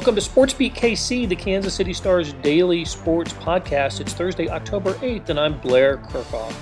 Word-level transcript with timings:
Welcome 0.00 0.14
to 0.14 0.22
Sports 0.22 0.54
Beat 0.54 0.72
KC, 0.72 1.28
the 1.28 1.36
Kansas 1.36 1.74
City 1.74 1.92
Stars 1.92 2.32
daily 2.32 2.86
sports 2.86 3.34
podcast. 3.34 4.00
It's 4.00 4.14
Thursday, 4.14 4.48
October 4.48 4.94
8th, 4.94 5.28
and 5.28 5.38
I'm 5.38 5.60
Blair 5.60 5.98
Kerkhoff. 5.98 6.52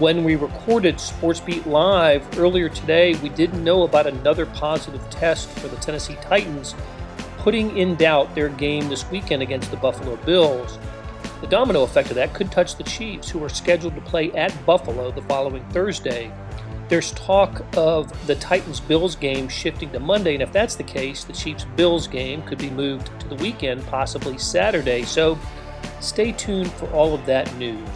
When 0.00 0.24
we 0.24 0.34
recorded 0.34 0.98
Sports 0.98 1.38
Beat 1.38 1.68
Live 1.68 2.36
earlier 2.36 2.68
today, 2.68 3.14
we 3.22 3.28
didn't 3.28 3.62
know 3.62 3.84
about 3.84 4.08
another 4.08 4.44
positive 4.44 5.08
test 5.08 5.48
for 5.50 5.68
the 5.68 5.76
Tennessee 5.76 6.16
Titans, 6.20 6.74
putting 7.36 7.78
in 7.78 7.94
doubt 7.94 8.34
their 8.34 8.48
game 8.48 8.88
this 8.88 9.08
weekend 9.08 9.40
against 9.40 9.70
the 9.70 9.76
Buffalo 9.76 10.16
Bills. 10.16 10.80
The 11.40 11.46
domino 11.46 11.84
effect 11.84 12.08
of 12.08 12.16
that 12.16 12.34
could 12.34 12.50
touch 12.50 12.74
the 12.74 12.82
Chiefs, 12.82 13.30
who 13.30 13.40
are 13.44 13.48
scheduled 13.48 13.94
to 13.94 14.00
play 14.00 14.32
at 14.32 14.66
Buffalo 14.66 15.12
the 15.12 15.22
following 15.22 15.64
Thursday. 15.66 16.32
There's 16.88 17.12
talk 17.12 17.62
of 17.76 18.26
the 18.26 18.34
Titans 18.36 18.80
Bills 18.80 19.14
game 19.14 19.46
shifting 19.48 19.90
to 19.90 20.00
Monday, 20.00 20.32
and 20.32 20.42
if 20.42 20.50
that's 20.52 20.74
the 20.74 20.82
case, 20.82 21.22
the 21.22 21.34
Chiefs 21.34 21.66
Bills 21.76 22.08
game 22.08 22.40
could 22.42 22.56
be 22.56 22.70
moved 22.70 23.10
to 23.20 23.28
the 23.28 23.34
weekend, 23.34 23.86
possibly 23.86 24.38
Saturday. 24.38 25.02
So 25.02 25.38
stay 26.00 26.32
tuned 26.32 26.72
for 26.72 26.86
all 26.92 27.14
of 27.14 27.26
that 27.26 27.54
news. 27.56 27.86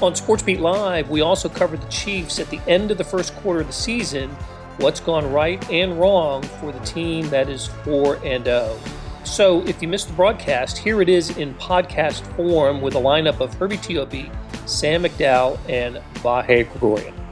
On 0.00 0.12
SportsBeat 0.12 0.60
Live, 0.60 1.10
we 1.10 1.20
also 1.20 1.48
covered 1.48 1.80
the 1.80 1.88
Chiefs 1.88 2.38
at 2.38 2.48
the 2.48 2.60
end 2.68 2.92
of 2.92 2.98
the 2.98 3.04
first 3.04 3.34
quarter 3.36 3.60
of 3.60 3.66
the 3.66 3.72
season, 3.72 4.30
what's 4.78 5.00
gone 5.00 5.32
right 5.32 5.68
and 5.70 5.98
wrong 5.98 6.42
for 6.42 6.70
the 6.70 6.80
team 6.80 7.28
that 7.30 7.48
is 7.48 7.66
4 7.84 8.20
and 8.24 8.44
0. 8.44 8.78
So, 9.24 9.62
if 9.66 9.80
you 9.82 9.88
missed 9.88 10.08
the 10.08 10.14
broadcast, 10.14 10.78
here 10.78 11.00
it 11.00 11.08
is 11.08 11.38
in 11.38 11.54
podcast 11.54 12.20
form 12.36 12.82
with 12.82 12.94
a 12.94 13.00
lineup 13.00 13.40
of 13.40 13.54
Herbie 13.54 13.78
Teope, 13.78 14.30
Sam 14.68 15.02
McDowell, 15.02 15.58
and 15.68 15.96
Vahe 16.16 16.70
Gregorian. 16.70 17.23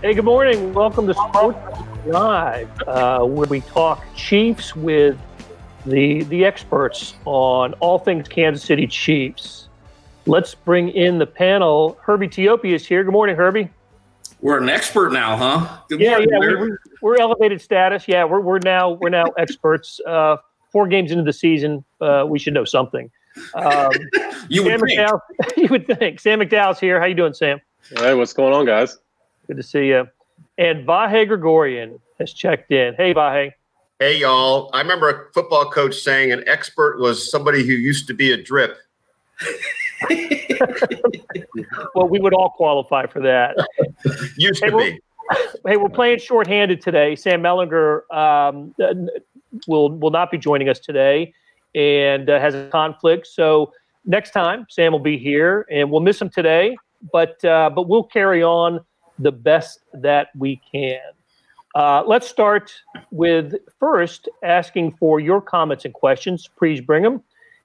Hey, 0.00 0.14
good 0.14 0.24
morning. 0.24 0.72
Welcome 0.74 1.08
to 1.08 1.14
Sports 1.14 1.58
Live, 2.06 2.70
uh, 2.82 3.24
where 3.24 3.48
we 3.48 3.62
talk 3.62 4.04
Chiefs 4.14 4.76
with 4.76 5.18
the 5.84 6.22
the 6.24 6.44
experts 6.44 7.14
on 7.24 7.72
all 7.80 7.98
things 7.98 8.28
Kansas 8.28 8.62
City 8.62 8.86
Chiefs. 8.86 9.68
Let's 10.24 10.54
bring 10.54 10.90
in 10.90 11.18
the 11.18 11.26
panel. 11.26 11.98
Herbie 12.00 12.28
Teope 12.28 12.72
is 12.72 12.86
here. 12.86 13.02
Good 13.02 13.10
morning, 13.10 13.34
Herbie. 13.34 13.70
We're 14.40 14.58
an 14.58 14.68
expert 14.68 15.12
now, 15.12 15.36
huh? 15.36 15.78
Good 15.88 15.98
yeah, 15.98 16.10
morning, 16.10 16.28
yeah, 16.30 16.60
we, 16.60 16.70
we're 17.02 17.16
elevated 17.16 17.60
status. 17.60 18.06
Yeah, 18.06 18.22
we're, 18.22 18.40
we're 18.40 18.60
now 18.60 18.92
we're 18.92 19.08
now 19.08 19.24
experts. 19.36 20.00
Uh, 20.06 20.36
four 20.70 20.86
games 20.86 21.10
into 21.10 21.24
the 21.24 21.32
season, 21.32 21.84
uh, 22.00 22.24
we 22.24 22.38
should 22.38 22.54
know 22.54 22.64
something. 22.64 23.10
Um, 23.54 23.90
you 24.48 24.62
would 24.62 24.78
think. 24.78 24.96
McDowell, 24.96 25.20
you 25.56 25.66
would 25.70 25.88
think. 25.88 26.20
Sam 26.20 26.38
McDowell's 26.38 26.78
here. 26.78 27.00
How 27.00 27.06
you 27.06 27.16
doing, 27.16 27.34
Sam? 27.34 27.60
Hey, 27.96 28.14
what's 28.14 28.32
going 28.32 28.54
on, 28.54 28.64
guys? 28.64 28.96
Good 29.48 29.56
to 29.56 29.62
see 29.62 29.86
you. 29.86 30.06
And 30.58 30.86
Vahe 30.86 31.26
Gregorian 31.26 31.98
has 32.18 32.34
checked 32.34 32.70
in. 32.70 32.94
Hey, 32.94 33.14
Vahe. 33.14 33.52
Hey, 33.98 34.18
y'all. 34.18 34.70
I 34.74 34.82
remember 34.82 35.08
a 35.08 35.32
football 35.32 35.70
coach 35.70 35.96
saying 35.96 36.32
an 36.32 36.44
expert 36.46 37.00
was 37.00 37.30
somebody 37.30 37.66
who 37.66 37.72
used 37.72 38.06
to 38.08 38.14
be 38.14 38.30
a 38.30 38.36
drip. 38.42 38.76
well, 41.94 42.08
we 42.08 42.20
would 42.20 42.34
all 42.34 42.50
qualify 42.50 43.06
for 43.06 43.20
that. 43.20 43.56
Used 44.36 44.62
hey, 44.62 44.70
to 44.70 44.76
be. 44.76 45.00
Hey, 45.66 45.76
we're 45.76 45.88
playing 45.88 46.18
shorthanded 46.18 46.80
today. 46.80 47.16
Sam 47.16 47.42
Mellinger 47.42 48.02
um, 48.12 48.74
will 49.66 49.90
will 49.90 50.10
not 50.10 50.30
be 50.30 50.38
joining 50.38 50.68
us 50.68 50.78
today, 50.78 51.32
and 51.74 52.28
uh, 52.28 52.40
has 52.40 52.54
a 52.54 52.68
conflict. 52.70 53.26
So 53.26 53.72
next 54.04 54.32
time, 54.32 54.66
Sam 54.68 54.92
will 54.92 54.98
be 54.98 55.18
here, 55.18 55.66
and 55.70 55.90
we'll 55.90 56.00
miss 56.00 56.20
him 56.20 56.28
today. 56.28 56.76
But 57.12 57.44
uh, 57.44 57.70
but 57.70 57.88
we'll 57.88 58.04
carry 58.04 58.42
on 58.42 58.80
the 59.18 59.32
best 59.32 59.80
that 59.92 60.28
we 60.36 60.60
can. 60.70 61.00
Uh, 61.74 62.02
let's 62.06 62.26
start 62.26 62.72
with 63.10 63.54
first 63.78 64.28
asking 64.42 64.92
for 64.92 65.20
your 65.20 65.40
comments 65.40 65.84
and 65.84 65.94
questions. 65.94 66.48
Please 66.58 66.80
bring 66.80 67.02
them 67.02 67.22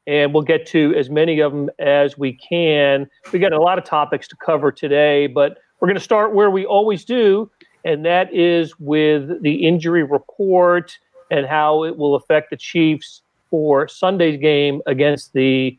and 0.07 0.33
we'll 0.33 0.43
get 0.43 0.65
to 0.67 0.93
as 0.95 1.09
many 1.09 1.39
of 1.39 1.51
them 1.51 1.69
as 1.79 2.17
we 2.17 2.33
can. 2.33 3.09
We 3.31 3.39
got 3.39 3.53
a 3.53 3.61
lot 3.61 3.77
of 3.77 3.85
topics 3.85 4.27
to 4.29 4.35
cover 4.35 4.71
today, 4.71 5.27
but 5.27 5.57
we're 5.79 5.87
going 5.87 5.97
to 5.97 6.03
start 6.03 6.33
where 6.33 6.49
we 6.49 6.65
always 6.65 7.05
do, 7.05 7.49
and 7.85 8.05
that 8.05 8.33
is 8.33 8.77
with 8.79 9.41
the 9.41 9.65
injury 9.65 10.03
report 10.03 10.97
and 11.31 11.45
how 11.45 11.83
it 11.83 11.97
will 11.97 12.15
affect 12.15 12.49
the 12.49 12.57
Chiefs 12.57 13.21
for 13.49 13.87
Sunday's 13.87 14.39
game 14.39 14.81
against 14.85 15.33
the 15.33 15.77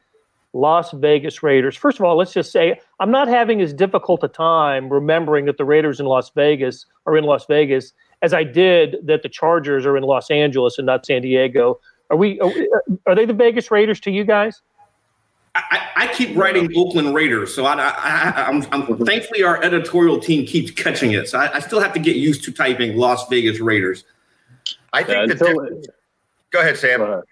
Las 0.55 0.93
Vegas 0.93 1.43
Raiders. 1.43 1.77
First 1.77 1.99
of 1.99 2.05
all, 2.05 2.17
let's 2.17 2.33
just 2.33 2.53
say 2.53 2.81
I'm 3.01 3.11
not 3.11 3.29
having 3.29 3.61
as 3.61 3.75
difficult 3.75 4.23
a 4.25 4.29
time 4.29 4.89
remembering 4.89 5.45
that 5.47 5.59
the 5.59 5.65
Raiders 5.65 6.01
in 6.01 6.07
Las 6.07 6.31
Vegas 6.31 6.87
are 7.07 7.17
in 7.17 7.25
Las 7.25 7.45
Vegas 7.47 7.93
as 8.23 8.33
I 8.33 8.45
did 8.45 8.97
that 9.03 9.23
the 9.23 9.29
Chargers 9.29 9.85
are 9.85 9.97
in 9.97 10.05
Los 10.05 10.31
Angeles 10.31 10.79
and 10.79 10.87
not 10.87 11.05
San 11.05 11.23
Diego. 11.23 11.81
Are 12.09 12.17
we? 12.17 12.41
Are, 12.41 12.49
we, 12.49 12.71
uh, 12.73 12.97
are 13.07 13.15
they 13.15 13.27
the 13.27 13.35
Vegas 13.35 13.71
Raiders 13.71 13.99
to 14.01 14.11
you 14.11 14.25
guys? 14.25 14.63
I, 15.57 15.89
I 15.97 16.07
keep 16.13 16.37
writing 16.37 16.69
Oakland 16.77 17.15
Raiders, 17.15 17.55
so 17.55 17.65
I, 17.65 17.75
I, 17.77 18.49
am 18.49 18.63
thankfully 18.63 19.45
our 19.45 19.63
editorial 19.63 20.19
team 20.19 20.47
keeps 20.47 20.73
catching 20.73 21.13
it. 21.13 21.29
So 21.29 21.39
I, 21.39 21.57
I, 21.57 21.61
still 21.61 21.79
have 21.79 21.93
to 21.93 22.01
get 22.01 22.17
used 22.17 22.43
to 22.45 22.53
typing 22.53 22.97
Las 22.97 23.29
Vegas 23.29 23.61
Raiders. 23.61 24.03
I 24.93 25.05
think 25.05 25.29
yeah, 25.29 25.33
until, 25.33 25.81
go 26.51 26.61
ahead, 26.61 26.77
Sam. 26.77 26.99
Go 26.99 27.05
ahead. 27.05 27.25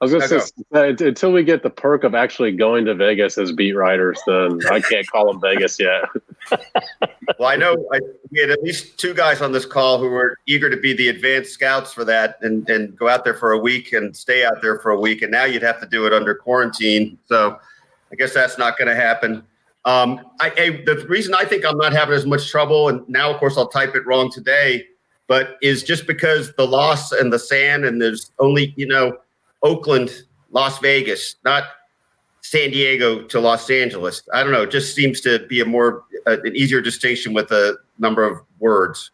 I 0.00 0.04
was 0.04 0.12
going 0.12 0.28
to 0.28 0.40
say 0.40 0.92
go. 1.00 1.06
until 1.08 1.32
we 1.32 1.42
get 1.42 1.64
the 1.64 1.70
perk 1.70 2.04
of 2.04 2.14
actually 2.14 2.52
going 2.52 2.84
to 2.84 2.94
Vegas 2.94 3.36
as 3.36 3.50
beat 3.50 3.72
writers, 3.72 4.20
then 4.28 4.60
I 4.70 4.80
can't 4.80 5.04
call 5.10 5.26
them 5.26 5.40
Vegas 5.40 5.80
yet. 5.80 6.04
well, 7.38 7.48
I 7.48 7.56
know 7.56 7.74
I, 7.92 7.98
we 8.30 8.38
had 8.40 8.50
at 8.50 8.62
least 8.62 8.96
two 8.98 9.12
guys 9.12 9.42
on 9.42 9.50
this 9.50 9.66
call 9.66 9.98
who 9.98 10.08
were 10.08 10.36
eager 10.46 10.70
to 10.70 10.76
be 10.76 10.92
the 10.92 11.08
advanced 11.08 11.52
scouts 11.52 11.92
for 11.92 12.04
that 12.04 12.38
and, 12.42 12.68
and 12.70 12.96
go 12.96 13.08
out 13.08 13.24
there 13.24 13.34
for 13.34 13.52
a 13.52 13.58
week 13.58 13.92
and 13.92 14.16
stay 14.16 14.44
out 14.44 14.62
there 14.62 14.78
for 14.78 14.92
a 14.92 15.00
week. 15.00 15.22
And 15.22 15.32
now 15.32 15.44
you'd 15.44 15.62
have 15.62 15.80
to 15.80 15.86
do 15.86 16.06
it 16.06 16.12
under 16.12 16.32
quarantine. 16.32 17.18
So 17.26 17.58
I 18.12 18.14
guess 18.14 18.32
that's 18.32 18.56
not 18.56 18.78
going 18.78 18.88
to 18.88 18.94
happen. 18.94 19.42
Um, 19.84 20.20
I, 20.40 20.50
I, 20.50 20.82
the 20.86 21.06
reason 21.08 21.34
I 21.34 21.44
think 21.44 21.64
I'm 21.64 21.78
not 21.78 21.92
having 21.92 22.14
as 22.14 22.26
much 22.26 22.48
trouble, 22.48 22.88
and 22.88 23.08
now, 23.08 23.32
of 23.32 23.38
course, 23.38 23.56
I'll 23.56 23.68
type 23.68 23.96
it 23.96 24.06
wrong 24.06 24.30
today, 24.30 24.86
but 25.26 25.56
is 25.60 25.82
just 25.82 26.06
because 26.06 26.54
the 26.54 26.66
loss 26.66 27.10
and 27.10 27.32
the 27.32 27.38
sand, 27.38 27.84
and 27.84 28.00
there's 28.00 28.30
only, 28.38 28.74
you 28.76 28.86
know, 28.86 29.16
Oakland, 29.62 30.10
Las 30.50 30.78
Vegas, 30.78 31.36
not 31.44 31.64
San 32.42 32.70
Diego 32.70 33.22
to 33.24 33.40
Los 33.40 33.68
Angeles. 33.70 34.22
I 34.32 34.42
don't 34.42 34.52
know. 34.52 34.62
It 34.62 34.70
just 34.70 34.94
seems 34.94 35.20
to 35.22 35.46
be 35.46 35.60
a 35.60 35.64
more 35.64 36.04
uh, 36.26 36.36
an 36.44 36.56
easier 36.56 36.80
distinction 36.80 37.34
with 37.34 37.50
a 37.50 37.76
number 37.98 38.24
of 38.24 38.38
words. 38.58 39.10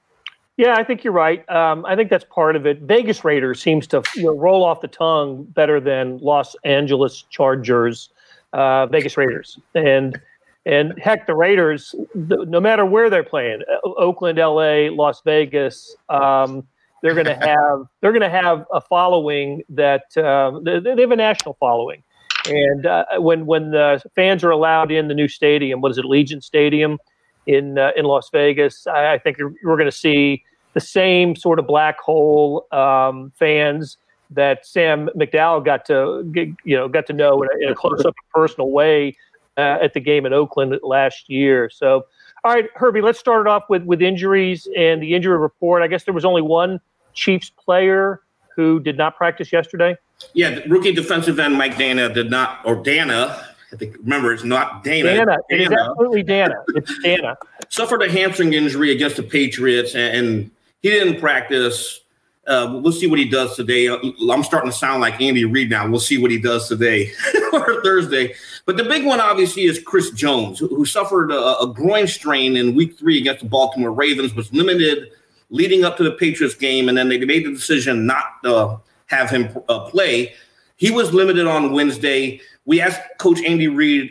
Yeah, 0.57 0.75
I 0.77 0.85
think 0.85 1.03
you're 1.03 1.13
right. 1.13 1.49
Um, 1.51 1.85
I 1.85 1.97
think 1.97 2.11
that's 2.11 2.25
part 2.31 2.55
of 2.55 2.65
it. 2.65 2.83
Vegas 2.83 3.25
Raiders 3.25 3.61
seems 3.61 3.89
to 3.89 4.03
you 4.15 4.25
know, 4.25 4.37
roll 4.37 4.65
off 4.65 4.81
the 4.81 4.89
tongue 4.89 5.45
better 5.45 5.81
than 5.81 6.19
Los 6.19 6.55
Angeles 6.65 7.23
Chargers. 7.29 8.11
Uh, 8.53 8.87
Vegas 8.87 9.17
Raiders 9.17 9.59
and 9.75 10.21
and 10.67 10.95
heck, 10.99 11.27
the 11.27 11.35
Raiders, 11.35 11.95
no 12.15 12.61
matter 12.61 12.87
where 12.87 13.11
they're 13.11 13.25
playing, 13.25 13.63
Oakland, 13.85 14.39
L.A., 14.39 14.89
Las 14.89 15.21
Vegas. 15.23 15.95
Um, 16.09 16.67
they're 17.05 17.13
going 17.15 17.27
to 17.27 17.37
have 17.47 17.85
they're 18.01 18.13
going 18.13 18.23
to 18.23 18.31
have 18.31 18.65
a 18.73 18.81
following 18.81 19.63
that 19.69 20.17
uh, 20.17 20.59
they, 20.65 20.81
they, 20.81 21.03
have 21.03 21.11
a 21.11 21.17
national 21.17 21.55
following. 21.61 22.03
And 22.47 22.87
uh, 22.87 23.05
when 23.19 23.45
when 23.45 23.73
the 23.73 24.03
fans 24.17 24.43
are 24.43 24.51
allowed 24.51 24.91
in 24.91 25.09
the 25.09 25.15
new 25.15 25.29
stadium, 25.29 25.83
what 25.83 25.93
is 25.93 25.99
it, 25.99 26.07
Allegiant 26.07 26.43
Stadium 26.43 26.99
in 27.47 27.79
uh, 27.79 27.91
in 27.95 28.07
Las 28.07 28.31
Vegas? 28.33 28.87
I, 28.87 29.13
I 29.13 29.19
think 29.19 29.37
we're 29.39 29.77
going 29.77 29.85
to 29.85 29.93
see 29.93 30.45
the 30.73 30.81
same 30.81 31.37
sort 31.37 31.59
of 31.59 31.67
black 31.67 32.01
hole 32.01 32.67
um, 32.73 33.33
fans 33.39 33.99
that 34.31 34.65
Sam 34.67 35.11
McDowell 35.15 35.63
got 35.63 35.85
to 35.87 36.25
get, 36.33 36.49
you 36.65 36.75
know 36.75 36.89
got 36.89 37.07
to 37.09 37.13
know 37.13 37.43
in 37.43 37.51
a, 37.55 37.67
in 37.67 37.73
a 37.73 37.75
close 37.75 38.03
up 38.07 38.15
personal 38.33 38.71
way 38.71 39.15
uh, 39.59 39.77
at 39.83 39.93
the 39.93 40.01
game 40.01 40.25
in 40.25 40.33
Oakland 40.33 40.75
last 40.83 41.29
year. 41.29 41.69
So, 41.69 42.07
all 42.45 42.55
right, 42.55 42.65
Herbie, 42.75 43.03
let's 43.03 43.19
start 43.19 43.47
it 43.47 43.51
off 43.51 43.65
with 43.69 43.83
with 43.83 44.01
injuries 44.01 44.67
and 44.75 45.03
the 45.03 45.15
injury 45.15 45.37
report. 45.37 45.83
I 45.83 45.87
guess 45.87 46.05
there 46.05 46.15
was 46.15 46.25
only 46.25 46.41
one 46.41 46.81
Chiefs 47.15 47.51
player 47.51 48.21
who 48.55 48.81
did 48.81 48.97
not 48.97 49.17
practice 49.17 49.53
yesterday? 49.53 49.97
Yeah, 50.33 50.61
rookie 50.69 50.93
defensive 50.93 51.39
end 51.39 51.55
Mike 51.55 51.75
Danna 51.75 52.13
did 52.13 52.31
not, 52.31 52.61
or 52.65 52.77
Danna. 52.77 53.45
I 53.73 53.77
think 53.77 53.97
remember 53.99 54.33
it's 54.33 54.45
not 54.45 54.85
Danna. 54.85 55.25
Danna. 55.25 55.37
It 55.49 55.61
is 55.63 55.71
absolutely 55.71 56.23
Danna. 56.23 56.63
It's 56.69 56.99
Danna. 57.05 57.37
Suffered 57.69 58.03
a 58.03 58.11
hamstring 58.11 58.53
injury 58.53 58.93
against 58.93 59.17
the 59.17 59.23
Patriots, 59.23 59.95
and, 59.95 60.51
he 60.83 60.91
didn't 60.91 61.19
practice. 61.19 62.03
Uh, 62.47 62.79
we'll 62.83 62.93
see 62.93 63.07
what 63.07 63.19
he 63.19 63.27
does 63.27 63.57
today. 63.57 63.89
I'm 63.89 64.43
starting 64.43 64.71
to 64.71 64.77
sound 64.77 65.01
like 65.01 65.19
Andy 65.19 65.47
Reid 65.47 65.71
now. 65.71 65.89
We'll 65.89 65.99
see 65.99 66.19
what 66.19 66.31
he 66.31 66.39
does 66.39 66.69
today 66.69 67.11
or 67.55 67.83
Thursday. 67.83 68.35
But 68.67 68.77
the 68.77 68.85
big 68.85 69.07
one, 69.07 69.19
obviously, 69.19 69.63
is 69.63 69.79
Chris 69.79 70.11
Jones, 70.11 70.59
who, 70.59 70.69
who 70.69 70.85
suffered 70.85 71.31
a, 71.31 71.59
a, 71.61 71.73
groin 71.73 72.07
strain 72.07 72.55
in 72.59 72.75
Week 72.75 72.99
Three 72.99 73.17
against 73.17 73.43
the 73.43 73.49
Baltimore 73.49 73.93
Ravens, 73.93 74.35
was 74.35 74.53
limited 74.53 75.13
leading 75.55 75.85
up 75.85 75.97
to 75.97 76.03
the 76.03 76.11
Patriots 76.11 76.57
game, 76.57 76.89
and 76.89 76.99
then 76.99 77.09
they 77.09 77.19
made 77.19 77.47
the 77.47 77.53
decision 77.53 78.07
not 78.07 78.43
to 78.43 78.81
have 79.07 79.31
him 79.31 79.57
uh, 79.69 79.89
play. 79.89 80.35
He 80.77 80.91
was 80.91 81.15
limited 81.15 81.47
on 81.47 81.73
Wednesday. 81.73 82.41
We 82.65 82.81
asked 82.81 83.01
Coach 83.19 83.41
Andy 83.47 83.69
Reid 83.69 84.11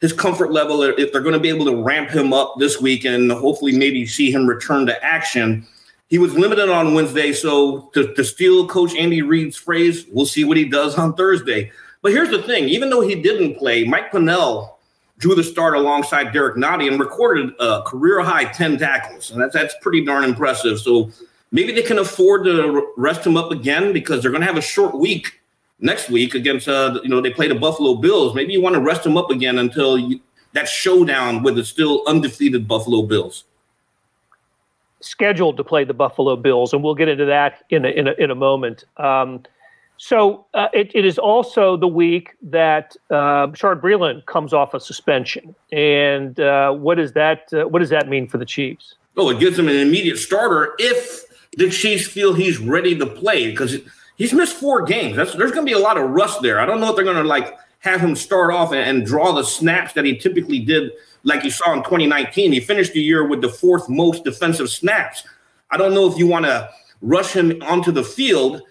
his 0.00 0.14
comfort 0.14 0.50
level 0.50 0.82
if 0.82 1.12
they're 1.12 1.20
going 1.20 1.34
to 1.34 1.40
be 1.40 1.50
able 1.50 1.66
to 1.66 1.82
ramp 1.82 2.08
him 2.08 2.32
up 2.32 2.54
this 2.58 2.80
week 2.80 3.04
and 3.04 3.30
hopefully 3.30 3.76
maybe 3.76 4.06
see 4.06 4.30
him 4.30 4.46
return 4.46 4.86
to 4.86 5.04
action. 5.04 5.66
he 6.08 6.18
was 6.18 6.32
limited 6.34 6.70
on 6.70 6.94
Wednesday. 6.94 7.32
So 7.32 7.90
to, 7.92 8.14
to 8.14 8.24
steal 8.24 8.66
Coach 8.66 8.94
Andy 8.96 9.20
Reid's 9.20 9.56
phrase, 9.56 10.06
we'll 10.10 10.24
see 10.24 10.44
what 10.44 10.56
he 10.56 10.64
does 10.64 10.96
on 10.96 11.14
Thursday. 11.14 11.70
But 12.00 12.12
here's 12.12 12.30
the 12.30 12.42
thing: 12.42 12.68
even 12.68 12.88
though 12.88 13.02
he 13.02 13.14
didn't 13.14 13.58
play, 13.58 13.84
Mike 13.84 14.10
Pennel 14.10 14.77
drew 15.18 15.34
the 15.34 15.44
start 15.44 15.74
alongside 15.74 16.32
Derrick 16.32 16.56
Nnadi 16.56 16.88
and 16.88 16.98
recorded 16.98 17.52
a 17.60 17.82
career 17.82 18.20
high 18.20 18.44
10 18.44 18.78
tackles. 18.78 19.30
And 19.30 19.40
that's 19.40 19.52
that's 19.52 19.74
pretty 19.82 20.04
darn 20.04 20.24
impressive. 20.24 20.80
So 20.80 21.10
maybe 21.50 21.72
they 21.72 21.82
can 21.82 21.98
afford 21.98 22.44
to 22.44 22.92
rest 22.96 23.26
him 23.26 23.36
up 23.36 23.50
again 23.50 23.92
because 23.92 24.22
they're 24.22 24.30
going 24.30 24.42
to 24.42 24.46
have 24.46 24.56
a 24.56 24.62
short 24.62 24.94
week 24.94 25.40
next 25.80 26.10
week 26.10 26.34
against 26.34 26.66
uh 26.68 26.98
you 27.04 27.08
know 27.08 27.20
they 27.20 27.30
play 27.30 27.48
the 27.48 27.54
Buffalo 27.54 27.94
Bills. 27.94 28.34
Maybe 28.34 28.52
you 28.52 28.60
want 28.60 28.74
to 28.74 28.80
rest 28.80 29.04
him 29.04 29.16
up 29.16 29.30
again 29.30 29.58
until 29.58 29.98
you, 29.98 30.20
that 30.52 30.68
showdown 30.68 31.42
with 31.42 31.56
the 31.56 31.64
still 31.64 32.02
undefeated 32.06 32.66
Buffalo 32.66 33.02
Bills. 33.02 33.44
Scheduled 35.00 35.56
to 35.56 35.62
play 35.62 35.84
the 35.84 35.94
Buffalo 35.94 36.34
Bills, 36.34 36.72
and 36.72 36.82
we'll 36.82 36.96
get 36.96 37.08
into 37.08 37.24
that 37.26 37.62
in 37.70 37.84
a, 37.84 37.88
in 37.88 38.08
a, 38.08 38.12
in 38.14 38.30
a 38.32 38.34
moment. 38.34 38.84
Um, 38.96 39.44
so 39.98 40.46
uh, 40.54 40.68
it, 40.72 40.92
it 40.94 41.04
is 41.04 41.18
also 41.18 41.76
the 41.76 41.88
week 41.88 42.36
that 42.40 42.96
uh, 43.10 43.48
Bashaud 43.48 43.80
Breeland 43.80 44.24
comes 44.26 44.54
off 44.54 44.72
a 44.72 44.80
suspension, 44.80 45.54
and 45.72 46.38
uh, 46.38 46.72
what 46.72 46.94
does 46.94 47.12
that 47.12 47.52
uh, 47.52 47.66
what 47.66 47.80
does 47.80 47.90
that 47.90 48.08
mean 48.08 48.28
for 48.28 48.38
the 48.38 48.44
Chiefs? 48.44 48.94
Oh, 49.16 49.28
it 49.30 49.40
gives 49.40 49.58
him 49.58 49.68
an 49.68 49.76
immediate 49.76 50.16
starter 50.16 50.74
if 50.78 51.24
the 51.56 51.68
Chiefs 51.68 52.06
feel 52.06 52.32
he's 52.32 52.58
ready 52.58 52.96
to 52.96 53.06
play 53.06 53.50
because 53.50 53.76
he's 54.14 54.32
missed 54.32 54.54
four 54.56 54.82
games. 54.82 55.16
That's, 55.16 55.34
there's 55.34 55.50
going 55.50 55.66
to 55.66 55.70
be 55.70 55.76
a 55.76 55.82
lot 55.82 55.98
of 55.98 56.08
rust 56.10 56.42
there. 56.42 56.60
I 56.60 56.66
don't 56.66 56.80
know 56.80 56.90
if 56.90 56.96
they're 56.96 57.04
going 57.04 57.16
to 57.16 57.24
like 57.24 57.58
have 57.80 58.00
him 58.00 58.14
start 58.14 58.52
off 58.52 58.72
and, 58.72 58.80
and 58.80 59.04
draw 59.04 59.32
the 59.32 59.42
snaps 59.42 59.94
that 59.94 60.04
he 60.04 60.16
typically 60.16 60.60
did, 60.60 60.92
like 61.24 61.42
you 61.42 61.50
saw 61.50 61.72
in 61.72 61.82
2019. 61.82 62.52
He 62.52 62.60
finished 62.60 62.92
the 62.92 63.00
year 63.00 63.26
with 63.26 63.40
the 63.40 63.48
fourth 63.48 63.88
most 63.88 64.22
defensive 64.22 64.70
snaps. 64.70 65.24
I 65.72 65.76
don't 65.76 65.92
know 65.92 66.08
if 66.08 66.16
you 66.16 66.28
want 66.28 66.44
to 66.44 66.70
rush 67.02 67.32
him 67.32 67.60
onto 67.62 67.90
the 67.90 68.04
field 68.04 68.62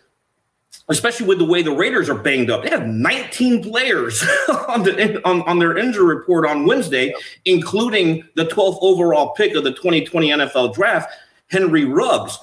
especially 0.89 1.28
with 1.28 1.38
the 1.38 1.45
way 1.45 1.62
the 1.62 1.72
Raiders 1.72 2.10
are 2.10 2.18
banged 2.18 2.50
up. 2.50 2.63
They 2.63 2.69
have 2.69 2.88
19 2.88 3.63
players 3.63 4.24
on, 4.69 4.84
the, 4.84 5.22
on, 5.25 5.42
on 5.42 5.60
their 5.60 5.78
injury 5.78 6.16
report 6.16 6.48
on 6.48 6.66
Wednesday, 6.66 7.13
including 7.45 8.24
the 8.36 8.45
12th 8.45 8.80
overall 8.81 9.34
pick 9.34 9.56
of 9.56 9.63
the 9.63 9.72
2020 9.74 10.30
NFL 10.30 10.74
draft, 10.74 11.13
Henry 11.48 11.86
Ruggs. 11.86 12.39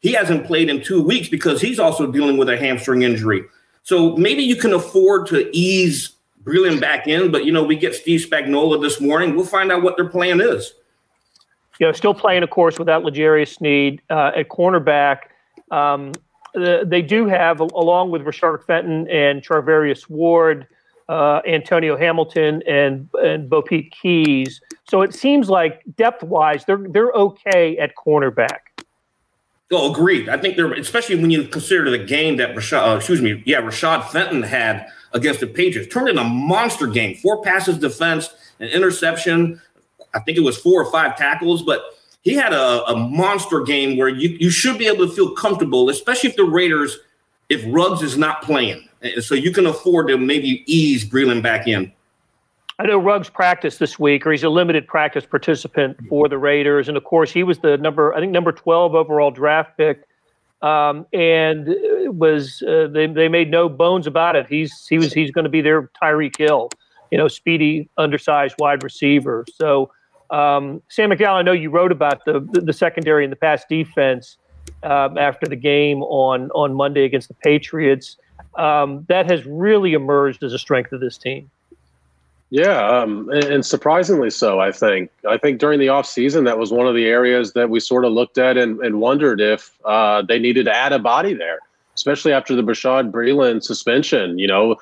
He 0.00 0.12
hasn't 0.12 0.46
played 0.46 0.70
in 0.70 0.82
two 0.82 1.02
weeks 1.02 1.28
because 1.28 1.60
he's 1.60 1.80
also 1.80 2.10
dealing 2.10 2.36
with 2.36 2.48
a 2.48 2.56
hamstring 2.56 3.02
injury. 3.02 3.44
So 3.82 4.16
maybe 4.16 4.42
you 4.42 4.54
can 4.54 4.72
afford 4.72 5.26
to 5.28 5.48
ease 5.56 6.12
Breeland 6.44 6.80
back 6.80 7.08
in, 7.08 7.32
but 7.32 7.44
you 7.44 7.52
know, 7.52 7.64
we 7.64 7.74
get 7.74 7.94
Steve 7.94 8.20
Spagnuolo 8.20 8.80
this 8.80 9.00
morning. 9.00 9.34
We'll 9.34 9.44
find 9.44 9.72
out 9.72 9.82
what 9.82 9.96
their 9.96 10.08
plan 10.08 10.40
is. 10.40 10.72
You 11.80 11.86
know, 11.86 11.92
still 11.92 12.14
playing, 12.14 12.42
of 12.42 12.50
course, 12.50 12.78
without 12.78 13.04
L'Jarius 13.04 13.56
Sneed 13.56 14.02
uh, 14.10 14.32
at 14.36 14.48
cornerback. 14.48 15.18
Um, 15.70 16.12
they 16.86 17.02
do 17.02 17.26
have, 17.26 17.60
along 17.60 18.10
with 18.10 18.22
Rashad 18.22 18.64
Fenton 18.64 19.08
and 19.08 19.42
Charvarius 19.42 20.08
Ward, 20.08 20.66
uh, 21.08 21.40
Antonio 21.46 21.96
Hamilton, 21.96 22.62
and 22.66 23.08
and 23.22 23.50
BoPete 23.50 23.90
Keyes. 23.90 24.60
So 24.88 25.02
it 25.02 25.14
seems 25.14 25.48
like 25.48 25.82
depth 25.96 26.22
wise, 26.22 26.64
they're 26.64 26.84
they're 26.88 27.12
okay 27.12 27.76
at 27.78 27.92
cornerback. 27.96 28.60
Oh, 29.70 29.92
agreed. 29.92 30.28
I 30.28 30.38
think 30.38 30.56
they're 30.56 30.72
especially 30.72 31.16
when 31.16 31.30
you 31.30 31.44
consider 31.44 31.90
the 31.90 31.98
game 31.98 32.36
that 32.38 32.54
Rashad, 32.54 32.94
uh, 32.94 32.96
excuse 32.96 33.20
me, 33.20 33.42
yeah, 33.44 33.60
Rashad 33.60 34.08
Fenton 34.08 34.42
had 34.42 34.86
against 35.12 35.40
the 35.40 35.46
Patriots, 35.46 35.92
turned 35.92 36.08
in 36.08 36.18
a 36.18 36.24
monster 36.24 36.86
game. 36.86 37.16
Four 37.16 37.42
passes 37.42 37.78
defense, 37.78 38.30
an 38.60 38.68
interception. 38.68 39.60
I 40.14 40.20
think 40.20 40.38
it 40.38 40.42
was 40.42 40.56
four 40.56 40.82
or 40.82 40.90
five 40.90 41.16
tackles, 41.16 41.62
but 41.62 41.97
he 42.28 42.34
had 42.34 42.52
a, 42.52 42.84
a 42.84 42.94
monster 42.94 43.62
game 43.62 43.96
where 43.96 44.08
you, 44.08 44.36
you 44.38 44.50
should 44.50 44.76
be 44.76 44.86
able 44.86 45.08
to 45.08 45.12
feel 45.14 45.30
comfortable, 45.30 45.88
especially 45.88 46.28
if 46.28 46.36
the 46.36 46.44
Raiders, 46.44 46.98
if 47.48 47.64
Ruggs 47.68 48.02
is 48.02 48.18
not 48.18 48.42
playing. 48.42 48.86
And 49.00 49.24
So 49.24 49.34
you 49.34 49.50
can 49.50 49.64
afford 49.64 50.08
to 50.08 50.18
maybe 50.18 50.62
ease 50.66 51.08
Breeland 51.08 51.42
back 51.42 51.66
in. 51.66 51.90
I 52.78 52.84
know 52.84 52.98
Ruggs 52.98 53.30
practiced 53.30 53.78
this 53.78 53.98
week, 53.98 54.26
or 54.26 54.32
he's 54.32 54.44
a 54.44 54.50
limited 54.50 54.86
practice 54.86 55.24
participant 55.24 55.96
for 56.10 56.28
the 56.28 56.36
Raiders, 56.36 56.86
and 56.86 56.98
of 56.98 57.04
course 57.04 57.32
he 57.32 57.42
was 57.44 57.60
the 57.60 57.78
number, 57.78 58.14
I 58.14 58.20
think 58.20 58.30
number 58.30 58.52
twelve 58.52 58.94
overall 58.94 59.30
draft 59.30 59.78
pick, 59.78 60.04
um, 60.60 61.06
and 61.14 61.74
was 62.08 62.62
uh, 62.62 62.88
they 62.92 63.06
they 63.06 63.28
made 63.28 63.50
no 63.50 63.70
bones 63.70 64.06
about 64.06 64.36
it. 64.36 64.46
He's 64.48 64.86
he 64.86 64.98
was 64.98 65.14
he's 65.14 65.30
going 65.30 65.44
to 65.44 65.50
be 65.50 65.62
their 65.62 65.90
Tyreek 66.00 66.36
Hill, 66.36 66.68
you 67.10 67.18
know, 67.18 67.26
speedy, 67.26 67.88
undersized 67.96 68.54
wide 68.58 68.84
receiver. 68.84 69.44
So 69.52 69.90
um, 70.30 70.82
Sam 70.88 71.10
McDowell, 71.10 71.34
I 71.34 71.42
know 71.42 71.52
you 71.52 71.70
wrote 71.70 71.92
about 71.92 72.24
the, 72.24 72.40
the, 72.40 72.60
the 72.60 72.72
secondary 72.72 73.24
and 73.24 73.32
the 73.32 73.36
pass 73.36 73.64
defense 73.68 74.36
um, 74.82 75.16
after 75.18 75.46
the 75.46 75.56
game 75.56 76.02
on 76.02 76.50
on 76.50 76.74
Monday 76.74 77.04
against 77.04 77.28
the 77.28 77.34
Patriots. 77.34 78.16
Um, 78.56 79.04
that 79.08 79.30
has 79.30 79.46
really 79.46 79.92
emerged 79.92 80.42
as 80.42 80.52
a 80.52 80.58
strength 80.58 80.92
of 80.92 81.00
this 81.00 81.16
team. 81.16 81.50
Yeah, 82.50 82.88
um, 82.88 83.28
and, 83.28 83.44
and, 83.44 83.66
surprisingly 83.66 84.30
so. 84.30 84.58
I 84.58 84.72
think. 84.72 85.10
I 85.28 85.36
think 85.36 85.60
during 85.60 85.78
the 85.78 85.88
offseason, 85.88 86.44
that 86.46 86.58
was 86.58 86.72
one 86.72 86.86
of 86.86 86.94
the 86.94 87.04
areas 87.06 87.52
that 87.52 87.68
we 87.68 87.78
sort 87.78 88.04
of 88.04 88.12
looked 88.12 88.38
at 88.38 88.56
and, 88.56 88.80
and 88.80 89.00
wondered 89.00 89.40
if 89.40 89.70
uh, 89.84 90.22
they 90.22 90.38
needed 90.38 90.64
to 90.64 90.74
add 90.74 90.92
a 90.92 90.98
body 90.98 91.34
there, 91.34 91.58
especially 91.94 92.32
after 92.32 92.54
the 92.54 92.62
Bashaud 92.62 93.12
Breeland 93.12 93.62
suspension. 93.62 94.38
You 94.38 94.46
know, 94.46 94.76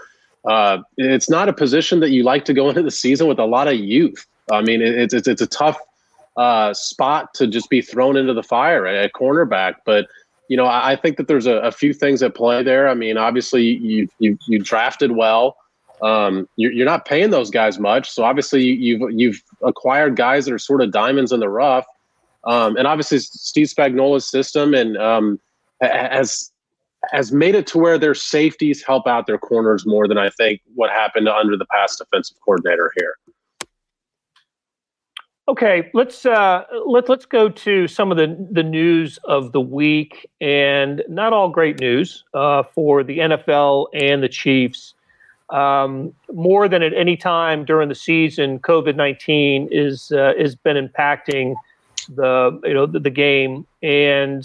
uh, 0.44 0.78
it's 0.96 1.28
not 1.28 1.48
a 1.48 1.52
position 1.52 1.98
that 2.00 2.10
you 2.10 2.22
like 2.22 2.44
to 2.44 2.54
go 2.54 2.68
into 2.70 2.82
the 2.82 2.90
season 2.90 3.26
with 3.26 3.38
a 3.38 3.46
lot 3.46 3.66
of 3.66 3.74
youth. 3.74 4.26
I 4.50 4.62
mean, 4.62 4.82
it's 4.82 5.14
it's 5.14 5.28
it's 5.28 5.42
a 5.42 5.46
tough 5.46 5.78
uh, 6.36 6.74
spot 6.74 7.32
to 7.34 7.46
just 7.46 7.70
be 7.70 7.80
thrown 7.80 8.16
into 8.16 8.34
the 8.34 8.42
fire 8.42 8.86
at, 8.86 9.12
cornerback. 9.12 9.76
But 9.84 10.06
you 10.48 10.56
know, 10.56 10.66
I, 10.66 10.94
think 10.94 11.16
that 11.16 11.26
there's 11.26 11.46
a, 11.46 11.56
a, 11.56 11.72
few 11.72 11.92
things 11.92 12.22
at 12.22 12.36
play 12.36 12.62
there. 12.62 12.88
I 12.88 12.94
mean, 12.94 13.16
obviously 13.16 13.64
you 13.64 14.08
you 14.20 14.38
you 14.46 14.58
drafted 14.60 15.12
well. 15.12 15.56
Um, 16.02 16.48
you're, 16.56 16.70
you're 16.70 16.86
not 16.86 17.04
paying 17.06 17.30
those 17.30 17.50
guys 17.50 17.78
much, 17.78 18.10
so 18.10 18.22
obviously 18.22 18.62
you've 18.62 19.10
you've 19.10 19.42
acquired 19.62 20.14
guys 20.14 20.44
that 20.44 20.54
are 20.54 20.58
sort 20.58 20.82
of 20.82 20.92
diamonds 20.92 21.32
in 21.32 21.40
the 21.40 21.48
rough. 21.48 21.86
Um, 22.44 22.76
and 22.76 22.86
obviously 22.86 23.18
Steve 23.18 23.66
Spagnuolo's 23.66 24.30
system 24.30 24.72
and 24.72 24.96
um, 24.98 25.40
has 25.80 26.52
has 27.12 27.32
made 27.32 27.54
it 27.54 27.66
to 27.68 27.78
where 27.78 27.98
their 27.98 28.14
safeties 28.14 28.84
help 28.84 29.06
out 29.06 29.26
their 29.26 29.38
corners 29.38 29.86
more 29.86 30.06
than 30.06 30.18
I 30.18 30.30
think 30.30 30.60
what 30.74 30.90
happened 30.90 31.28
under 31.28 31.56
the 31.56 31.66
past 31.66 31.98
defensive 31.98 32.36
coordinator 32.44 32.92
here. 32.96 33.16
Okay, 35.48 35.90
let's 35.94 36.26
uh, 36.26 36.64
let 36.86 37.08
let's 37.08 37.24
go 37.24 37.48
to 37.48 37.86
some 37.86 38.10
of 38.10 38.16
the 38.16 38.36
the 38.50 38.64
news 38.64 39.18
of 39.24 39.52
the 39.52 39.60
week, 39.60 40.28
and 40.40 41.04
not 41.08 41.32
all 41.32 41.48
great 41.50 41.78
news 41.78 42.24
uh, 42.34 42.64
for 42.64 43.04
the 43.04 43.18
NFL 43.18 43.86
and 43.94 44.24
the 44.24 44.28
Chiefs. 44.28 44.94
Um, 45.50 46.12
more 46.32 46.68
than 46.68 46.82
at 46.82 46.92
any 46.94 47.16
time 47.16 47.64
during 47.64 47.88
the 47.88 47.94
season, 47.94 48.58
COVID 48.58 48.96
nineteen 48.96 49.68
is 49.70 50.10
uh, 50.10 50.32
has 50.36 50.56
been 50.56 50.76
impacting 50.76 51.54
the 52.08 52.60
you 52.64 52.74
know 52.74 52.86
the, 52.86 52.98
the 52.98 53.10
game, 53.10 53.64
and 53.84 54.44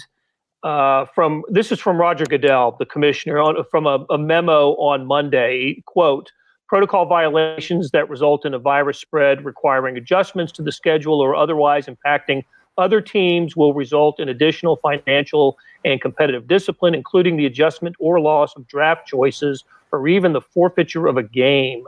uh, 0.62 1.06
from 1.06 1.42
this 1.48 1.72
is 1.72 1.80
from 1.80 2.00
Roger 2.00 2.26
Goodell, 2.26 2.76
the 2.78 2.86
commissioner, 2.86 3.40
on, 3.40 3.56
from 3.72 3.88
a, 3.88 4.06
a 4.08 4.18
memo 4.18 4.74
on 4.76 5.06
Monday. 5.06 5.82
Quote 5.86 6.30
protocol 6.72 7.04
violations 7.04 7.90
that 7.90 8.08
result 8.08 8.46
in 8.46 8.54
a 8.54 8.58
virus 8.58 8.98
spread 8.98 9.44
requiring 9.44 9.98
adjustments 9.98 10.50
to 10.50 10.62
the 10.62 10.72
schedule 10.72 11.20
or 11.20 11.36
otherwise 11.36 11.84
impacting 11.84 12.42
other 12.78 12.98
teams 12.98 13.54
will 13.54 13.74
result 13.74 14.18
in 14.18 14.30
additional 14.30 14.76
financial 14.76 15.58
and 15.84 16.00
competitive 16.00 16.48
discipline, 16.48 16.94
including 16.94 17.36
the 17.36 17.44
adjustment 17.44 17.94
or 17.98 18.20
loss 18.20 18.56
of 18.56 18.66
draft 18.66 19.06
choices 19.06 19.64
or 19.92 20.08
even 20.08 20.32
the 20.32 20.40
forfeiture 20.40 21.06
of 21.06 21.18
a 21.18 21.22
game. 21.22 21.84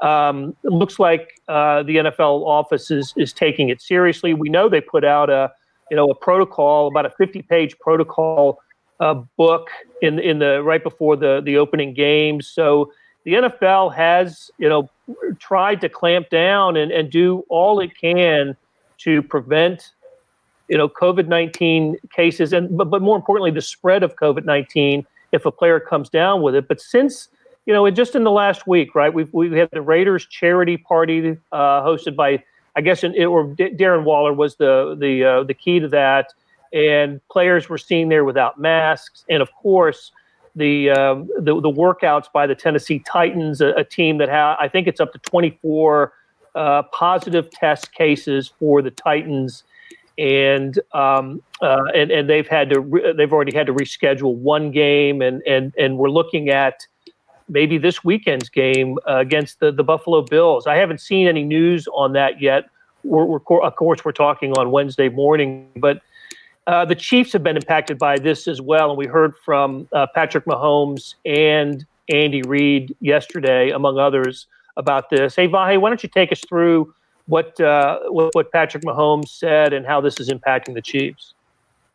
Um, 0.00 0.56
it 0.64 0.72
looks 0.72 0.98
like 0.98 1.38
uh, 1.48 1.82
the 1.82 1.96
NFL 1.96 2.46
office 2.46 2.90
is, 2.90 3.12
is 3.18 3.34
taking 3.34 3.68
it 3.68 3.82
seriously. 3.82 4.32
We 4.32 4.48
know 4.48 4.66
they 4.66 4.80
put 4.80 5.04
out 5.04 5.28
a 5.28 5.52
you 5.90 5.96
know 5.96 6.06
a 6.06 6.14
protocol, 6.14 6.88
about 6.88 7.04
a 7.04 7.10
50 7.10 7.42
page 7.42 7.78
protocol 7.80 8.62
uh, 8.98 9.12
book 9.36 9.68
in 10.00 10.18
in 10.18 10.38
the 10.38 10.62
right 10.62 10.82
before 10.82 11.16
the 11.16 11.42
the 11.44 11.58
opening 11.58 11.92
games. 11.92 12.48
So 12.48 12.90
the 13.24 13.34
NFL 13.34 13.94
has, 13.94 14.50
you 14.58 14.68
know, 14.68 14.90
tried 15.38 15.80
to 15.80 15.88
clamp 15.88 16.28
down 16.30 16.76
and, 16.76 16.90
and 16.90 17.10
do 17.10 17.44
all 17.48 17.80
it 17.80 17.96
can 17.98 18.56
to 18.98 19.22
prevent, 19.22 19.92
you 20.68 20.76
know, 20.76 20.88
COVID 20.88 21.28
nineteen 21.28 21.96
cases 22.14 22.52
and 22.52 22.76
but, 22.76 22.90
but 22.90 23.02
more 23.02 23.16
importantly, 23.16 23.50
the 23.50 23.62
spread 23.62 24.02
of 24.02 24.16
COVID 24.16 24.44
nineteen 24.44 25.06
if 25.32 25.46
a 25.46 25.50
player 25.50 25.80
comes 25.80 26.08
down 26.08 26.42
with 26.42 26.54
it. 26.54 26.68
But 26.68 26.80
since 26.80 27.28
you 27.66 27.72
know, 27.72 27.88
just 27.90 28.14
in 28.14 28.24
the 28.24 28.30
last 28.30 28.66
week, 28.66 28.94
right, 28.94 29.12
we've 29.12 29.32
we 29.32 29.56
had 29.56 29.68
the 29.72 29.82
Raiders 29.82 30.26
charity 30.26 30.76
party 30.76 31.36
uh, 31.52 31.82
hosted 31.82 32.16
by, 32.16 32.42
I 32.74 32.80
guess, 32.80 33.04
or 33.04 33.10
Darren 33.54 34.04
Waller 34.04 34.32
was 34.32 34.56
the 34.56 34.96
the 34.98 35.24
uh, 35.24 35.42
the 35.44 35.54
key 35.54 35.78
to 35.78 35.88
that, 35.88 36.32
and 36.72 37.20
players 37.28 37.68
were 37.68 37.78
seen 37.78 38.08
there 38.08 38.24
without 38.24 38.60
masks, 38.60 39.24
and 39.28 39.42
of 39.42 39.52
course 39.54 40.10
the, 40.54 40.90
um, 40.90 41.28
the, 41.38 41.60
the 41.60 41.70
workouts 41.70 42.26
by 42.32 42.46
the 42.46 42.54
Tennessee 42.54 42.98
Titans, 42.98 43.60
a, 43.60 43.68
a 43.68 43.84
team 43.84 44.18
that 44.18 44.28
ha- 44.28 44.56
I 44.60 44.68
think 44.68 44.86
it's 44.86 45.00
up 45.00 45.12
to 45.12 45.18
24 45.20 46.12
uh, 46.54 46.82
positive 46.92 47.50
test 47.50 47.92
cases 47.94 48.52
for 48.58 48.82
the 48.82 48.90
Titans. 48.90 49.64
and 50.18 50.78
um, 50.92 51.42
uh, 51.62 51.84
and 51.94 52.10
and 52.10 52.28
they've 52.28 52.46
had 52.46 52.68
to 52.70 52.80
re- 52.80 53.14
they've 53.16 53.32
already 53.32 53.56
had 53.56 53.66
to 53.66 53.72
reschedule 53.72 54.34
one 54.34 54.70
game, 54.70 55.22
and 55.22 55.42
and 55.46 55.72
and 55.78 55.96
we're 55.96 56.10
looking 56.10 56.50
at 56.50 56.86
maybe 57.48 57.78
this 57.78 58.04
weekend's 58.04 58.50
game 58.50 58.98
uh, 59.08 59.16
against 59.16 59.60
the 59.60 59.72
the 59.72 59.82
Buffalo 59.82 60.20
Bills. 60.20 60.66
I 60.66 60.76
haven't 60.76 61.00
seen 61.00 61.26
any 61.26 61.44
news 61.44 61.88
on 61.94 62.12
that 62.12 62.42
yet. 62.42 62.68
We're, 63.04 63.24
we're 63.24 63.62
of 63.62 63.76
course 63.76 64.04
we're 64.04 64.12
talking 64.12 64.52
on 64.52 64.70
Wednesday 64.70 65.08
morning, 65.08 65.68
but. 65.76 66.02
Uh, 66.66 66.84
the 66.84 66.94
Chiefs 66.94 67.32
have 67.32 67.42
been 67.42 67.56
impacted 67.56 67.98
by 67.98 68.18
this 68.18 68.46
as 68.46 68.60
well, 68.60 68.90
and 68.90 68.98
we 68.98 69.06
heard 69.06 69.34
from 69.44 69.88
uh, 69.92 70.06
Patrick 70.14 70.44
Mahomes 70.44 71.14
and 71.24 71.84
Andy 72.08 72.42
Reid 72.42 72.94
yesterday, 73.00 73.70
among 73.70 73.98
others, 73.98 74.46
about 74.76 75.10
this. 75.10 75.34
Hey, 75.34 75.48
Vahe, 75.48 75.80
why 75.80 75.88
don't 75.88 76.02
you 76.02 76.08
take 76.08 76.30
us 76.30 76.40
through 76.48 76.94
what, 77.26 77.60
uh, 77.60 78.00
what, 78.08 78.50
Patrick 78.52 78.84
Mahomes 78.84 79.28
said 79.28 79.72
and 79.72 79.86
how 79.86 80.00
this 80.00 80.18
is 80.20 80.28
impacting 80.28 80.74
the 80.74 80.82
Chiefs. 80.82 81.34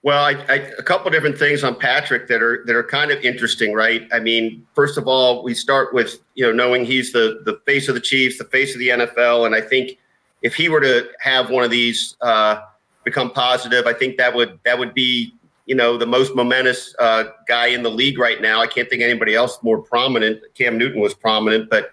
Well, 0.03 0.23
I, 0.23 0.33
I, 0.47 0.55
a 0.77 0.83
couple 0.83 1.11
different 1.11 1.37
things 1.37 1.63
on 1.63 1.75
Patrick 1.75 2.27
that 2.27 2.41
are 2.41 2.63
that 2.65 2.75
are 2.75 2.83
kind 2.83 3.11
of 3.11 3.21
interesting, 3.23 3.73
right? 3.73 4.07
I 4.13 4.19
mean, 4.19 4.65
first 4.73 4.97
of 4.97 5.07
all, 5.07 5.43
we 5.43 5.53
start 5.53 5.93
with 5.93 6.19
you 6.35 6.45
know 6.45 6.53
knowing 6.53 6.85
he's 6.85 7.11
the 7.11 7.41
the 7.45 7.59
face 7.65 7.89
of 7.89 7.95
the 7.95 7.99
Chiefs, 7.99 8.37
the 8.37 8.45
face 8.45 8.73
of 8.73 8.79
the 8.79 8.89
NFL, 8.89 9.45
and 9.45 9.55
I 9.55 9.59
think 9.59 9.97
if 10.43 10.55
he 10.55 10.69
were 10.69 10.79
to 10.79 11.09
have 11.19 11.49
one 11.49 11.63
of 11.63 11.71
these 11.71 12.15
uh, 12.21 12.61
become 13.07 13.31
positive, 13.31 13.87
I 13.87 13.93
think 13.93 14.17
that 14.17 14.35
would 14.35 14.59
that 14.65 14.77
would 14.77 14.93
be 14.93 15.33
you 15.65 15.75
know 15.75 15.97
the 15.97 16.05
most 16.05 16.35
momentous 16.35 16.93
uh, 16.99 17.25
guy 17.47 17.67
in 17.67 17.81
the 17.81 17.89
league 17.89 18.19
right 18.19 18.41
now. 18.41 18.61
I 18.61 18.67
can't 18.67 18.89
think 18.89 19.01
anybody 19.01 19.33
else 19.33 19.59
more 19.63 19.81
prominent. 19.81 20.41
Cam 20.55 20.77
Newton 20.77 21.01
was 21.01 21.13
prominent, 21.13 21.69
but 21.69 21.91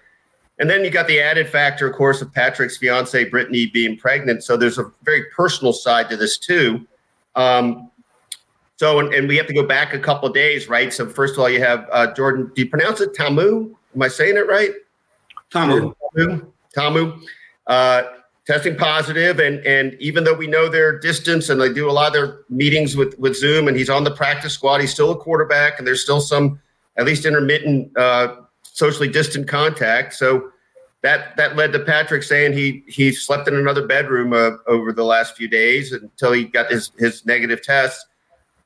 and 0.59 0.68
then 0.68 0.85
you 0.85 0.90
got 0.90 1.06
the 1.06 1.21
added 1.21 1.49
factor, 1.49 1.88
of 1.88 1.94
course, 1.97 2.21
of 2.21 2.33
Patrick's 2.33 2.76
fiance 2.76 3.25
Brittany 3.30 3.66
being 3.66 3.97
pregnant. 3.97 4.42
So 4.42 4.56
there's 4.56 4.78
a 4.78 4.90
very 5.04 5.25
personal 5.37 5.73
side 5.73 6.11
to 6.11 6.16
this 6.16 6.37
too. 6.37 6.85
Um, 7.37 7.90
so 8.76 8.99
and, 8.99 9.14
and, 9.14 9.28
we 9.28 9.37
have 9.37 9.47
to 9.47 9.54
go 9.54 9.64
back 9.64 9.94
a 9.94 10.00
couple 10.00 10.28
days, 10.30 10.68
right? 10.68 10.92
So 10.92 11.09
first 11.09 11.35
of 11.35 11.40
all, 11.40 11.49
you 11.49 11.61
have 11.61 11.87
uh, 11.92 12.12
Jordan. 12.12 12.50
Do 12.56 12.62
you 12.62 12.68
pronounce 12.68 13.00
it 13.00 13.14
Ta'amu? 13.14 13.73
Am 13.94 14.02
I 14.02 14.09
saying 14.09 14.37
it 14.37 14.49
right? 14.49 14.73
Ta'amu. 15.50 15.94
Ta'amu. 16.16 16.52
Ta'amu. 16.75 17.21
Uh, 17.68 18.02
testing 18.47 18.77
positive, 18.77 19.39
and 19.39 19.65
and 19.67 19.95
even 20.01 20.25
though 20.25 20.35
we 20.35 20.47
know 20.47 20.69
their 20.69 20.99
distance 20.99 21.49
and 21.49 21.61
they 21.61 21.73
do 21.73 21.89
a 21.89 21.93
lot 21.93 22.09
of 22.09 22.13
their 22.13 22.41
meetings 22.49 22.97
with 22.97 23.19
with 23.19 23.37
Zoom, 23.37 23.69
and 23.69 23.77
he's 23.77 23.91
on 23.91 24.05
the 24.05 24.11
practice 24.11 24.53
squad, 24.53 24.81
he's 24.81 24.93
still 24.93 25.11
a 25.11 25.17
quarterback, 25.17 25.79
and 25.79 25.87
there's 25.87 26.03
still 26.03 26.21
some 26.21 26.61
at 26.97 27.07
least 27.07 27.25
intermittent 27.25 27.97
uh, 27.97 28.37
socially 28.63 29.09
distant 29.09 29.49
contact. 29.49 30.15
So 30.15 30.51
that 31.03 31.37
that 31.37 31.57
led 31.57 31.73
to 31.73 31.81
Patrick 31.81 32.23
saying 32.23 32.53
he 32.55 32.83
he 32.87 33.13
slept 33.13 33.49
in 33.49 33.55
another 33.55 33.87
bedroom 33.87 34.33
uh, 34.33 34.53
over 34.67 34.93
the 34.93 35.05
last 35.05 35.37
few 35.37 35.49
days 35.49 35.93
until 35.93 36.33
he 36.33 36.45
got 36.45 36.71
his 36.71 36.93
his 36.99 37.25
negative 37.27 37.63
test. 37.63 38.07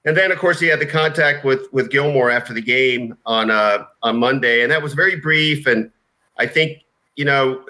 And 0.05 0.17
then, 0.17 0.31
of 0.31 0.39
course, 0.39 0.61
he 0.61 0.69
had 0.69 0.81
the 0.81 0.87
contact 0.87 1.45
with 1.45 1.67
with 1.73 1.91
Gilmore 1.91 2.31
after 2.31 2.55
the 2.55 2.63
game 2.63 3.17
on 3.27 3.51
uh, 3.51 3.85
on 4.03 4.19
Monday, 4.19 4.63
and 4.63 4.71
that 4.73 4.83
was 4.83 4.95
very 4.95 5.17
brief. 5.17 5.67
And 5.67 5.91
I 6.39 6.47
think 6.47 6.79
you 7.17 7.25
know 7.25 7.65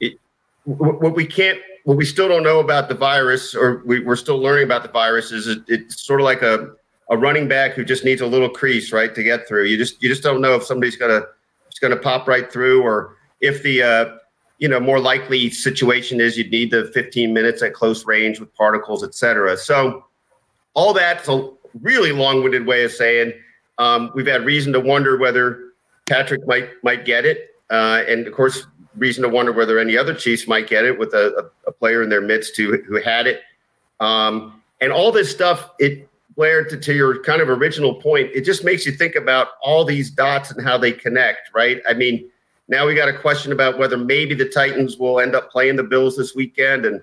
it, 0.00 0.18
what 0.64 1.14
we 1.14 1.26
can't, 1.26 1.58
what 1.84 1.96
we 1.96 2.04
still 2.04 2.28
don't 2.28 2.42
know 2.42 2.60
about 2.60 2.88
the 2.88 2.94
virus, 2.94 3.54
or 3.54 3.82
we, 3.84 4.04
are 4.06 4.16
still 4.16 4.38
learning 4.38 4.64
about 4.64 4.82
the 4.82 4.88
virus, 4.88 5.32
is 5.32 5.46
it, 5.46 5.62
it's 5.68 6.02
sort 6.02 6.20
of 6.20 6.24
like 6.24 6.42
a 6.42 6.72
a 7.10 7.16
running 7.16 7.48
back 7.48 7.72
who 7.72 7.84
just 7.84 8.04
needs 8.04 8.20
a 8.20 8.26
little 8.26 8.48
crease, 8.48 8.92
right, 8.92 9.14
to 9.14 9.22
get 9.22 9.46
through. 9.46 9.64
You 9.64 9.76
just 9.76 10.02
you 10.02 10.08
just 10.08 10.22
don't 10.22 10.40
know 10.40 10.54
if 10.54 10.64
somebody's 10.64 10.96
gonna 10.96 11.22
it's 11.68 11.78
to 11.78 11.96
pop 11.96 12.28
right 12.28 12.50
through, 12.50 12.82
or 12.82 13.16
if 13.40 13.62
the 13.62 13.82
uh, 13.82 14.16
you 14.58 14.68
know 14.68 14.80
more 14.80 14.98
likely 14.98 15.50
situation 15.50 16.20
is 16.20 16.38
you'd 16.38 16.50
need 16.50 16.70
the 16.70 16.86
15 16.94 17.32
minutes 17.32 17.62
at 17.62 17.74
close 17.74 18.06
range 18.06 18.40
with 18.40 18.54
particles, 18.54 19.04
et 19.04 19.14
cetera. 19.14 19.56
So 19.56 20.04
all 20.74 20.92
that's 20.92 21.28
a 21.28 21.50
really 21.80 22.12
long-winded 22.12 22.66
way 22.66 22.84
of 22.84 22.92
saying 22.92 23.32
um, 23.78 24.12
we've 24.14 24.26
had 24.26 24.44
reason 24.44 24.72
to 24.72 24.80
wonder 24.80 25.18
whether 25.18 25.72
Patrick 26.06 26.46
might 26.46 26.70
might 26.82 27.04
get 27.04 27.24
it, 27.24 27.50
uh, 27.70 28.04
and 28.08 28.26
of 28.26 28.32
course 28.32 28.66
reason 28.96 29.22
to 29.22 29.28
wonder 29.28 29.52
whether 29.52 29.78
any 29.78 29.96
other 29.96 30.14
Chiefs 30.14 30.46
might 30.46 30.68
get 30.68 30.84
it 30.84 30.98
with 30.98 31.14
a, 31.14 31.50
a, 31.66 31.72
player 31.72 32.02
in 32.02 32.08
their 32.08 32.20
midst 32.20 32.56
who 32.56 32.76
who 32.82 33.00
had 33.00 33.26
it. 33.26 33.42
Um, 34.00 34.62
and 34.80 34.92
all 34.92 35.10
this 35.10 35.30
stuff, 35.30 35.70
it 35.78 36.08
Blair, 36.36 36.64
to, 36.64 36.76
to 36.76 36.92
your 36.92 37.22
kind 37.22 37.40
of 37.40 37.48
original 37.48 37.94
point, 37.94 38.30
it 38.34 38.42
just 38.42 38.64
makes 38.64 38.84
you 38.84 38.92
think 38.92 39.14
about 39.14 39.48
all 39.62 39.84
these 39.84 40.10
dots 40.10 40.50
and 40.50 40.66
how 40.66 40.76
they 40.76 40.92
connect, 40.92 41.50
right? 41.54 41.80
I 41.88 41.94
mean, 41.94 42.28
now 42.66 42.86
we 42.86 42.94
got 42.94 43.08
a 43.08 43.16
question 43.16 43.52
about 43.52 43.78
whether 43.78 43.96
maybe 43.96 44.34
the 44.34 44.48
Titans 44.48 44.96
will 44.96 45.20
end 45.20 45.36
up 45.36 45.50
playing 45.50 45.76
the 45.76 45.84
Bills 45.84 46.16
this 46.16 46.34
weekend. 46.34 46.86
And 46.86 47.00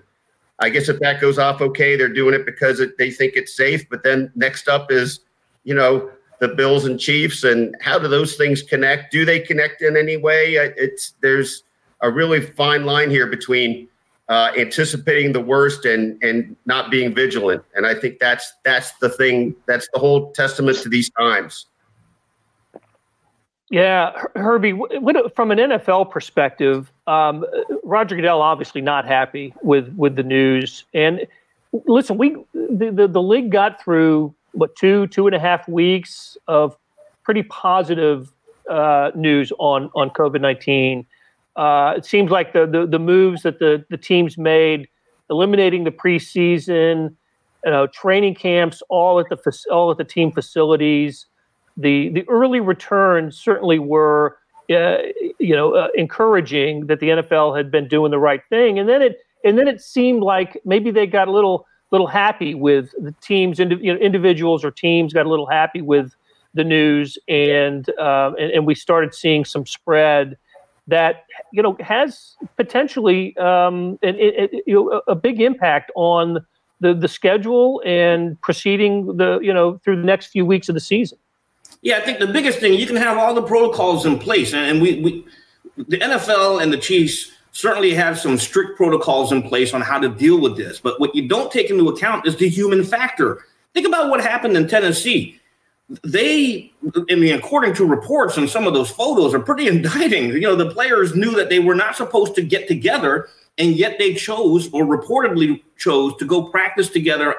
I 0.58 0.68
guess 0.68 0.88
if 0.88 0.98
that 1.00 1.20
goes 1.20 1.38
off 1.38 1.60
okay, 1.60 1.96
they're 1.96 2.12
doing 2.12 2.34
it 2.34 2.44
because 2.44 2.80
it, 2.80 2.98
they 2.98 3.10
think 3.10 3.34
it's 3.36 3.56
safe. 3.56 3.88
But 3.88 4.02
then 4.02 4.30
next 4.34 4.68
up 4.68 4.92
is, 4.92 5.20
you 5.64 5.74
know, 5.74 6.10
the 6.40 6.48
Bills 6.48 6.84
and 6.84 6.98
Chiefs, 6.98 7.44
and 7.44 7.74
how 7.80 8.00
do 8.00 8.08
those 8.08 8.34
things 8.34 8.62
connect? 8.62 9.12
Do 9.12 9.24
they 9.24 9.38
connect 9.38 9.80
in 9.80 9.96
any 9.96 10.16
way? 10.16 10.54
It's 10.54 11.12
there's 11.22 11.62
a 12.02 12.10
really 12.10 12.40
fine 12.40 12.84
line 12.84 13.10
here 13.10 13.26
between 13.26 13.88
uh, 14.28 14.52
anticipating 14.56 15.32
the 15.32 15.40
worst 15.40 15.84
and 15.84 16.22
and 16.22 16.56
not 16.66 16.90
being 16.90 17.14
vigilant. 17.14 17.62
And 17.74 17.86
I 17.86 17.94
think 17.94 18.18
that's 18.18 18.52
that's 18.64 18.92
the 19.00 19.08
thing. 19.08 19.54
That's 19.66 19.88
the 19.92 19.98
whole 19.98 20.32
testament 20.32 20.78
to 20.78 20.88
these 20.88 21.10
times. 21.10 21.66
Yeah, 23.70 24.12
Herbie. 24.36 24.78
From 25.34 25.50
an 25.50 25.58
NFL 25.58 26.10
perspective, 26.10 26.92
um, 27.06 27.46
Roger 27.82 28.16
Goodell 28.16 28.42
obviously 28.42 28.82
not 28.82 29.06
happy 29.06 29.54
with 29.62 29.92
with 29.96 30.16
the 30.16 30.22
news. 30.22 30.84
And 30.92 31.26
listen, 31.86 32.18
we 32.18 32.36
the, 32.52 32.90
the, 32.90 33.08
the 33.08 33.22
league 33.22 33.50
got 33.50 33.82
through 33.82 34.34
what 34.52 34.76
two 34.76 35.06
two 35.06 35.26
and 35.26 35.34
a 35.34 35.40
half 35.40 35.66
weeks 35.68 36.36
of 36.48 36.76
pretty 37.22 37.42
positive 37.44 38.30
uh, 38.68 39.10
news 39.14 39.52
on 39.58 39.90
on 39.94 40.10
COVID 40.10 40.42
nineteen. 40.42 41.06
Uh, 41.56 41.94
it 41.96 42.04
seems 42.04 42.30
like 42.30 42.52
the, 42.52 42.66
the, 42.66 42.86
the 42.86 42.98
moves 42.98 43.42
that 43.42 43.58
the 43.58 43.84
the 43.90 43.96
teams 43.98 44.38
made, 44.38 44.88
eliminating 45.28 45.84
the 45.84 45.90
preseason, 45.90 47.14
you 47.64 47.70
know, 47.70 47.86
training 47.88 48.34
camps, 48.34 48.82
all 48.88 49.20
at 49.20 49.28
the 49.28 49.64
all 49.70 49.90
at 49.90 49.98
the 49.98 50.04
team 50.04 50.32
facilities. 50.32 51.26
The 51.76 52.08
the 52.10 52.26
early 52.28 52.60
returns 52.60 53.38
certainly 53.38 53.78
were, 53.78 54.38
uh, 54.70 54.98
you 55.38 55.54
know, 55.54 55.74
uh, 55.74 55.88
encouraging 55.94 56.86
that 56.86 57.00
the 57.00 57.08
NFL 57.08 57.56
had 57.56 57.70
been 57.70 57.86
doing 57.86 58.10
the 58.10 58.18
right 58.18 58.42
thing, 58.48 58.78
and 58.78 58.88
then 58.88 59.02
it 59.02 59.20
and 59.44 59.58
then 59.58 59.68
it 59.68 59.80
seemed 59.80 60.22
like 60.22 60.60
maybe 60.64 60.90
they 60.90 61.06
got 61.06 61.28
a 61.28 61.32
little 61.32 61.66
little 61.90 62.06
happy 62.06 62.54
with 62.54 62.90
the 62.98 63.14
teams, 63.20 63.58
you 63.58 63.66
know, 63.66 64.00
individuals 64.00 64.64
or 64.64 64.70
teams 64.70 65.12
got 65.12 65.26
a 65.26 65.28
little 65.28 65.46
happy 65.46 65.82
with 65.82 66.14
the 66.54 66.64
news, 66.64 67.18
and, 67.28 67.88
uh, 67.98 68.32
and 68.38 68.50
and 68.52 68.66
we 68.66 68.74
started 68.74 69.14
seeing 69.14 69.44
some 69.44 69.66
spread 69.66 70.36
that 70.88 71.26
you 71.52 71.62
know 71.62 71.76
has 71.80 72.36
potentially 72.56 73.36
um, 73.36 73.98
an, 74.02 74.16
it, 74.18 74.50
you 74.66 74.74
know, 74.74 75.02
a 75.06 75.14
big 75.14 75.40
impact 75.40 75.92
on 75.94 76.44
the 76.80 76.94
the 76.94 77.08
schedule 77.08 77.82
and 77.84 78.40
proceeding 78.40 79.16
the 79.16 79.38
you 79.40 79.52
know 79.52 79.78
through 79.84 79.96
the 79.96 80.06
next 80.06 80.26
few 80.26 80.44
weeks 80.44 80.68
of 80.68 80.74
the 80.74 80.80
season. 80.80 81.18
Yeah, 81.80 81.98
I 81.98 82.00
think 82.00 82.18
the 82.18 82.26
biggest 82.26 82.58
thing 82.58 82.74
you 82.74 82.86
can 82.86 82.96
have 82.96 83.18
all 83.18 83.34
the 83.34 83.42
protocols 83.42 84.06
in 84.06 84.18
place, 84.18 84.54
and 84.54 84.80
we, 84.80 85.00
we 85.00 85.26
the 85.76 85.98
NFL 85.98 86.62
and 86.62 86.72
the 86.72 86.78
Chiefs 86.78 87.32
certainly 87.52 87.92
have 87.94 88.18
some 88.18 88.38
strict 88.38 88.76
protocols 88.76 89.30
in 89.30 89.42
place 89.42 89.74
on 89.74 89.80
how 89.80 89.98
to 89.98 90.08
deal 90.08 90.40
with 90.40 90.56
this. 90.56 90.80
But 90.80 90.98
what 91.00 91.14
you 91.14 91.28
don't 91.28 91.52
take 91.52 91.70
into 91.70 91.88
account 91.88 92.26
is 92.26 92.36
the 92.36 92.48
human 92.48 92.82
factor. 92.82 93.44
Think 93.74 93.86
about 93.86 94.10
what 94.10 94.20
happened 94.20 94.56
in 94.56 94.68
Tennessee 94.68 95.38
they, 96.02 96.72
I 97.10 97.14
mean, 97.14 97.34
according 97.34 97.74
to 97.74 97.84
reports 97.84 98.36
and 98.36 98.48
some 98.48 98.66
of 98.66 98.74
those 98.74 98.90
photos 98.90 99.34
are 99.34 99.40
pretty 99.40 99.68
indicting. 99.74 100.30
You 100.30 100.40
know, 100.40 100.56
the 100.56 100.70
players 100.70 101.14
knew 101.14 101.32
that 101.36 101.48
they 101.48 101.58
were 101.58 101.74
not 101.74 101.96
supposed 101.96 102.34
to 102.36 102.42
get 102.42 102.68
together, 102.68 103.28
and 103.58 103.72
yet 103.72 103.98
they 103.98 104.14
chose 104.14 104.72
or 104.72 104.84
reportedly 104.84 105.62
chose 105.76 106.16
to 106.16 106.24
go 106.24 106.44
practice 106.44 106.88
together 106.88 107.34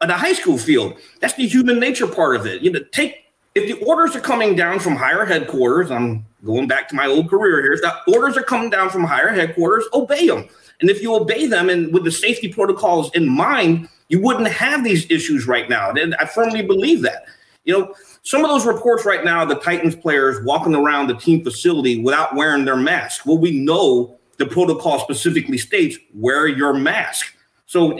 at 0.00 0.10
a 0.10 0.14
high 0.14 0.32
school 0.32 0.58
field. 0.58 0.94
That's 1.20 1.34
the 1.34 1.46
human 1.46 1.78
nature 1.78 2.06
part 2.06 2.36
of 2.36 2.46
it. 2.46 2.62
You 2.62 2.72
know, 2.72 2.80
take 2.92 3.24
if 3.54 3.66
the 3.66 3.84
orders 3.84 4.14
are 4.14 4.20
coming 4.20 4.54
down 4.54 4.78
from 4.78 4.94
higher 4.94 5.24
headquarters, 5.24 5.90
I'm 5.90 6.24
going 6.44 6.68
back 6.68 6.88
to 6.88 6.94
my 6.94 7.06
old 7.06 7.28
career 7.28 7.60
here. 7.62 7.72
If 7.72 7.80
the 7.80 8.14
orders 8.14 8.36
are 8.36 8.42
coming 8.42 8.70
down 8.70 8.90
from 8.90 9.04
higher 9.04 9.30
headquarters, 9.30 9.84
obey 9.92 10.28
them. 10.28 10.48
And 10.80 10.90
if 10.90 11.02
you 11.02 11.14
obey 11.14 11.46
them 11.46 11.68
and 11.68 11.92
with 11.92 12.04
the 12.04 12.12
safety 12.12 12.52
protocols 12.52 13.12
in 13.14 13.28
mind, 13.28 13.88
you 14.08 14.20
wouldn't 14.20 14.48
have 14.48 14.84
these 14.84 15.10
issues 15.10 15.46
right 15.46 15.68
now. 15.68 15.90
And 15.90 16.14
I 16.16 16.26
firmly 16.26 16.62
believe 16.62 17.02
that. 17.02 17.26
You 17.64 17.78
know, 17.78 17.94
some 18.22 18.44
of 18.44 18.50
those 18.50 18.66
reports 18.66 19.04
right 19.04 19.24
now, 19.24 19.44
the 19.44 19.56
Titans 19.56 19.94
players 19.94 20.42
walking 20.44 20.74
around 20.74 21.08
the 21.08 21.14
team 21.14 21.44
facility 21.44 22.02
without 22.02 22.34
wearing 22.34 22.64
their 22.64 22.76
mask. 22.76 23.26
Well, 23.26 23.38
we 23.38 23.52
know 23.52 24.18
the 24.38 24.46
protocol 24.46 24.98
specifically 25.00 25.58
states 25.58 25.98
wear 26.14 26.46
your 26.46 26.72
mask. 26.72 27.34
So 27.66 27.98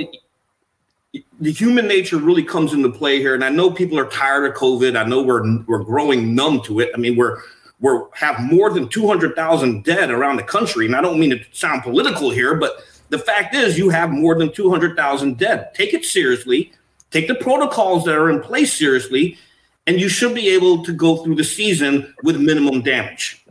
the 1.41 1.53
human 1.53 1.87
nature 1.87 2.17
really 2.17 2.43
comes 2.43 2.73
into 2.73 2.91
play 2.91 3.19
here. 3.19 3.35
And 3.35 3.45
I 3.45 3.51
know 3.51 3.71
people 3.71 3.99
are 3.99 4.09
tired 4.09 4.51
of 4.51 4.57
COVID. 4.57 4.99
I 4.99 5.05
know 5.05 5.23
we're 5.23 5.63
we're 5.67 5.85
growing 5.85 6.35
numb 6.35 6.63
to 6.63 6.81
it. 6.81 6.91
I 6.95 6.97
mean, 6.97 7.17
we're 7.17 7.43
we're 7.81 8.09
have 8.15 8.41
more 8.41 8.71
than 8.71 8.89
200,000 8.89 9.85
dead 9.85 10.11
around 10.11 10.37
the 10.37 10.43
country. 10.43 10.87
And 10.87 10.97
I 10.97 11.01
don't 11.01 11.21
mean 11.21 11.31
to 11.31 11.41
sound 11.53 11.83
political 11.83 12.31
here, 12.31 12.55
but 12.55 12.83
the 13.11 13.19
fact 13.19 13.55
is, 13.55 13.79
you 13.79 13.89
have 13.91 14.11
more 14.11 14.39
than 14.39 14.53
200,000 14.53 15.39
dead. 15.39 15.73
Take 15.75 15.95
it 15.95 16.05
seriously. 16.05 16.73
Take 17.11 17.29
the 17.29 17.35
protocols 17.35 18.05
that 18.05 18.15
are 18.15 18.31
in 18.31 18.41
place 18.41 18.77
seriously, 18.77 19.39
and 19.87 19.99
you 20.01 20.09
should 20.09 20.35
be 20.35 20.49
able 20.51 20.85
to 20.85 20.93
go 20.93 21.17
through 21.17 21.37
the 21.37 21.45
season 21.45 22.15
with 22.23 22.39
minimum 22.39 22.83
damage. 22.83 23.45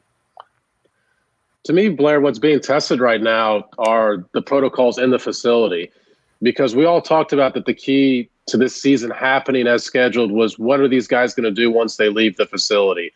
To 1.64 1.74
me, 1.74 1.90
Blair, 1.90 2.22
what's 2.22 2.40
being 2.40 2.60
tested 2.60 3.02
right 3.02 3.22
now 3.22 3.66
are 3.78 4.26
the 4.34 4.42
protocols 4.42 4.98
in 4.98 5.10
the 5.10 5.20
facility 5.20 5.92
because 6.42 6.76
we 6.76 6.86
all 6.86 7.02
talked 7.02 7.34
about 7.34 7.54
that 7.56 7.66
the 7.66 7.74
key 7.74 8.30
to 8.48 8.58
this 8.58 8.80
season 8.80 9.12
happening 9.12 9.68
as 9.68 9.84
scheduled 9.84 10.32
was 10.32 10.58
what 10.58 10.80
are 10.80 10.88
these 10.88 11.08
guys 11.08 11.34
going 11.34 11.44
to 11.44 11.52
do 11.52 11.70
once 11.70 11.98
they 11.98 12.10
leave 12.10 12.38
the 12.38 12.46
facility? 12.46 13.12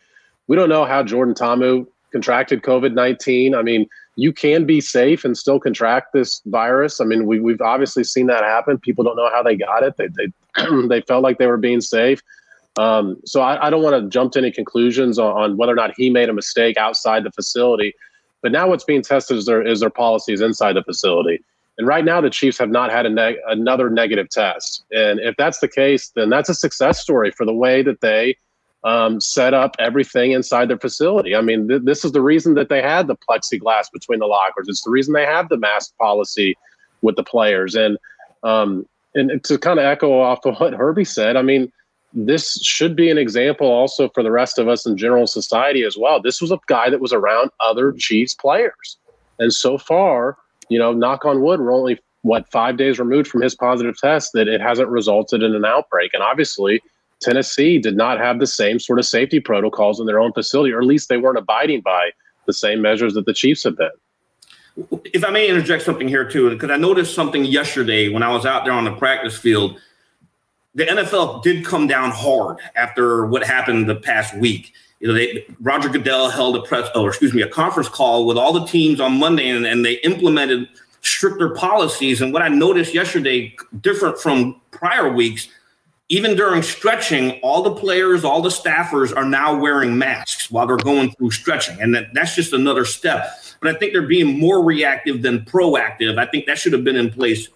We 0.48 0.56
don't 0.56 0.68
know 0.68 0.84
how 0.84 1.02
Jordan 1.02 1.34
Ta'amu 1.34 1.86
contracted 2.12 2.62
COVID 2.62 2.94
19. 2.94 3.54
I 3.54 3.62
mean, 3.62 3.88
you 4.16 4.32
can 4.32 4.66
be 4.66 4.80
safe 4.80 5.24
and 5.24 5.36
still 5.36 5.58
contract 5.58 6.12
this 6.12 6.42
virus. 6.46 7.00
I 7.00 7.04
mean, 7.04 7.26
we, 7.26 7.40
we've 7.40 7.60
obviously 7.60 8.04
seen 8.04 8.26
that 8.26 8.44
happen. 8.44 8.78
People 8.78 9.04
don't 9.04 9.16
know 9.16 9.30
how 9.32 9.42
they 9.42 9.56
got 9.56 9.82
it. 9.82 9.96
They, 9.96 10.08
they, 10.08 10.86
they 10.88 11.00
felt 11.02 11.22
like 11.22 11.38
they 11.38 11.46
were 11.46 11.56
being 11.56 11.80
safe. 11.80 12.22
Um, 12.78 13.18
so 13.24 13.40
I, 13.40 13.66
I 13.66 13.70
don't 13.70 13.82
want 13.82 14.02
to 14.02 14.08
jump 14.08 14.32
to 14.32 14.38
any 14.38 14.50
conclusions 14.50 15.18
on, 15.18 15.36
on, 15.36 15.56
whether 15.56 15.72
or 15.72 15.76
not 15.76 15.92
he 15.96 16.10
made 16.10 16.28
a 16.28 16.32
mistake 16.32 16.76
outside 16.76 17.24
the 17.24 17.30
facility. 17.30 17.94
But 18.42 18.52
now 18.52 18.68
what's 18.68 18.84
being 18.84 19.02
tested 19.02 19.36
is 19.36 19.46
their, 19.46 19.62
is 19.62 19.80
their 19.80 19.90
policies 19.90 20.40
inside 20.40 20.74
the 20.74 20.82
facility. 20.82 21.42
And 21.78 21.86
right 21.86 22.04
now, 22.04 22.20
the 22.20 22.30
Chiefs 22.30 22.58
have 22.58 22.70
not 22.70 22.90
had 22.90 23.10
neg- 23.10 23.36
another 23.46 23.88
negative 23.88 24.28
test. 24.28 24.84
And 24.90 25.20
if 25.20 25.36
that's 25.36 25.60
the 25.60 25.68
case, 25.68 26.12
then 26.14 26.28
that's 26.28 26.48
a 26.48 26.54
success 26.54 27.00
story 27.00 27.30
for 27.30 27.46
the 27.46 27.54
way 27.54 27.82
that 27.82 28.00
they 28.00 28.36
um, 28.84 29.20
set 29.20 29.54
up 29.54 29.76
everything 29.78 30.32
inside 30.32 30.68
their 30.68 30.78
facility. 30.78 31.36
I 31.36 31.40
mean, 31.40 31.68
th- 31.68 31.82
this 31.84 32.04
is 32.04 32.12
the 32.12 32.20
reason 32.20 32.54
that 32.54 32.68
they 32.68 32.82
had 32.82 33.06
the 33.06 33.16
plexiglass 33.16 33.90
between 33.92 34.18
the 34.18 34.26
lockers. 34.26 34.68
It's 34.68 34.82
the 34.82 34.90
reason 34.90 35.14
they 35.14 35.26
have 35.26 35.48
the 35.48 35.56
mask 35.56 35.96
policy 35.98 36.56
with 37.00 37.16
the 37.16 37.22
players. 37.22 37.74
And 37.74 37.98
um, 38.42 38.86
and 39.14 39.42
to 39.44 39.58
kind 39.58 39.78
of 39.78 39.84
echo 39.84 40.18
off 40.20 40.44
of 40.44 40.56
what 40.56 40.72
Herbie 40.72 41.04
said, 41.04 41.36
I 41.36 41.42
mean, 41.42 41.70
this 42.12 42.58
should 42.62 42.96
be 42.96 43.10
an 43.10 43.18
example 43.18 43.66
also 43.66 44.08
for 44.08 44.22
the 44.22 44.30
rest 44.30 44.58
of 44.58 44.68
us 44.68 44.86
in 44.86 44.96
general 44.96 45.26
society 45.26 45.84
as 45.84 45.96
well. 45.96 46.20
This 46.20 46.40
was 46.40 46.50
a 46.50 46.58
guy 46.66 46.90
that 46.90 47.00
was 47.00 47.12
around 47.12 47.50
other 47.60 47.92
Chiefs 47.92 48.34
players, 48.34 48.96
and 49.38 49.52
so 49.52 49.78
far 49.78 50.36
you 50.72 50.78
know, 50.78 50.92
knock 50.92 51.26
on 51.26 51.42
wood, 51.42 51.60
we're 51.60 51.72
only 51.72 51.98
what 52.22 52.50
five 52.50 52.78
days 52.78 52.98
removed 52.98 53.28
from 53.28 53.42
his 53.42 53.54
positive 53.54 53.96
test 53.98 54.30
that 54.32 54.48
it 54.48 54.60
hasn't 54.60 54.88
resulted 54.88 55.42
in 55.42 55.54
an 55.54 55.66
outbreak. 55.66 56.12
And 56.14 56.22
obviously, 56.22 56.80
Tennessee 57.22 57.78
did 57.78 57.96
not 57.96 58.18
have 58.18 58.38
the 58.38 58.46
same 58.46 58.78
sort 58.78 58.98
of 58.98 59.06
safety 59.06 59.40
protocols 59.40 60.00
in 60.00 60.06
their 60.06 60.20
own 60.20 60.32
facility, 60.32 60.72
or 60.72 60.80
at 60.80 60.86
least 60.86 61.08
they 61.08 61.16
weren't 61.16 61.38
abiding 61.38 61.80
by 61.80 62.10
the 62.46 62.52
same 62.52 62.82
measures 62.82 63.14
that 63.14 63.26
the 63.26 63.34
Chiefs 63.34 63.64
have 63.64 63.76
been. 63.76 63.90
If 65.12 65.24
I 65.24 65.30
may 65.30 65.48
interject 65.48 65.84
something 65.84 66.08
here 66.08 66.28
too, 66.28 66.50
because 66.50 66.70
I 66.70 66.76
noticed 66.76 67.14
something 67.14 67.44
yesterday 67.44 68.08
when 68.08 68.22
I 68.22 68.30
was 68.32 68.46
out 68.46 68.64
there 68.64 68.72
on 68.72 68.84
the 68.84 68.92
practice 68.92 69.36
field. 69.36 69.78
The 70.74 70.86
NFL 70.86 71.42
did 71.42 71.66
come 71.66 71.86
down 71.86 72.12
hard 72.12 72.56
after 72.76 73.26
what 73.26 73.44
happened 73.44 73.90
the 73.90 73.96
past 73.96 74.34
week 74.38 74.72
you 75.02 75.08
know, 75.08 75.14
they, 75.14 75.44
Roger 75.60 75.88
Goodell 75.88 76.30
held 76.30 76.54
a 76.54 76.62
press, 76.62 76.88
or 76.94 77.08
excuse 77.08 77.34
me, 77.34 77.42
a 77.42 77.48
conference 77.48 77.88
call 77.88 78.24
with 78.24 78.38
all 78.38 78.52
the 78.52 78.64
teams 78.64 79.00
on 79.00 79.18
Monday, 79.18 79.48
and, 79.48 79.66
and 79.66 79.84
they 79.84 79.94
implemented 79.94 80.68
stricter 81.00 81.50
policies. 81.50 82.22
And 82.22 82.32
what 82.32 82.40
I 82.40 82.48
noticed 82.48 82.94
yesterday, 82.94 83.54
different 83.80 84.16
from 84.16 84.60
prior 84.70 85.12
weeks, 85.12 85.48
even 86.12 86.36
during 86.36 86.62
stretching, 86.62 87.40
all 87.40 87.62
the 87.62 87.74
players, 87.74 88.22
all 88.22 88.42
the 88.42 88.50
staffers 88.50 89.16
are 89.16 89.24
now 89.24 89.58
wearing 89.58 89.96
masks 89.96 90.50
while 90.50 90.66
they're 90.66 90.76
going 90.76 91.10
through 91.12 91.30
stretching. 91.30 91.80
And 91.80 91.94
that, 91.94 92.12
that's 92.12 92.34
just 92.34 92.52
another 92.52 92.84
step. 92.84 93.30
But 93.62 93.74
I 93.74 93.78
think 93.78 93.94
they're 93.94 94.02
being 94.02 94.38
more 94.38 94.62
reactive 94.62 95.22
than 95.22 95.40
proactive. 95.46 96.18
I 96.18 96.26
think 96.26 96.44
that 96.44 96.58
should 96.58 96.74
have 96.74 96.84
been 96.84 96.96
in 96.96 97.10
place 97.10 97.48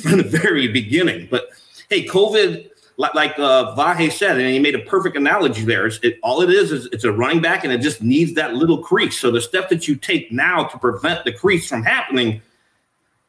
from 0.00 0.16
the 0.16 0.22
very 0.22 0.68
beginning. 0.68 1.28
But 1.30 1.50
hey, 1.90 2.06
COVID 2.06 2.70
like 2.96 3.38
uh, 3.38 3.76
Vahe 3.76 4.10
said, 4.10 4.38
and 4.38 4.48
he 4.48 4.58
made 4.58 4.74
a 4.74 4.80
perfect 4.80 5.14
analogy 5.14 5.64
there. 5.64 5.86
It, 5.86 6.18
all 6.22 6.40
it 6.40 6.48
is 6.48 6.72
is 6.72 6.86
it's 6.86 7.04
a 7.04 7.12
running 7.12 7.42
back, 7.42 7.62
and 7.62 7.72
it 7.72 7.82
just 7.82 8.02
needs 8.02 8.32
that 8.34 8.54
little 8.54 8.78
crease. 8.78 9.18
So 9.18 9.30
the 9.30 9.40
step 9.42 9.68
that 9.68 9.86
you 9.86 9.96
take 9.96 10.32
now 10.32 10.64
to 10.64 10.78
prevent 10.78 11.24
the 11.26 11.32
crease 11.32 11.68
from 11.68 11.84
happening, 11.84 12.40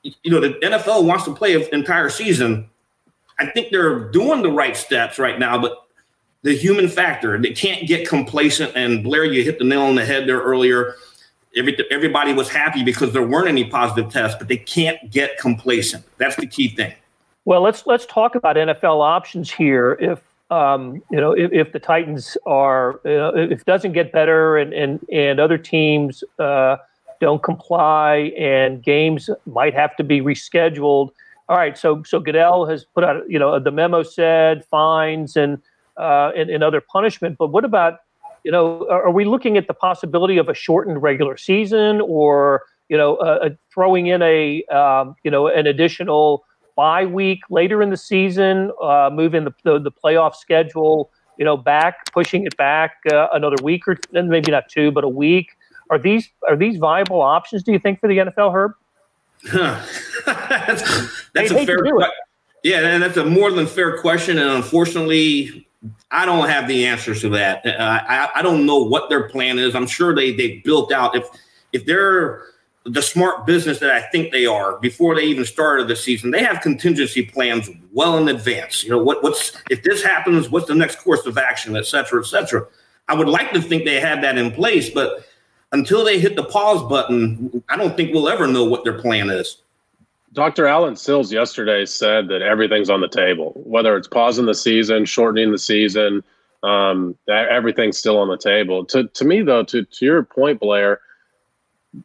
you 0.03 0.31
know, 0.31 0.39
the 0.39 0.53
NFL 0.63 1.03
wants 1.03 1.25
to 1.25 1.35
play 1.35 1.53
an 1.53 1.67
entire 1.73 2.09
season. 2.09 2.69
I 3.39 3.47
think 3.47 3.71
they're 3.71 3.99
doing 4.11 4.41
the 4.41 4.51
right 4.51 4.75
steps 4.75 5.17
right 5.17 5.39
now, 5.39 5.57
but 5.59 5.85
the 6.41 6.55
human 6.55 6.87
factor, 6.87 7.37
they 7.37 7.51
can't 7.51 7.87
get 7.87 8.07
complacent. 8.07 8.75
And 8.75 9.03
Blair, 9.03 9.25
you 9.25 9.43
hit 9.43 9.59
the 9.59 9.65
nail 9.65 9.81
on 9.81 9.95
the 9.95 10.05
head 10.05 10.27
there 10.27 10.39
earlier. 10.39 10.95
Every, 11.55 11.77
everybody 11.89 12.33
was 12.33 12.49
happy 12.49 12.83
because 12.83 13.11
there 13.11 13.25
weren't 13.25 13.47
any 13.47 13.65
positive 13.65 14.11
tests, 14.11 14.37
but 14.37 14.47
they 14.47 14.57
can't 14.57 15.09
get 15.11 15.37
complacent. 15.37 16.05
That's 16.17 16.35
the 16.35 16.47
key 16.47 16.69
thing. 16.69 16.93
Well, 17.45 17.61
let's 17.61 17.87
let's 17.87 18.05
talk 18.05 18.35
about 18.35 18.57
NFL 18.57 19.01
options 19.01 19.49
here. 19.49 19.97
If 19.99 20.21
um, 20.51 21.01
you 21.11 21.19
know, 21.19 21.31
if, 21.31 21.51
if, 21.51 21.71
the 21.71 21.79
Titans 21.79 22.37
are, 22.45 22.95
uh, 23.05 23.33
if 23.35 23.61
it 23.61 23.65
doesn't 23.65 23.93
get 23.93 24.11
better, 24.11 24.57
and 24.57 24.73
and 24.73 25.03
and 25.11 25.39
other 25.39 25.57
teams 25.57 26.23
uh, 26.37 26.77
don't 27.19 27.41
comply, 27.41 28.33
and 28.37 28.83
games 28.83 29.29
might 29.45 29.73
have 29.73 29.95
to 29.97 30.03
be 30.03 30.21
rescheduled. 30.21 31.11
All 31.49 31.57
right, 31.57 31.75
so 31.75 32.03
so 32.03 32.19
Goodell 32.19 32.67
has 32.67 32.85
put 32.85 33.03
out, 33.03 33.23
you 33.27 33.39
know, 33.39 33.59
the 33.59 33.71
memo 33.71 34.03
said 34.03 34.63
fines 34.65 35.35
and 35.35 35.57
uh, 35.97 36.31
and, 36.37 36.47
and 36.51 36.63
other 36.63 36.79
punishment. 36.79 37.37
But 37.39 37.47
what 37.47 37.65
about, 37.65 38.01
you 38.43 38.51
know, 38.51 38.87
are 38.87 39.09
we 39.09 39.25
looking 39.25 39.57
at 39.57 39.65
the 39.67 39.73
possibility 39.73 40.37
of 40.37 40.47
a 40.47 40.53
shortened 40.53 41.01
regular 41.01 41.37
season, 41.37 42.01
or 42.01 42.65
you 42.87 42.95
know, 42.95 43.15
uh, 43.15 43.49
throwing 43.73 44.05
in 44.07 44.21
a 44.21 44.63
um, 44.65 45.15
you 45.23 45.31
know 45.31 45.47
an 45.47 45.65
additional 45.65 46.45
bye 46.75 47.05
week 47.05 47.41
later 47.49 47.81
in 47.81 47.89
the 47.89 47.97
season, 47.97 48.71
uh, 48.81 49.09
moving 49.11 49.43
the, 49.43 49.53
the, 49.63 49.79
the 49.79 49.91
playoff 49.91 50.35
schedule, 50.35 51.09
you 51.37 51.43
know, 51.43 51.57
back, 51.57 52.09
pushing 52.13 52.45
it 52.45 52.55
back 52.57 52.97
uh, 53.11 53.27
another 53.33 53.57
week 53.63 53.87
or 53.87 53.97
maybe 54.13 54.51
not 54.51 54.69
two, 54.69 54.91
but 54.91 55.03
a 55.03 55.09
week. 55.09 55.49
Are 55.89 55.97
these 55.97 56.29
are 56.47 56.55
these 56.55 56.77
viable 56.77 57.23
options? 57.23 57.63
Do 57.63 57.71
you 57.71 57.79
think 57.79 57.99
for 57.99 58.07
the 58.07 58.19
NFL, 58.19 58.53
Herb? 58.53 58.73
Huh. 59.45 59.81
that's, 60.25 61.27
that's 61.33 61.51
a 61.51 61.65
fair 61.65 61.79
question. 61.79 62.11
Yeah, 62.63 62.79
and 62.79 63.01
that's 63.01 63.17
a 63.17 63.25
more 63.25 63.51
than 63.51 63.65
fair 63.65 63.99
question, 63.99 64.37
and 64.37 64.49
unfortunately, 64.49 65.67
I 66.11 66.25
don't 66.25 66.49
have 66.49 66.67
the 66.67 66.85
answers 66.85 67.21
to 67.21 67.29
that. 67.29 67.65
Uh, 67.65 67.77
I, 67.79 68.29
I 68.35 68.41
don't 68.41 68.65
know 68.65 68.79
what 68.79 69.09
their 69.09 69.29
plan 69.29 69.57
is. 69.57 69.75
I'm 69.75 69.87
sure 69.87 70.13
they 70.13 70.33
they 70.33 70.57
built 70.65 70.91
out 70.91 71.15
if 71.15 71.25
if 71.71 71.85
they're 71.85 72.43
the 72.85 73.01
smart 73.01 73.45
business 73.45 73.79
that 73.79 73.91
I 73.91 74.01
think 74.09 74.31
they 74.31 74.45
are 74.45 74.77
before 74.79 75.15
they 75.15 75.23
even 75.23 75.45
started 75.45 75.87
the 75.87 75.95
season. 75.95 76.31
They 76.31 76.43
have 76.43 76.61
contingency 76.61 77.23
plans 77.23 77.69
well 77.93 78.17
in 78.17 78.27
advance. 78.29 78.83
You 78.83 78.89
know, 78.89 78.99
what, 78.99 79.21
what's 79.21 79.55
if 79.69 79.83
this 79.83 80.03
happens, 80.03 80.49
what's 80.49 80.67
the 80.67 80.75
next 80.75 80.97
course 80.97 81.25
of 81.25 81.37
action, 81.37 81.75
et 81.75 81.85
cetera, 81.85 82.21
et 82.21 82.25
cetera. 82.25 82.65
I 83.07 83.15
would 83.15 83.27
like 83.27 83.51
to 83.53 83.61
think 83.61 83.85
they 83.85 83.99
had 83.99 84.23
that 84.23 84.37
in 84.37 84.51
place, 84.51 84.89
but 84.89 85.25
until 85.71 86.03
they 86.03 86.19
hit 86.19 86.35
the 86.35 86.43
pause 86.43 86.87
button, 86.89 87.63
I 87.69 87.77
don't 87.77 87.95
think 87.95 88.13
we'll 88.13 88.29
ever 88.29 88.47
know 88.47 88.63
what 88.63 88.83
their 88.83 88.99
plan 88.99 89.29
is. 89.29 89.57
Dr. 90.33 90.67
Allen 90.67 90.95
Sills 90.95 91.31
yesterday 91.31 91.85
said 91.85 92.27
that 92.27 92.41
everything's 92.41 92.89
on 92.89 93.01
the 93.01 93.07
table, 93.07 93.53
whether 93.55 93.97
it's 93.97 94.07
pausing 94.07 94.45
the 94.45 94.53
season, 94.53 95.05
shortening 95.05 95.51
the 95.51 95.57
season, 95.57 96.23
um, 96.61 97.17
everything's 97.27 97.97
still 97.97 98.17
on 98.17 98.27
the 98.27 98.37
table. 98.37 98.85
To, 98.85 99.07
to 99.07 99.25
me, 99.25 99.41
though, 99.41 99.63
to, 99.63 99.83
to 99.85 100.05
your 100.05 100.23
point, 100.23 100.59
Blair, 100.59 100.99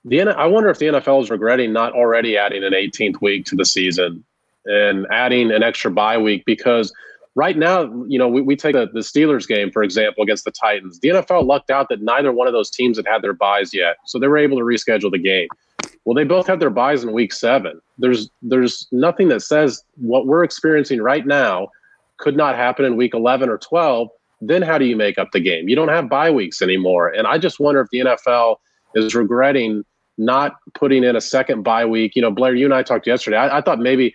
the 0.05 0.23
I 0.23 0.47
wonder 0.47 0.71
if 0.71 0.79
the 0.79 0.87
NFL 0.87 1.23
is 1.23 1.31
regretting 1.31 1.73
not 1.73 1.93
already 1.93 2.39
adding 2.39 2.65
an 2.65 2.73
18th 2.73 3.21
week 3.21 3.45
to 3.47 3.57
the 3.57 3.65
season 3.65 4.25
and 4.65 5.07
adding 5.11 5.51
an 5.51 5.63
extra 5.63 5.91
bye 5.91 6.17
week 6.17 6.45
because 6.47 6.93
right 7.35 7.57
now, 7.57 7.83
you 8.07 8.19
know, 8.19 8.29
we, 8.29 8.41
we 8.41 8.57
take 8.57 8.75
the, 8.75 8.89
the 8.93 9.01
Steelers 9.01 9.47
game, 9.47 9.71
for 9.71 9.83
example, 9.83 10.23
against 10.23 10.45
the 10.45 10.51
Titans. 10.51 11.01
The 11.01 11.09
NFL 11.09 11.47
lucked 11.47 11.71
out 11.71 11.89
that 11.89 12.03
neither 12.03 12.33
one 12.33 12.47
of 12.47 12.53
those 12.53 12.71
teams 12.71 12.97
had 12.97 13.07
had 13.07 13.23
their 13.23 13.33
byes 13.33 13.75
yet. 13.75 13.97
So 14.07 14.19
they 14.19 14.29
were 14.29 14.39
able 14.39 14.59
to 14.59 14.65
reschedule 14.65 15.11
the 15.11 15.19
game. 15.19 15.49
Well, 16.05 16.15
they 16.15 16.25
both 16.25 16.47
had 16.47 16.61
their 16.61 16.71
byes 16.71 17.03
in 17.03 17.13
week 17.13 17.33
seven. 17.33 17.81
There's 17.99 18.29
there's 18.43 18.87
nothing 18.93 19.29
that 19.29 19.41
says 19.41 19.83
what 19.97 20.27
we're 20.27 20.45
experiencing 20.45 21.01
right 21.01 21.27
now 21.27 21.69
could 22.19 22.37
not 22.37 22.57
happen 22.57 22.85
in 22.85 22.97
week 22.97 23.15
11 23.15 23.49
or 23.49 23.59
12. 23.59 24.09
Then 24.41 24.61
how 24.63 24.77
do 24.77 24.85
you 24.85 24.97
make 24.97 25.19
up 25.19 25.31
the 25.33 25.41
game? 25.41 25.69
You 25.69 25.77
don't 25.77 25.89
have 25.89 26.09
bye 26.09 26.31
weeks 26.31 26.61
anymore. 26.61 27.09
And 27.09 27.27
I 27.27 27.39
just 27.39 27.59
wonder 27.59 27.81
if 27.81 27.89
the 27.91 28.01
NFL– 28.01 28.57
is 28.95 29.15
regretting 29.15 29.85
not 30.17 30.57
putting 30.75 31.03
in 31.03 31.17
a 31.17 31.21
second 31.21 31.63
bye 31.63 31.85
week. 31.85 32.15
You 32.15 32.23
know, 32.23 32.31
Blair, 32.31 32.55
you 32.55 32.65
and 32.65 32.75
I 32.75 32.83
talked 32.83 33.07
yesterday. 33.07 33.37
I, 33.37 33.59
I, 33.59 33.61
thought 33.61 33.81
maybe 33.81 34.15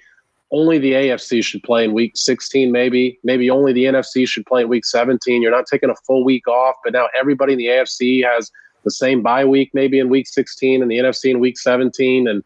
only 0.51 0.79
the 0.79 0.93
AFC 0.93 1.43
should 1.43 1.63
play 1.63 1.83
in 1.83 1.93
week 1.93 2.13
16, 2.15 2.71
maybe. 2.71 3.19
Maybe 3.23 3.49
only 3.49 3.73
the 3.73 3.85
NFC 3.85 4.27
should 4.27 4.45
play 4.45 4.61
in 4.61 4.69
week 4.69 4.85
17. 4.85 5.41
You're 5.41 5.51
not 5.51 5.65
taking 5.67 5.89
a 5.89 5.95
full 6.07 6.23
week 6.23 6.47
off, 6.47 6.75
but 6.83 6.93
now 6.93 7.07
everybody 7.17 7.53
in 7.53 7.59
the 7.59 7.67
AFC 7.67 8.23
has 8.25 8.51
the 8.83 8.91
same 8.91 9.21
bye 9.21 9.45
week, 9.45 9.69
maybe 9.73 9.99
in 9.99 10.09
week 10.09 10.27
16, 10.27 10.81
and 10.81 10.89
the 10.89 10.97
NFC 10.97 11.31
in 11.31 11.39
week 11.39 11.57
17. 11.57 12.27
And 12.27 12.43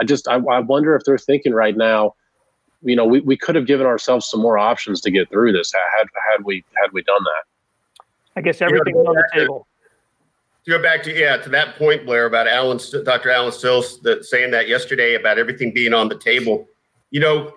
I 0.00 0.04
just, 0.04 0.26
I, 0.26 0.36
I 0.36 0.60
wonder 0.60 0.96
if 0.96 1.04
they're 1.04 1.18
thinking 1.18 1.52
right 1.52 1.76
now, 1.76 2.14
you 2.82 2.96
know, 2.96 3.04
we, 3.04 3.20
we 3.20 3.36
could 3.36 3.54
have 3.54 3.66
given 3.66 3.86
ourselves 3.86 4.28
some 4.28 4.40
more 4.40 4.58
options 4.58 5.00
to 5.02 5.10
get 5.10 5.30
through 5.30 5.52
this 5.52 5.72
had 5.72 6.06
had 6.30 6.44
we 6.44 6.64
had 6.82 6.92
we 6.92 7.02
done 7.02 7.22
that. 7.22 8.04
I 8.36 8.40
guess 8.40 8.60
everything's 8.60 8.96
on 8.96 9.14
the 9.14 9.28
table 9.32 9.66
to 10.64 10.70
go 10.70 10.82
back 10.82 11.02
to 11.04 11.12
yeah 11.12 11.36
to 11.36 11.48
that 11.50 11.76
point, 11.76 12.06
Blair, 12.06 12.26
about 12.26 12.48
Allen, 12.48 12.78
Dr. 13.04 13.30
Allen 13.30 13.52
Sills 13.52 14.00
that 14.00 14.24
saying 14.24 14.50
that 14.52 14.68
yesterday 14.68 15.14
about 15.14 15.38
everything 15.38 15.72
being 15.72 15.94
on 15.94 16.08
the 16.08 16.18
table. 16.18 16.68
You 17.14 17.20
know, 17.20 17.54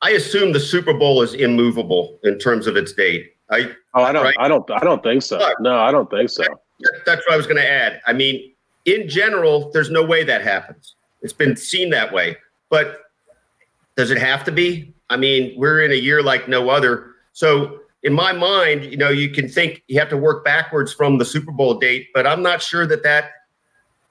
I 0.00 0.12
assume 0.12 0.54
the 0.54 0.60
Super 0.60 0.94
Bowl 0.94 1.20
is 1.20 1.34
immovable 1.34 2.18
in 2.24 2.38
terms 2.38 2.66
of 2.66 2.78
its 2.78 2.94
date. 2.94 3.34
I 3.50 3.70
oh, 3.92 4.02
I 4.02 4.10
don't, 4.10 4.24
right? 4.24 4.34
I 4.38 4.48
don't, 4.48 4.70
I 4.70 4.78
don't 4.78 5.02
think 5.02 5.22
so. 5.22 5.38
No, 5.60 5.76
I 5.76 5.92
don't 5.92 6.08
think 6.08 6.30
so. 6.30 6.44
That's 7.04 7.20
what 7.26 7.34
I 7.34 7.36
was 7.36 7.46
going 7.46 7.58
to 7.58 7.70
add. 7.70 8.00
I 8.06 8.14
mean, 8.14 8.54
in 8.86 9.06
general, 9.06 9.70
there's 9.72 9.90
no 9.90 10.02
way 10.02 10.24
that 10.24 10.40
happens. 10.40 10.94
It's 11.20 11.34
been 11.34 11.56
seen 11.56 11.90
that 11.90 12.10
way, 12.10 12.38
but 12.70 13.02
does 13.98 14.10
it 14.10 14.16
have 14.16 14.44
to 14.44 14.50
be? 14.50 14.94
I 15.10 15.18
mean, 15.18 15.52
we're 15.58 15.82
in 15.82 15.90
a 15.90 15.96
year 15.96 16.22
like 16.22 16.48
no 16.48 16.70
other. 16.70 17.10
So 17.34 17.80
in 18.02 18.14
my 18.14 18.32
mind, 18.32 18.86
you 18.86 18.96
know, 18.96 19.10
you 19.10 19.28
can 19.28 19.46
think 19.46 19.82
you 19.88 19.98
have 19.98 20.08
to 20.08 20.16
work 20.16 20.42
backwards 20.42 20.94
from 20.94 21.18
the 21.18 21.24
Super 21.26 21.52
Bowl 21.52 21.78
date, 21.78 22.08
but 22.14 22.26
I'm 22.26 22.42
not 22.42 22.62
sure 22.62 22.86
that 22.86 23.02
that 23.02 23.32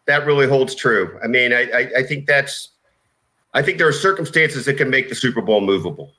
that 0.06 0.28
really 0.28 0.48
holds 0.48 0.76
true. 0.76 1.18
I 1.24 1.28
mean, 1.28 1.54
I, 1.54 1.72
I, 1.72 1.92
I 1.98 2.04
think 2.04 2.28
that's 2.28 2.70
I 3.56 3.62
think 3.62 3.78
there 3.78 3.88
are 3.88 3.94
circumstances 3.94 4.66
that 4.66 4.76
can 4.76 4.90
make 4.90 5.10
the 5.10 5.16
Super 5.16 5.42
Bowl 5.42 5.62
movable. 5.62 6.12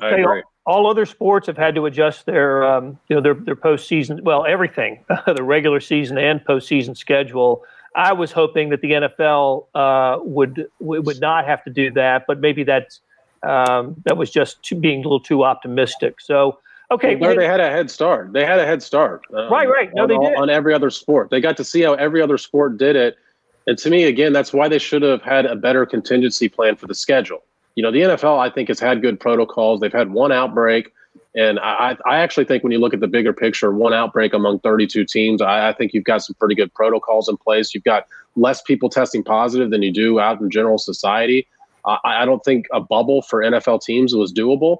I 0.00 0.10
agree. 0.10 0.42
All, 0.64 0.76
all 0.76 0.90
other 0.90 1.04
sports 1.04 1.48
have 1.48 1.56
had 1.56 1.74
to 1.74 1.84
adjust 1.86 2.24
their, 2.24 2.64
um, 2.64 2.98
you 3.08 3.16
know, 3.16 3.20
their 3.20 3.34
their 3.34 3.56
postseason. 3.56 4.22
Well, 4.22 4.46
everything, 4.46 5.04
the 5.26 5.42
regular 5.42 5.80
season 5.80 6.16
and 6.16 6.42
postseason 6.44 6.96
schedule. 6.96 7.64
I 7.96 8.12
was 8.12 8.30
hoping 8.30 8.68
that 8.68 8.80
the 8.80 8.92
NFL 8.92 9.66
uh, 9.74 10.18
would 10.22 10.68
would 10.78 11.20
not 11.20 11.44
have 11.46 11.64
to 11.64 11.70
do 11.70 11.90
that, 11.92 12.24
but 12.28 12.38
maybe 12.38 12.62
that's 12.62 13.00
um, 13.42 13.96
that 14.04 14.16
was 14.16 14.30
just 14.30 14.62
too, 14.62 14.76
being 14.76 15.00
a 15.00 15.02
little 15.02 15.20
too 15.20 15.42
optimistic. 15.42 16.20
So, 16.20 16.60
okay, 16.92 17.16
well, 17.16 17.34
they 17.34 17.46
had 17.46 17.60
a 17.60 17.70
head 17.70 17.90
start. 17.90 18.32
They 18.32 18.44
had 18.44 18.60
a 18.60 18.66
head 18.66 18.82
start. 18.82 19.22
Um, 19.34 19.50
right, 19.50 19.68
right. 19.68 19.90
No, 19.94 20.02
on, 20.02 20.08
they 20.08 20.18
did 20.18 20.36
on 20.36 20.50
every 20.50 20.74
other 20.74 20.90
sport. 20.90 21.30
They 21.30 21.40
got 21.40 21.56
to 21.56 21.64
see 21.64 21.82
how 21.82 21.94
every 21.94 22.22
other 22.22 22.38
sport 22.38 22.78
did 22.78 22.94
it, 22.94 23.16
and 23.68 23.76
to 23.76 23.90
me, 23.90 24.04
again, 24.04 24.32
that's 24.32 24.50
why 24.50 24.66
they 24.66 24.78
should 24.78 25.02
have 25.02 25.20
had 25.20 25.44
a 25.44 25.54
better 25.54 25.84
contingency 25.84 26.48
plan 26.48 26.74
for 26.74 26.86
the 26.86 26.94
schedule. 26.94 27.44
You 27.74 27.82
know, 27.82 27.90
the 27.92 28.00
NFL, 28.00 28.38
I 28.38 28.48
think, 28.48 28.68
has 28.68 28.80
had 28.80 29.02
good 29.02 29.20
protocols. 29.20 29.80
They've 29.80 29.92
had 29.92 30.10
one 30.10 30.32
outbreak. 30.32 30.94
And 31.36 31.58
I, 31.58 31.94
I 32.06 32.20
actually 32.20 32.46
think 32.46 32.62
when 32.62 32.72
you 32.72 32.78
look 32.78 32.94
at 32.94 33.00
the 33.00 33.06
bigger 33.06 33.34
picture, 33.34 33.70
one 33.70 33.92
outbreak 33.92 34.32
among 34.32 34.60
32 34.60 35.04
teams, 35.04 35.42
I, 35.42 35.68
I 35.68 35.74
think 35.74 35.92
you've 35.92 36.04
got 36.04 36.22
some 36.22 36.34
pretty 36.40 36.54
good 36.54 36.72
protocols 36.72 37.28
in 37.28 37.36
place. 37.36 37.74
You've 37.74 37.84
got 37.84 38.06
less 38.36 38.62
people 38.62 38.88
testing 38.88 39.22
positive 39.22 39.68
than 39.70 39.82
you 39.82 39.92
do 39.92 40.18
out 40.18 40.40
in 40.40 40.50
general 40.50 40.78
society. 40.78 41.46
I, 41.84 41.98
I 42.04 42.24
don't 42.24 42.42
think 42.42 42.68
a 42.72 42.80
bubble 42.80 43.20
for 43.20 43.42
NFL 43.42 43.82
teams 43.82 44.14
was 44.14 44.32
doable. 44.32 44.78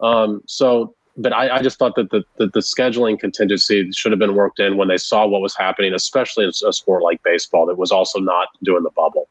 Um, 0.00 0.40
so, 0.46 0.94
but 1.16 1.32
I, 1.32 1.56
I, 1.56 1.62
just 1.62 1.78
thought 1.78 1.94
that 1.96 2.10
the, 2.10 2.24
the, 2.38 2.46
the 2.48 2.60
scheduling 2.60 3.18
contingency 3.18 3.90
should 3.92 4.12
have 4.12 4.18
been 4.18 4.34
worked 4.34 4.60
in 4.60 4.76
when 4.76 4.88
they 4.88 4.96
saw 4.96 5.26
what 5.26 5.40
was 5.40 5.56
happening, 5.56 5.92
especially 5.92 6.44
in 6.44 6.52
a 6.66 6.72
sport 6.72 7.02
like 7.02 7.22
baseball 7.22 7.66
that 7.66 7.76
was 7.76 7.92
also 7.92 8.18
not 8.18 8.48
doing 8.62 8.82
the 8.82 8.90
bubble. 8.90 9.28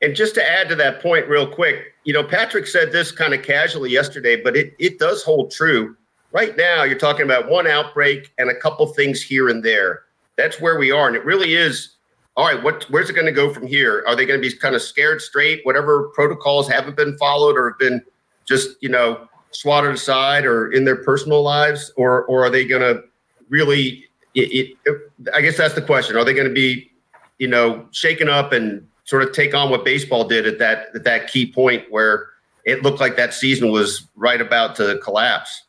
And 0.00 0.14
just 0.14 0.34
to 0.36 0.48
add 0.48 0.68
to 0.68 0.76
that 0.76 1.00
point, 1.00 1.26
real 1.28 1.46
quick, 1.46 1.94
you 2.04 2.12
know, 2.12 2.22
Patrick 2.22 2.66
said 2.66 2.92
this 2.92 3.10
kind 3.10 3.34
of 3.34 3.42
casually 3.42 3.90
yesterday, 3.90 4.40
but 4.40 4.56
it, 4.56 4.74
it 4.78 4.98
does 4.98 5.24
hold 5.24 5.50
true. 5.50 5.96
Right 6.30 6.56
now, 6.56 6.84
you're 6.84 6.98
talking 6.98 7.24
about 7.24 7.48
one 7.48 7.66
outbreak 7.66 8.32
and 8.38 8.50
a 8.50 8.54
couple 8.54 8.86
things 8.86 9.22
here 9.22 9.48
and 9.48 9.64
there. 9.64 10.02
That's 10.36 10.60
where 10.60 10.78
we 10.78 10.92
are. 10.92 11.08
And 11.08 11.16
it 11.16 11.24
really 11.24 11.54
is 11.54 11.96
all 12.38 12.44
right, 12.44 12.62
what, 12.62 12.84
where's 12.84 13.10
it 13.10 13.14
going 13.14 13.26
to 13.26 13.32
go 13.32 13.52
from 13.52 13.66
here? 13.66 14.04
Are 14.06 14.14
they 14.14 14.24
going 14.24 14.40
to 14.40 14.48
be 14.48 14.56
kind 14.56 14.76
of 14.76 14.80
scared 14.80 15.20
straight? 15.20 15.60
Whatever 15.64 16.04
protocols 16.10 16.68
haven't 16.68 16.94
been 16.94 17.18
followed 17.18 17.56
or 17.56 17.70
have 17.70 17.78
been 17.80 18.00
just, 18.46 18.76
you 18.80 18.88
know, 18.88 19.28
swatted 19.50 19.92
aside 19.92 20.44
or 20.44 20.70
in 20.72 20.84
their 20.84 20.96
personal 20.96 21.42
lives? 21.42 21.92
Or, 21.96 22.24
or 22.24 22.44
are 22.44 22.50
they 22.50 22.64
going 22.64 22.82
to 22.82 23.02
really, 23.48 24.04
it, 24.34 24.76
it, 24.84 25.12
I 25.34 25.40
guess 25.40 25.56
that's 25.56 25.74
the 25.74 25.82
question. 25.82 26.16
Are 26.16 26.24
they 26.24 26.34
going 26.34 26.48
to 26.48 26.54
be, 26.54 26.90
you 27.38 27.48
know, 27.48 27.86
shaken 27.90 28.28
up 28.28 28.52
and 28.52 28.86
sort 29.04 29.22
of 29.22 29.32
take 29.32 29.54
on 29.54 29.70
what 29.70 29.84
baseball 29.84 30.24
did 30.24 30.46
at 30.46 30.58
that, 30.58 30.88
at 30.94 31.04
that 31.04 31.28
key 31.28 31.50
point 31.50 31.84
where 31.90 32.26
it 32.64 32.82
looked 32.82 33.00
like 33.00 33.16
that 33.16 33.32
season 33.32 33.70
was 33.72 34.06
right 34.16 34.40
about 34.40 34.76
to 34.76 34.98
collapse? 35.02 35.62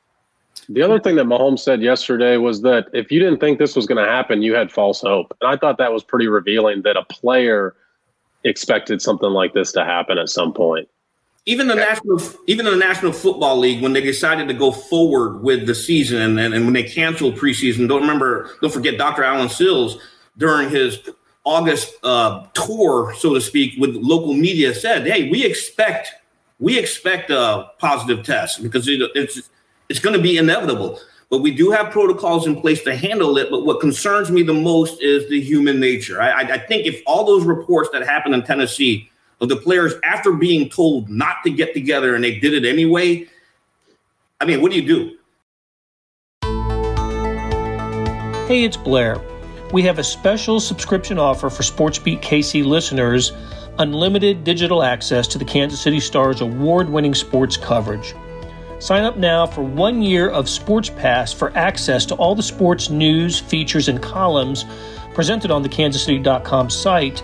The 0.68 0.82
other 0.84 1.00
thing 1.00 1.16
that 1.16 1.26
Mahomes 1.26 1.60
said 1.60 1.82
yesterday 1.82 2.38
was 2.38 2.62
that 2.62 2.88
if 2.94 3.12
you 3.12 3.20
didn't 3.20 3.40
think 3.40 3.58
this 3.58 3.76
was 3.76 3.88
going 3.88 4.04
to 4.04 4.10
happen, 4.10 4.44
you 4.44 4.54
had 4.54 4.72
false 4.72 5.02
hope. 5.02 5.36
And 5.42 5.50
I 5.50 5.58
thought 5.58 5.78
that 5.80 5.92
was 5.92 6.04
pretty 6.04 6.28
revealing 6.28 6.84
that 6.84 6.96
a 6.96 7.04
player 7.06 7.76
expected 8.44 9.02
something 9.02 9.32
like 9.32 9.54
this 9.54 9.72
to 9.72 9.84
happen 9.84 10.18
at 10.18 10.30
some 10.30 10.54
point. 10.54 10.88
Even 11.46 11.68
the 11.68 11.76
national, 11.76 12.22
even 12.48 12.66
the 12.66 12.76
National 12.76 13.12
Football 13.12 13.58
League, 13.58 13.82
when 13.82 13.94
they 13.94 14.02
decided 14.02 14.48
to 14.48 14.54
go 14.54 14.72
forward 14.72 15.42
with 15.42 15.66
the 15.66 15.74
season 15.74 16.38
and, 16.38 16.54
and 16.54 16.66
when 16.66 16.74
they 16.74 16.84
canceled 16.84 17.36
preseason, 17.36 17.88
don't 17.88 18.02
remember, 18.02 18.52
don't 18.62 18.74
forget 18.74 18.98
Dr. 18.98 19.24
Allen 19.24 19.50
Sills 19.50 19.98
during 20.38 20.70
his 20.70 21.00
August 21.46 21.94
uh, 22.04 22.46
tour, 22.54 23.14
so 23.18 23.34
to 23.34 23.42
speak, 23.42 23.74
with 23.80 23.96
local 23.96 24.34
media 24.34 24.76
said, 24.76 25.08
"Hey, 25.08 25.30
we 25.30 25.44
expect 25.44 26.14
we 26.60 26.78
expect 26.78 27.30
a 27.30 27.72
positive 27.80 28.26
test 28.26 28.62
because 28.62 28.88
it, 28.88 29.02
it's 29.16 29.50
it's 29.90 30.00
going 30.00 30.16
to 30.16 30.22
be 30.22 30.38
inevitable. 30.38 31.00
But 31.30 31.40
we 31.40 31.52
do 31.52 31.70
have 31.72 31.92
protocols 31.92 32.48
in 32.48 32.60
place 32.60 32.84
to 32.84 32.96
handle 32.96 33.38
it. 33.38 33.50
But 33.52 33.66
what 33.66 33.80
concerns 33.80 34.32
me 34.32 34.42
the 34.42 34.54
most 34.54 35.02
is 35.02 35.30
the 35.30 35.40
human 35.40 35.80
nature. 35.80 36.22
I, 36.22 36.42
I 36.42 36.58
think 36.58 36.88
if 36.88 37.02
all 37.06 37.24
those 37.24 37.46
reports 37.46 37.90
that 37.94 38.04
happened 38.04 38.34
in 38.34 38.44
Tennessee 38.44 39.09
of 39.42 39.50
the 39.50 39.56
players 39.56 39.94
after 40.04 40.34
being 40.34 40.70
told 40.70 41.10
not 41.10 41.38
to 41.44 41.50
get 41.50 41.74
together 41.74 42.16
and 42.16 42.24
they 42.24 42.40
did 42.40 42.54
it 42.54 42.66
anyway, 42.66 43.28
I 44.40 44.46
mean, 44.46 44.62
what 44.62 44.72
do 44.72 44.80
you 44.80 44.88
do? 44.88 45.16
Hey, 48.48 48.64
it's 48.64 48.78
Blair. 48.78 49.22
We 49.72 49.84
have 49.84 50.00
a 50.00 50.04
special 50.04 50.60
subscription 50.60 51.20
offer 51.20 51.50
for 51.50 51.62
SportsBeat 51.62 52.22
KC 52.22 52.66
listeners 52.66 53.32
unlimited 53.80 54.44
digital 54.44 54.84
access 54.84 55.26
to 55.28 55.38
the 55.38 55.46
Kansas 55.46 55.80
City 55.80 56.00
Stars 56.00 56.42
award 56.42 56.90
winning 56.90 57.16
sports 57.16 57.56
coverage. 57.56 58.14
Sign 58.80 59.04
up 59.04 59.18
now 59.18 59.46
for 59.46 59.62
one 59.62 60.02
year 60.02 60.30
of 60.30 60.48
Sports 60.50 60.90
Pass 60.90 61.34
for 61.34 61.56
access 61.58 62.06
to 62.08 62.16
all 62.16 62.36
the 62.36 62.44
sports 62.44 62.90
news, 62.90 63.40
features, 63.40 63.88
and 63.88 64.02
columns 64.02 64.66
presented 65.14 65.52
on 65.52 65.64
the 65.64 65.70
kansascity.com 65.70 66.70
site, 66.70 67.24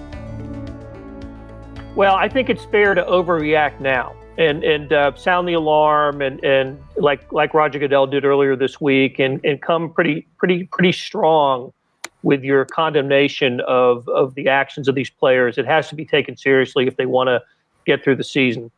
Well, 1.95 2.15
I 2.15 2.29
think 2.29 2.49
it's 2.49 2.65
fair 2.65 2.93
to 2.93 3.03
overreact 3.03 3.81
now 3.81 4.15
and 4.37 4.63
and 4.63 4.93
uh, 4.93 5.15
sound 5.15 5.47
the 5.47 5.53
alarm 5.53 6.21
and 6.21 6.43
and 6.43 6.79
like 6.97 7.31
like 7.31 7.53
Roger 7.53 7.79
Goodell 7.79 8.07
did 8.07 8.25
earlier 8.25 8.55
this 8.55 8.79
week 8.79 9.19
and 9.19 9.43
and 9.43 9.61
come 9.61 9.91
pretty 9.91 10.27
pretty 10.37 10.63
pretty 10.65 10.93
strong 10.93 11.73
with 12.23 12.43
your 12.43 12.65
condemnation 12.65 13.59
of 13.61 14.07
of 14.07 14.35
the 14.35 14.47
actions 14.47 14.87
of 14.87 14.95
these 14.95 15.09
players. 15.09 15.57
It 15.57 15.65
has 15.65 15.89
to 15.89 15.95
be 15.95 16.05
taken 16.05 16.37
seriously 16.37 16.87
if 16.87 16.95
they 16.95 17.05
want 17.05 17.27
to 17.27 17.41
get 17.85 18.03
through 18.03 18.15
the 18.15 18.23
season. 18.23 18.71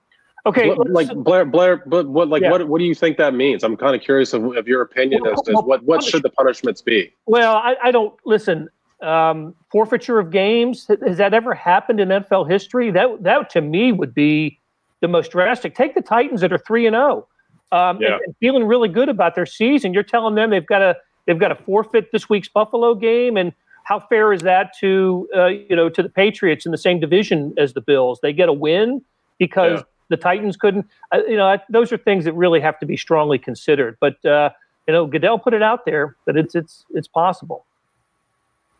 Okay, 0.45 0.69
what, 0.69 0.89
like 0.89 1.07
Blair, 1.15 1.45
Blair, 1.45 1.77
but 1.85 2.09
what, 2.09 2.27
like, 2.27 2.41
yeah. 2.41 2.51
what, 2.51 2.67
what 2.67 2.79
do 2.79 2.83
you 2.83 2.93
think 2.93 3.15
that 3.15 3.33
means? 3.33 3.63
I'm 3.63 3.77
kind 3.77 3.95
of 3.95 4.01
curious 4.01 4.33
of, 4.33 4.43
of 4.57 4.67
your 4.67 4.81
opinion 4.81 5.21
well, 5.23 5.31
as 5.31 5.41
to 5.43 5.53
well, 5.53 5.63
what, 5.63 5.83
what 5.83 6.03
should 6.03 6.21
the 6.21 6.29
punishments 6.29 6.81
be? 6.81 7.13
Well, 7.27 7.55
I, 7.55 7.77
I 7.81 7.91
don't 7.91 8.13
listen. 8.25 8.67
Um, 9.03 9.53
forfeiture 9.71 10.17
of 10.17 10.31
games 10.31 10.87
has 11.05 11.17
that 11.17 11.33
ever 11.33 11.53
happened 11.53 11.99
in 11.99 12.09
NFL 12.09 12.49
history? 12.49 12.89
That 12.91 13.23
that 13.23 13.49
to 13.51 13.61
me 13.61 13.91
would 13.91 14.13
be 14.13 14.59
the 15.01 15.07
most 15.07 15.31
drastic. 15.31 15.75
Take 15.75 15.95
the 15.95 16.01
Titans 16.01 16.41
that 16.41 16.53
are 16.53 16.57
three 16.57 16.87
and 16.87 16.93
zero, 16.93 17.27
oh, 17.71 17.77
um, 17.77 17.99
and 18.01 18.35
feeling 18.39 18.63
really 18.63 18.89
good 18.89 19.09
about 19.09 19.35
their 19.35 19.45
season. 19.45 19.93
You're 19.93 20.03
telling 20.03 20.35
them 20.35 20.49
they've 20.49 20.65
got 20.65 20.79
to 20.79 20.95
they've 21.25 21.39
got 21.39 21.49
to 21.49 21.55
forfeit 21.55 22.11
this 22.11 22.29
week's 22.29 22.47
Buffalo 22.47 22.95
game, 22.95 23.35
and 23.35 23.51
how 23.83 23.99
fair 23.99 24.31
is 24.31 24.41
that 24.43 24.71
to 24.79 25.27
uh, 25.35 25.47
you 25.47 25.75
know 25.75 25.89
to 25.89 26.01
the 26.01 26.09
Patriots 26.09 26.65
in 26.65 26.71
the 26.71 26.77
same 26.77 26.99
division 26.99 27.53
as 27.57 27.73
the 27.73 27.81
Bills? 27.81 28.19
They 28.21 28.33
get 28.33 28.49
a 28.49 28.53
win 28.53 29.01
because. 29.37 29.79
Yeah 29.79 29.83
the 30.09 30.17
Titans 30.17 30.57
couldn't. 30.57 30.85
Uh, 31.11 31.21
you 31.27 31.37
know, 31.37 31.57
those 31.69 31.91
are 31.91 31.97
things 31.97 32.25
that 32.25 32.33
really 32.33 32.59
have 32.59 32.77
to 32.79 32.85
be 32.85 32.95
strongly 32.95 33.39
considered. 33.39 33.97
But 33.99 34.23
uh, 34.23 34.51
you 34.87 34.93
know, 34.93 35.07
Goodell 35.07 35.39
put 35.39 35.53
it 35.53 35.63
out 35.63 35.85
there 35.85 36.15
that 36.25 36.37
it's 36.37 36.53
it's 36.53 36.85
it's 36.91 37.07
possible. 37.07 37.65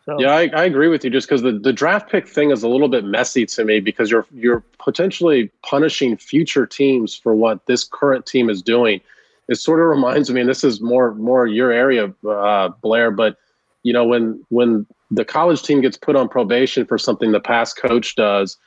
So. 0.04 0.20
Yeah, 0.20 0.34
I, 0.34 0.50
I, 0.54 0.64
agree 0.64 0.88
with 0.88 1.02
you. 1.02 1.10
Just 1.10 1.26
because 1.26 1.40
the, 1.40 1.52
the 1.52 1.72
draft 1.72 2.10
pick 2.10 2.28
thing 2.28 2.50
is 2.50 2.62
a 2.62 2.68
little 2.68 2.88
bit 2.88 3.04
messy 3.04 3.46
to 3.46 3.64
me 3.64 3.80
because 3.80 4.10
you're 4.10 4.26
you're 4.34 4.62
potentially 4.78 5.50
punishing 5.62 6.18
future 6.18 6.66
teams 6.66 7.14
for 7.14 7.34
what 7.34 7.64
this 7.66 7.84
current 7.84 8.26
team 8.26 8.50
is 8.50 8.60
doing. 8.60 9.00
It 9.48 9.54
sort 9.56 9.80
of 9.80 9.86
reminds 9.86 10.30
me, 10.30 10.42
and 10.42 10.50
this 10.50 10.62
is 10.62 10.82
more 10.82 11.14
more 11.14 11.46
your 11.46 11.70
area, 11.70 12.12
uh, 12.28 12.68
Blair, 12.82 13.10
but 13.10 13.38
you 13.82 13.94
know, 13.94 14.04
when 14.04 14.44
when 14.50 14.86
the 15.10 15.24
college 15.24 15.62
team 15.62 15.80
gets 15.80 15.96
put 15.96 16.16
on 16.16 16.28
probation 16.28 16.84
for 16.84 16.98
something 16.98 17.32
the 17.32 17.40
past 17.40 17.78
coach 17.78 18.14
does, 18.14 18.58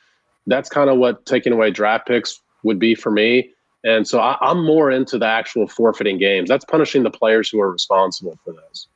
that's 0.47 0.69
kind 0.69 0.89
of 0.89 0.97
what 0.97 1.25
taking 1.27 1.53
away 1.53 1.69
draft 1.69 2.07
picks 2.07 2.39
would 2.63 2.79
be 2.79 2.95
for 2.95 3.11
me. 3.11 3.51
And 3.83 4.07
so 4.07 4.19
I, 4.19 4.37
I'm 4.41 4.65
more 4.65 4.89
into 4.89 5.19
the 5.19 5.27
actual 5.27 5.67
forfeiting 5.67 6.17
games. 6.17 6.49
That's 6.49 6.65
punishing 6.65 7.03
the 7.03 7.11
players 7.11 7.47
who 7.49 7.61
are 7.61 7.71
responsible 7.71 8.39
for 8.43 8.53
this. 8.53 8.87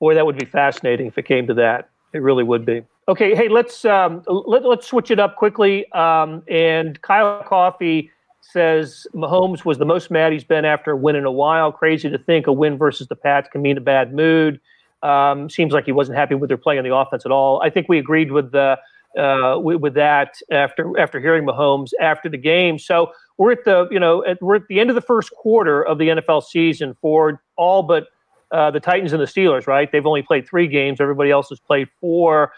Boy, 0.00 0.14
that 0.14 0.26
would 0.26 0.38
be 0.38 0.46
fascinating 0.46 1.06
if 1.06 1.18
it 1.18 1.24
came 1.24 1.46
to 1.46 1.54
that. 1.54 1.90
It 2.12 2.22
really 2.22 2.44
would 2.44 2.64
be. 2.64 2.82
Okay, 3.08 3.34
hey, 3.34 3.48
let's 3.48 3.84
um, 3.84 4.22
let, 4.26 4.64
let's 4.64 4.86
switch 4.86 5.10
it 5.10 5.20
up 5.20 5.36
quickly. 5.36 5.90
Um, 5.92 6.42
and 6.48 7.00
Kyle 7.02 7.42
Coffey 7.44 8.10
says 8.40 9.06
Mahomes 9.14 9.64
was 9.64 9.78
the 9.78 9.84
most 9.84 10.10
mad 10.10 10.32
he's 10.32 10.44
been 10.44 10.64
after 10.64 10.92
a 10.92 10.96
win 10.96 11.16
in 11.16 11.24
a 11.24 11.32
while. 11.32 11.72
Crazy 11.72 12.08
to 12.10 12.18
think 12.18 12.46
a 12.46 12.52
win 12.52 12.78
versus 12.78 13.08
the 13.08 13.16
Pats 13.16 13.48
can 13.50 13.62
mean 13.62 13.76
a 13.76 13.80
bad 13.80 14.12
mood. 14.12 14.60
Um, 15.02 15.50
seems 15.50 15.72
like 15.72 15.84
he 15.84 15.92
wasn't 15.92 16.18
happy 16.18 16.34
with 16.34 16.48
their 16.48 16.56
play 16.56 16.78
on 16.78 16.84
the 16.84 16.94
offense 16.94 17.24
at 17.24 17.32
all. 17.32 17.60
I 17.62 17.70
think 17.70 17.88
we 17.88 17.98
agreed 17.98 18.32
with 18.32 18.52
the 18.52 18.76
uh, 19.16 19.58
with, 19.58 19.80
with, 19.80 19.94
that 19.94 20.34
after 20.50 20.98
after 20.98 21.20
hearing 21.20 21.46
Mahomes 21.46 21.90
after 22.00 22.28
the 22.28 22.36
game. 22.36 22.78
So 22.78 23.12
we're 23.38 23.52
at 23.52 23.64
the 23.64 23.88
you 23.90 24.00
know 24.00 24.24
at, 24.24 24.40
we're 24.42 24.56
at 24.56 24.66
the 24.68 24.80
end 24.80 24.90
of 24.90 24.96
the 24.96 25.02
first 25.02 25.30
quarter 25.32 25.82
of 25.84 25.98
the 25.98 26.08
NFL 26.08 26.42
season 26.42 26.96
for 27.00 27.40
all 27.56 27.82
but 27.82 28.08
uh, 28.52 28.70
the 28.70 28.80
Titans 28.80 29.12
and 29.12 29.20
the 29.20 29.26
Steelers. 29.26 29.66
Right? 29.66 29.90
They've 29.90 30.06
only 30.06 30.22
played 30.22 30.48
three 30.48 30.66
games. 30.66 31.00
Everybody 31.00 31.30
else 31.30 31.48
has 31.48 31.60
played 31.60 31.88
four. 32.00 32.52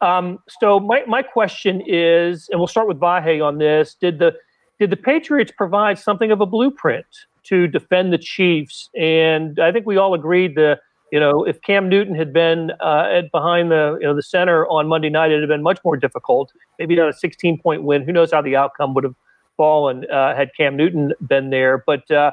Um, 0.00 0.38
so 0.60 0.80
my 0.80 1.04
my 1.06 1.22
question 1.22 1.82
is, 1.86 2.48
and 2.50 2.60
we'll 2.60 2.68
start 2.68 2.88
with 2.88 2.98
Vahe 2.98 3.44
on 3.44 3.58
this. 3.58 3.94
Did 3.94 4.18
the 4.18 4.34
did 4.78 4.90
the 4.90 4.96
Patriots 4.96 5.52
provide 5.56 5.98
something 5.98 6.30
of 6.32 6.40
a 6.40 6.46
blueprint 6.46 7.06
to 7.44 7.66
defend 7.66 8.12
the 8.12 8.18
Chiefs? 8.18 8.88
And 8.98 9.58
I 9.60 9.72
think 9.72 9.86
we 9.86 9.96
all 9.96 10.14
agreed 10.14 10.54
that 10.54 10.80
you 11.10 11.18
know, 11.18 11.44
if 11.44 11.60
Cam 11.62 11.88
Newton 11.88 12.14
had 12.14 12.32
been 12.32 12.70
uh, 12.80 13.22
behind 13.32 13.70
the 13.70 13.98
you 14.00 14.06
know 14.06 14.14
the 14.14 14.22
center 14.22 14.66
on 14.68 14.86
Monday 14.86 15.10
night, 15.10 15.30
it'd 15.30 15.42
have 15.42 15.48
been 15.48 15.62
much 15.62 15.80
more 15.84 15.96
difficult. 15.96 16.52
Maybe 16.78 16.94
not 16.96 17.08
a 17.08 17.12
16 17.12 17.60
point 17.60 17.82
win. 17.82 18.04
Who 18.04 18.12
knows 18.12 18.30
how 18.32 18.42
the 18.42 18.56
outcome 18.56 18.94
would 18.94 19.04
have 19.04 19.16
fallen 19.56 20.04
uh, 20.10 20.34
had 20.34 20.50
Cam 20.56 20.76
Newton 20.76 21.12
been 21.26 21.50
there? 21.50 21.82
But 21.86 22.08
uh, 22.10 22.30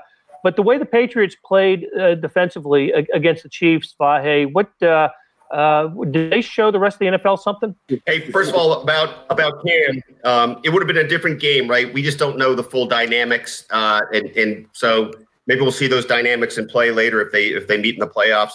but 0.47 0.55
the 0.55 0.61
way 0.61 0.77
the 0.77 0.85
Patriots 0.85 1.35
played 1.43 1.87
uh, 1.99 2.15
defensively 2.15 2.93
against 2.93 3.43
the 3.43 3.49
Chiefs, 3.49 3.93
Vahe, 3.99 4.49
what 4.53 4.71
uh, 4.81 5.09
uh, 5.51 5.87
did 6.09 6.31
they 6.31 6.39
show 6.39 6.71
the 6.71 6.79
rest 6.79 6.95
of 6.95 6.99
the 6.99 7.07
NFL 7.07 7.37
something? 7.37 7.75
Hey, 8.05 8.31
first 8.31 8.51
of 8.51 8.55
all, 8.55 8.81
about 8.81 9.25
about 9.29 9.61
Cam, 9.65 10.01
um, 10.23 10.61
it 10.63 10.69
would 10.69 10.81
have 10.81 10.87
been 10.87 11.05
a 11.05 11.09
different 11.09 11.41
game, 11.41 11.69
right? 11.69 11.93
We 11.93 12.01
just 12.01 12.17
don't 12.17 12.37
know 12.37 12.55
the 12.55 12.63
full 12.63 12.85
dynamics, 12.85 13.65
and 13.71 14.25
and 14.37 14.67
so 14.71 15.11
maybe 15.47 15.59
we'll 15.59 15.73
see 15.73 15.87
those 15.87 16.05
dynamics 16.05 16.57
in 16.57 16.65
play 16.65 16.91
later 16.91 17.19
if 17.19 17.33
they 17.33 17.47
if 17.47 17.67
they 17.67 17.77
meet 17.77 17.95
in 17.95 17.99
the 17.99 18.07
playoffs. 18.07 18.53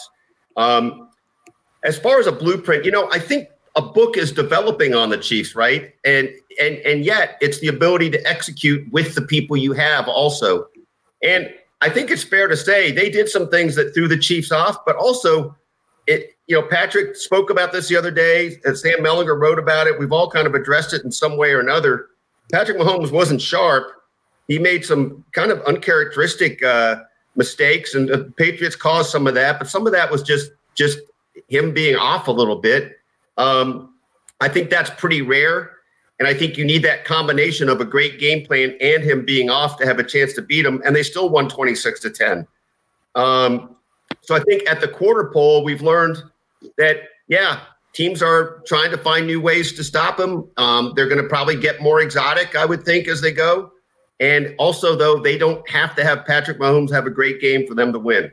Um, 0.56 1.10
as 1.84 1.98
far 1.98 2.18
as 2.18 2.26
a 2.26 2.32
blueprint, 2.32 2.86
you 2.86 2.90
know, 2.90 3.06
I 3.12 3.18
think 3.18 3.48
a 3.76 3.82
book 3.82 4.16
is 4.16 4.32
developing 4.32 4.94
on 4.94 5.10
the 5.10 5.18
Chiefs, 5.18 5.54
right? 5.54 5.92
And 6.06 6.30
and 6.58 6.76
and 6.86 7.04
yet 7.04 7.36
it's 7.42 7.60
the 7.60 7.68
ability 7.68 8.08
to 8.12 8.26
execute 8.26 8.90
with 8.90 9.14
the 9.14 9.20
people 9.20 9.58
you 9.58 9.74
have 9.74 10.08
also. 10.08 10.68
And 11.22 11.52
I 11.82 11.90
think 11.90 12.10
it's 12.12 12.22
fair 12.22 12.46
to 12.46 12.56
say 12.56 12.92
they 12.92 13.10
did 13.10 13.28
some 13.28 13.48
things 13.48 13.74
that 13.74 13.92
threw 13.92 14.06
the 14.06 14.16
Chiefs 14.16 14.52
off, 14.52 14.76
but 14.86 14.94
also 14.94 15.56
it, 16.06 16.36
you 16.46 16.58
know, 16.58 16.66
Patrick 16.66 17.16
spoke 17.16 17.50
about 17.50 17.72
this 17.72 17.88
the 17.88 17.96
other 17.96 18.10
day, 18.10 18.56
and 18.64 18.78
Sam 18.78 18.98
Mellinger 19.00 19.38
wrote 19.38 19.58
about 19.58 19.88
it. 19.88 19.98
We've 19.98 20.12
all 20.12 20.30
kind 20.30 20.46
of 20.46 20.54
addressed 20.54 20.92
it 20.92 21.04
in 21.04 21.10
some 21.10 21.36
way 21.36 21.50
or 21.50 21.60
another. 21.60 22.06
Patrick 22.52 22.78
Mahomes 22.78 23.10
wasn't 23.10 23.42
sharp. 23.42 23.88
He 24.46 24.58
made 24.58 24.84
some 24.84 25.24
kind 25.32 25.50
of 25.50 25.60
uncharacteristic 25.62 26.62
uh, 26.62 27.02
mistakes, 27.34 27.94
and 27.94 28.08
the 28.08 28.32
Patriots 28.36 28.76
caused 28.76 29.10
some 29.10 29.26
of 29.26 29.34
that. 29.34 29.58
But 29.58 29.68
some 29.68 29.86
of 29.86 29.92
that 29.92 30.10
was 30.10 30.22
just 30.22 30.52
just 30.74 30.98
him 31.48 31.72
being 31.72 31.96
off 31.96 32.28
a 32.28 32.32
little 32.32 32.56
bit. 32.56 32.96
Um, 33.38 33.94
I 34.40 34.48
think 34.48 34.70
that's 34.70 34.90
pretty 34.90 35.22
rare, 35.22 35.71
and 36.22 36.28
I 36.28 36.34
think 36.34 36.56
you 36.56 36.64
need 36.64 36.84
that 36.84 37.04
combination 37.04 37.68
of 37.68 37.80
a 37.80 37.84
great 37.84 38.20
game 38.20 38.46
plan 38.46 38.76
and 38.80 39.02
him 39.02 39.24
being 39.24 39.50
off 39.50 39.76
to 39.78 39.84
have 39.84 39.98
a 39.98 40.04
chance 40.04 40.32
to 40.34 40.42
beat 40.42 40.64
him. 40.64 40.80
And 40.86 40.94
they 40.94 41.02
still 41.02 41.28
won 41.28 41.48
twenty 41.48 41.74
six 41.74 41.98
to 41.98 42.10
ten. 42.10 42.46
Um, 43.16 43.74
so 44.20 44.36
I 44.36 44.38
think 44.38 44.62
at 44.70 44.80
the 44.80 44.86
quarter 44.86 45.32
pole, 45.32 45.64
we've 45.64 45.82
learned 45.82 46.22
that 46.78 47.08
yeah, 47.26 47.62
teams 47.92 48.22
are 48.22 48.62
trying 48.66 48.92
to 48.92 48.98
find 48.98 49.26
new 49.26 49.40
ways 49.40 49.72
to 49.72 49.82
stop 49.82 50.20
him. 50.20 50.48
Um, 50.58 50.92
they're 50.94 51.08
going 51.08 51.20
to 51.20 51.28
probably 51.28 51.56
get 51.56 51.82
more 51.82 52.00
exotic, 52.00 52.54
I 52.54 52.66
would 52.66 52.84
think, 52.84 53.08
as 53.08 53.20
they 53.20 53.32
go. 53.32 53.72
And 54.20 54.54
also, 54.58 54.94
though, 54.94 55.18
they 55.18 55.36
don't 55.36 55.68
have 55.68 55.96
to 55.96 56.04
have 56.04 56.24
Patrick 56.24 56.60
Mahomes 56.60 56.92
have 56.92 57.04
a 57.04 57.10
great 57.10 57.40
game 57.40 57.66
for 57.66 57.74
them 57.74 57.92
to 57.92 57.98
win. 57.98 58.30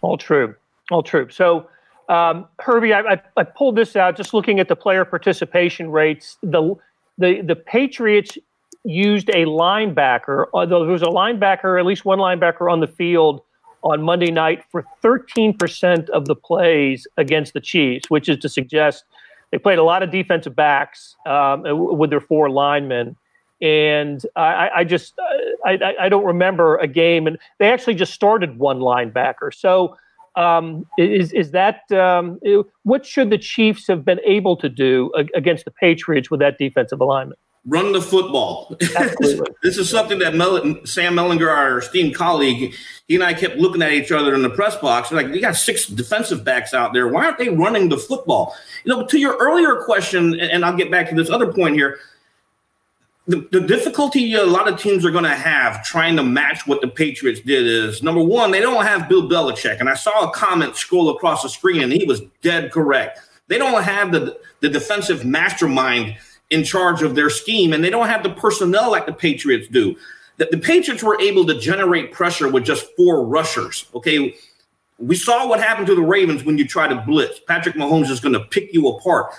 All 0.00 0.16
true. 0.16 0.54
All 0.92 1.02
true. 1.02 1.28
So, 1.28 1.66
um, 2.08 2.46
Herbie, 2.60 2.92
I, 2.92 3.00
I, 3.00 3.22
I, 3.36 3.44
pulled 3.44 3.76
this 3.76 3.96
out 3.96 4.16
just 4.16 4.34
looking 4.34 4.60
at 4.60 4.68
the 4.68 4.76
player 4.76 5.04
participation 5.04 5.90
rates. 5.90 6.36
The 6.42 6.74
the 7.18 7.40
the 7.42 7.56
Patriots 7.56 8.36
used 8.84 9.28
a 9.30 9.44
linebacker. 9.44 10.46
Uh, 10.52 10.66
there 10.66 10.80
was 10.80 11.02
a 11.02 11.06
linebacker, 11.06 11.78
at 11.78 11.86
least 11.86 12.04
one 12.04 12.18
linebacker 12.18 12.70
on 12.70 12.80
the 12.80 12.86
field 12.86 13.42
on 13.84 14.02
Monday 14.02 14.30
night 14.30 14.64
for 14.70 14.84
13% 15.02 16.08
of 16.10 16.26
the 16.26 16.36
plays 16.36 17.06
against 17.16 17.52
the 17.52 17.60
Chiefs, 17.60 18.08
which 18.08 18.28
is 18.28 18.38
to 18.38 18.48
suggest 18.48 19.04
they 19.50 19.58
played 19.58 19.78
a 19.78 19.82
lot 19.82 20.02
of 20.02 20.10
defensive 20.10 20.54
backs 20.54 21.16
um, 21.26 21.62
with 21.98 22.10
their 22.10 22.20
four 22.20 22.48
linemen 22.48 23.16
and 23.62 24.26
I, 24.34 24.70
I 24.76 24.84
just 24.84 25.14
I, 25.64 25.94
I, 26.00 26.08
don't 26.08 26.24
remember 26.24 26.76
a 26.78 26.88
game, 26.88 27.28
and 27.28 27.38
they 27.58 27.70
actually 27.70 27.94
just 27.94 28.12
started 28.12 28.58
one 28.58 28.80
linebacker. 28.80 29.54
So 29.54 29.96
um, 30.36 30.86
is 30.98 31.32
is 31.32 31.50
that 31.50 31.90
um, 31.92 32.40
what 32.84 33.04
should 33.04 33.30
the 33.30 33.38
Chiefs 33.38 33.86
have 33.88 34.04
been 34.04 34.20
able 34.24 34.56
to 34.56 34.68
do 34.68 35.12
against 35.34 35.64
the 35.64 35.70
Patriots 35.70 36.30
with 36.30 36.40
that 36.40 36.58
defensive 36.58 37.00
alignment? 37.00 37.38
Run 37.64 37.92
the 37.92 38.00
football. 38.00 38.76
this 38.80 39.78
is 39.78 39.88
something 39.88 40.18
that 40.18 40.34
Mel- 40.34 40.84
Sam 40.84 41.14
Mellinger, 41.14 41.48
our 41.48 41.78
esteemed 41.78 42.12
colleague, 42.12 42.74
he 43.06 43.14
and 43.14 43.22
I 43.22 43.34
kept 43.34 43.56
looking 43.56 43.82
at 43.82 43.92
each 43.92 44.10
other 44.10 44.34
in 44.34 44.42
the 44.42 44.50
press 44.50 44.74
box. 44.76 45.12
We're 45.12 45.18
like, 45.18 45.30
we 45.30 45.40
got 45.40 45.54
six 45.54 45.86
defensive 45.86 46.44
backs 46.44 46.74
out 46.74 46.92
there. 46.92 47.06
Why 47.06 47.26
aren't 47.26 47.38
they 47.38 47.50
running 47.50 47.88
the 47.88 47.98
football? 47.98 48.56
You 48.84 48.96
know, 48.96 49.06
to 49.06 49.18
your 49.18 49.36
earlier 49.36 49.76
question, 49.84 50.40
and 50.40 50.64
I'll 50.64 50.76
get 50.76 50.90
back 50.90 51.08
to 51.10 51.14
this 51.14 51.30
other 51.30 51.52
point 51.52 51.76
here 51.76 52.00
the, 53.26 53.46
the 53.52 53.60
difficulty 53.60 54.34
a 54.34 54.44
lot 54.44 54.68
of 54.68 54.80
teams 54.80 55.04
are 55.04 55.10
going 55.10 55.24
to 55.24 55.34
have 55.34 55.84
trying 55.84 56.16
to 56.16 56.22
match 56.22 56.66
what 56.66 56.80
the 56.80 56.88
Patriots 56.88 57.40
did 57.40 57.66
is 57.66 58.02
number 58.02 58.22
one, 58.22 58.50
they 58.50 58.60
don't 58.60 58.84
have 58.84 59.08
Bill 59.08 59.28
Belichick. 59.28 59.78
And 59.78 59.88
I 59.88 59.94
saw 59.94 60.28
a 60.28 60.32
comment 60.32 60.76
scroll 60.76 61.10
across 61.10 61.42
the 61.42 61.48
screen, 61.48 61.82
and 61.82 61.92
he 61.92 62.04
was 62.04 62.22
dead 62.42 62.72
correct. 62.72 63.20
They 63.46 63.58
don't 63.58 63.82
have 63.82 64.12
the, 64.12 64.38
the 64.60 64.68
defensive 64.68 65.24
mastermind 65.24 66.16
in 66.50 66.64
charge 66.64 67.02
of 67.02 67.14
their 67.14 67.30
scheme, 67.30 67.72
and 67.72 67.82
they 67.82 67.90
don't 67.90 68.08
have 68.08 68.22
the 68.22 68.30
personnel 68.30 68.90
like 68.90 69.06
the 69.06 69.12
Patriots 69.12 69.68
do. 69.68 69.96
The, 70.38 70.48
the 70.50 70.58
Patriots 70.58 71.02
were 71.02 71.20
able 71.20 71.46
to 71.46 71.58
generate 71.58 72.12
pressure 72.12 72.50
with 72.50 72.64
just 72.64 72.86
four 72.96 73.24
rushers. 73.24 73.86
Okay. 73.94 74.34
We 74.98 75.16
saw 75.16 75.48
what 75.48 75.60
happened 75.60 75.86
to 75.88 75.94
the 75.94 76.02
Ravens 76.02 76.44
when 76.44 76.58
you 76.58 76.66
try 76.66 76.86
to 76.86 76.94
blitz. 76.94 77.40
Patrick 77.40 77.74
Mahomes 77.74 78.10
is 78.10 78.20
going 78.20 78.34
to 78.34 78.44
pick 78.44 78.72
you 78.72 78.88
apart 78.88 79.32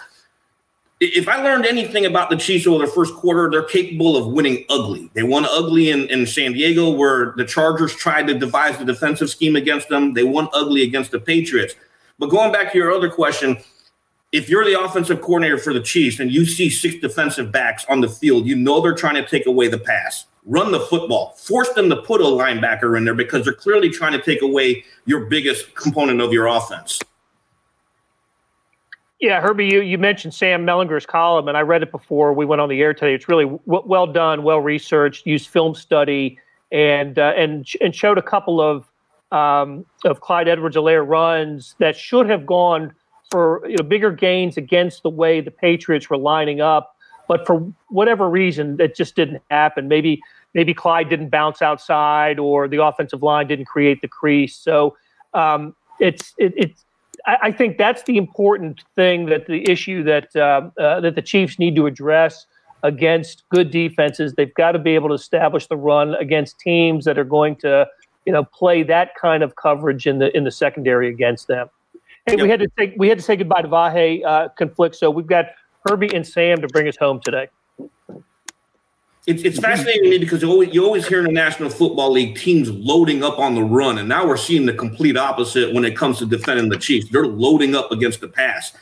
if 1.04 1.28
I 1.28 1.42
learned 1.42 1.66
anything 1.66 2.06
about 2.06 2.30
the 2.30 2.36
Chiefs 2.36 2.68
over 2.68 2.80
their 2.80 2.94
first 2.94 3.14
quarter, 3.16 3.50
they're 3.50 3.64
capable 3.64 4.16
of 4.16 4.28
winning 4.28 4.66
ugly. 4.70 5.10
They 5.14 5.24
won 5.24 5.46
ugly 5.46 5.90
in, 5.90 6.10
in 6.10 6.26
San 6.26 6.54
Diego, 6.54 6.90
where 6.90 7.34
the 7.38 7.46
Chargers 7.46 7.96
tried 7.96 8.28
to 8.28 8.34
devise 8.34 8.78
the 8.78 8.86
defensive 8.86 9.30
scheme 9.30 9.56
against 9.56 9.90
them. 9.90 10.14
They 10.14 10.24
won 10.24 10.48
ugly 10.54 10.84
against 10.84 11.12
the 11.12 11.20
Patriots. 11.20 11.76
But 12.20 12.30
going 12.30 12.52
back 12.52 12.72
to 12.72 12.78
your 12.78 12.92
other 12.92 13.10
question, 13.10 13.58
if 14.32 14.50
you're 14.50 14.66
the 14.66 14.82
offensive 14.82 15.22
coordinator 15.22 15.58
for 15.58 15.74
the 15.74 15.82
Chiefs 15.82 16.20
and 16.20 16.32
you 16.32 16.46
see 16.46 16.70
six 16.70 16.96
defensive 16.96 17.52
backs 17.52 17.86
on 17.88 18.02
the 18.02 18.10
field, 18.10 18.46
you 18.46 18.56
know 18.56 18.82
they're 18.82 18.96
trying 18.96 19.16
to 19.16 19.28
take 19.28 19.46
away 19.46 19.68
the 19.68 19.78
pass. 19.78 20.26
Run 20.46 20.72
the 20.72 20.80
football. 20.80 21.32
Force 21.38 21.70
them 21.70 21.90
to 21.90 21.98
put 21.98 22.20
a 22.20 22.26
linebacker 22.26 22.98
in 22.98 23.06
there 23.06 23.14
because 23.14 23.46
they're 23.46 23.54
clearly 23.54 23.90
trying 23.90 24.12
to 24.14 24.22
take 24.22 24.42
away 24.42 24.84
your 25.06 25.26
biggest 25.26 25.74
component 25.76 26.20
of 26.20 26.34
your 26.34 26.48
offense. 26.48 27.00
Yeah, 29.24 29.40
Herbie, 29.40 29.68
you, 29.68 29.80
you 29.80 29.98
mentioned 29.98 30.34
Sam 30.34 30.66
Mellinger's 30.66 31.06
column, 31.06 31.48
and 31.48 31.56
I 31.56 31.62
read 31.62 31.82
it 31.82 31.92
before 31.92 32.34
we 32.34 32.46
went 32.46 32.60
on 32.60 32.68
the 32.68 32.82
air 32.82 32.94
today. 32.94 33.14
It's 33.14 33.30
really 33.30 33.46
w- 33.46 33.62
well 33.66 34.06
done, 34.06 34.44
well 34.44 34.60
researched, 34.60 35.26
used 35.26 35.48
film 35.48 35.76
study, 35.76 36.38
and 36.74 37.18
uh, 37.18 37.32
and 37.38 37.66
and 37.80 37.96
showed 37.96 38.18
a 38.18 38.22
couple 38.22 38.60
of 38.60 38.86
um, 39.32 39.86
of 40.04 40.20
Clyde 40.20 40.50
Edwards-Helaire 40.50 41.08
runs 41.08 41.74
that 41.80 41.96
should 41.96 42.30
have 42.30 42.46
gone 42.46 42.94
for 43.32 43.66
you 43.66 43.78
know 43.78 43.84
bigger 43.86 44.12
gains 44.12 44.58
against 44.58 45.04
the 45.04 45.10
way 45.10 45.40
the 45.40 45.52
Patriots 45.52 46.10
were 46.10 46.18
lining 46.18 46.60
up, 46.60 46.94
but 47.30 47.48
for 47.48 47.60
whatever 47.88 48.30
reason, 48.30 48.76
that 48.76 48.94
just 48.94 49.16
didn't 49.16 49.42
happen. 49.50 49.88
Maybe 49.88 50.22
maybe 50.54 50.74
Clyde 50.74 51.08
didn't 51.08 51.30
bounce 51.30 51.62
outside, 51.62 52.40
or 52.40 52.68
the 52.68 52.84
offensive 52.84 53.24
line 53.24 53.48
didn't 53.48 53.68
create 53.68 54.02
the 54.02 54.10
crease. 54.10 54.58
So 54.58 54.98
um, 55.34 55.78
it's 56.02 56.34
it, 56.38 56.54
it's 56.58 56.84
I, 57.26 57.38
I, 57.44 57.52
think 57.52 57.78
that's 57.78 58.04
the 58.04 58.18
important 58.18 58.84
thing 58.96 59.28
that 59.28 59.48
the 59.48 59.70
issue 59.70 60.04
that 60.04 60.36
uh, 60.36 60.70
uh, 60.80 61.00
that 61.02 61.16
the 61.16 61.22
Chiefs 61.22 61.60
need 61.60 61.76
to 61.76 61.86
address 61.86 62.46
against 62.84 63.44
good 63.50 63.72
defenses. 63.72 64.34
They've 64.34 64.54
got 64.54 64.74
to 64.74 64.80
be 64.80 64.96
able 64.96 65.10
to 65.10 65.16
establish 65.16 65.68
the 65.68 65.78
run 65.78 66.16
against 66.16 66.60
teams 66.60 67.06
that 67.06 67.18
are 67.18 67.24
going 67.24 67.56
to 67.58 67.88
you 68.26 68.34
know 68.34 68.44
play 68.44 68.84
that 68.84 69.16
kind 69.16 69.44
of 69.44 69.56
coverage 69.56 70.06
in 70.08 70.20
the 70.20 70.36
in 70.36 70.44
the 70.44 70.52
secondary 70.52 71.10
against 71.10 71.48
them. 71.48 71.70
Hey, 72.26 72.34
yep. 72.34 72.42
we 72.42 72.50
had 72.50 72.60
to 72.60 72.68
take 72.78 72.94
we 72.98 73.10
had 73.10 73.18
to 73.18 73.24
say 73.24 73.36
goodbye 73.36 73.62
to 73.62 73.68
Vahe 73.68 74.24
uh, 74.26 74.50
conflict, 74.50 74.96
so 74.96 75.10
we've 75.10 75.28
got 75.28 75.46
Herbie 75.88 76.14
and 76.14 76.26
Sam 76.26 76.62
to 76.62 76.68
bring 76.68 76.88
us 76.88 76.98
home 76.98 77.20
today. 77.24 77.48
It's, 79.26 79.44
it's 79.44 79.60
fascinating 79.60 80.04
to 80.04 80.10
me 80.10 80.18
because 80.18 80.42
you 80.42 80.50
always, 80.50 80.74
you 80.74 80.84
always 80.84 81.08
hear 81.08 81.20
in 81.20 81.26
the 81.26 81.32
National 81.32 81.70
Football 81.70 82.12
League 82.12 82.38
teams 82.38 82.70
loading 82.70 83.24
up 83.24 83.40
on 83.40 83.56
the 83.56 83.64
run, 83.64 83.98
and 83.98 84.10
now 84.10 84.28
we're 84.28 84.36
seeing 84.36 84.66
the 84.66 84.74
complete 84.74 85.16
opposite 85.16 85.74
when 85.74 85.86
it 85.86 85.96
comes 85.96 86.20
to 86.20 86.26
defending 86.26 86.68
the 86.68 86.78
Chiefs. 86.78 87.08
They're 87.10 87.26
loading 87.26 87.74
up 87.74 87.92
against 87.92 88.20
the 88.20 88.28
pass, 88.28 88.74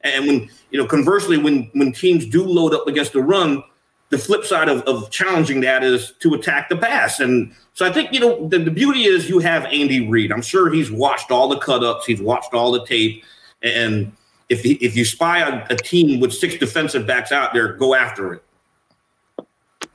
and 0.00 0.26
when 0.26 0.50
you 0.70 0.78
know 0.78 0.86
conversely, 0.86 1.36
when 1.36 1.70
when 1.74 1.92
teams 1.92 2.26
do 2.26 2.42
load 2.44 2.72
up 2.72 2.86
against 2.86 3.12
the 3.12 3.20
run, 3.20 3.62
the 4.10 4.18
flip 4.18 4.44
side 4.44 4.68
of, 4.68 4.82
of 4.82 5.10
challenging 5.10 5.60
that 5.60 5.82
is 5.82 6.12
to 6.20 6.34
attack 6.34 6.68
the 6.68 6.76
pass. 6.76 7.20
And 7.20 7.54
so 7.74 7.86
I 7.86 7.92
think, 7.92 8.12
you 8.12 8.20
know, 8.20 8.48
the, 8.48 8.58
the 8.58 8.70
beauty 8.70 9.04
is 9.04 9.28
you 9.28 9.38
have 9.38 9.64
Andy 9.66 10.08
Reid. 10.08 10.32
I'm 10.32 10.42
sure 10.42 10.70
he's 10.70 10.90
watched 10.90 11.30
all 11.30 11.48
the 11.48 11.58
cut 11.58 11.84
ups, 11.84 12.06
he's 12.06 12.20
watched 12.20 12.52
all 12.52 12.72
the 12.72 12.84
tape. 12.84 13.24
And 13.62 14.12
if, 14.48 14.62
he, 14.62 14.72
if 14.74 14.96
you 14.96 15.04
spy 15.04 15.40
a, 15.40 15.64
a 15.70 15.76
team 15.76 16.20
with 16.20 16.32
six 16.32 16.56
defensive 16.56 17.06
backs 17.06 17.30
out 17.30 17.52
there, 17.52 17.74
go 17.74 17.94
after 17.94 18.34
it. 18.34 18.42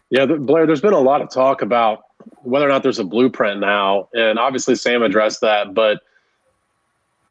Yeah, 0.10 0.26
Blair, 0.26 0.68
there's 0.68 0.82
been 0.82 0.94
a 0.94 1.00
lot 1.00 1.22
of 1.22 1.30
talk 1.30 1.62
about 1.62 2.04
whether 2.44 2.66
or 2.66 2.70
not 2.70 2.84
there's 2.84 3.00
a 3.00 3.04
blueprint 3.04 3.60
now. 3.60 4.08
And 4.14 4.38
obviously, 4.38 4.76
Sam 4.76 5.04
addressed 5.04 5.42
that, 5.42 5.74
but 5.74 6.02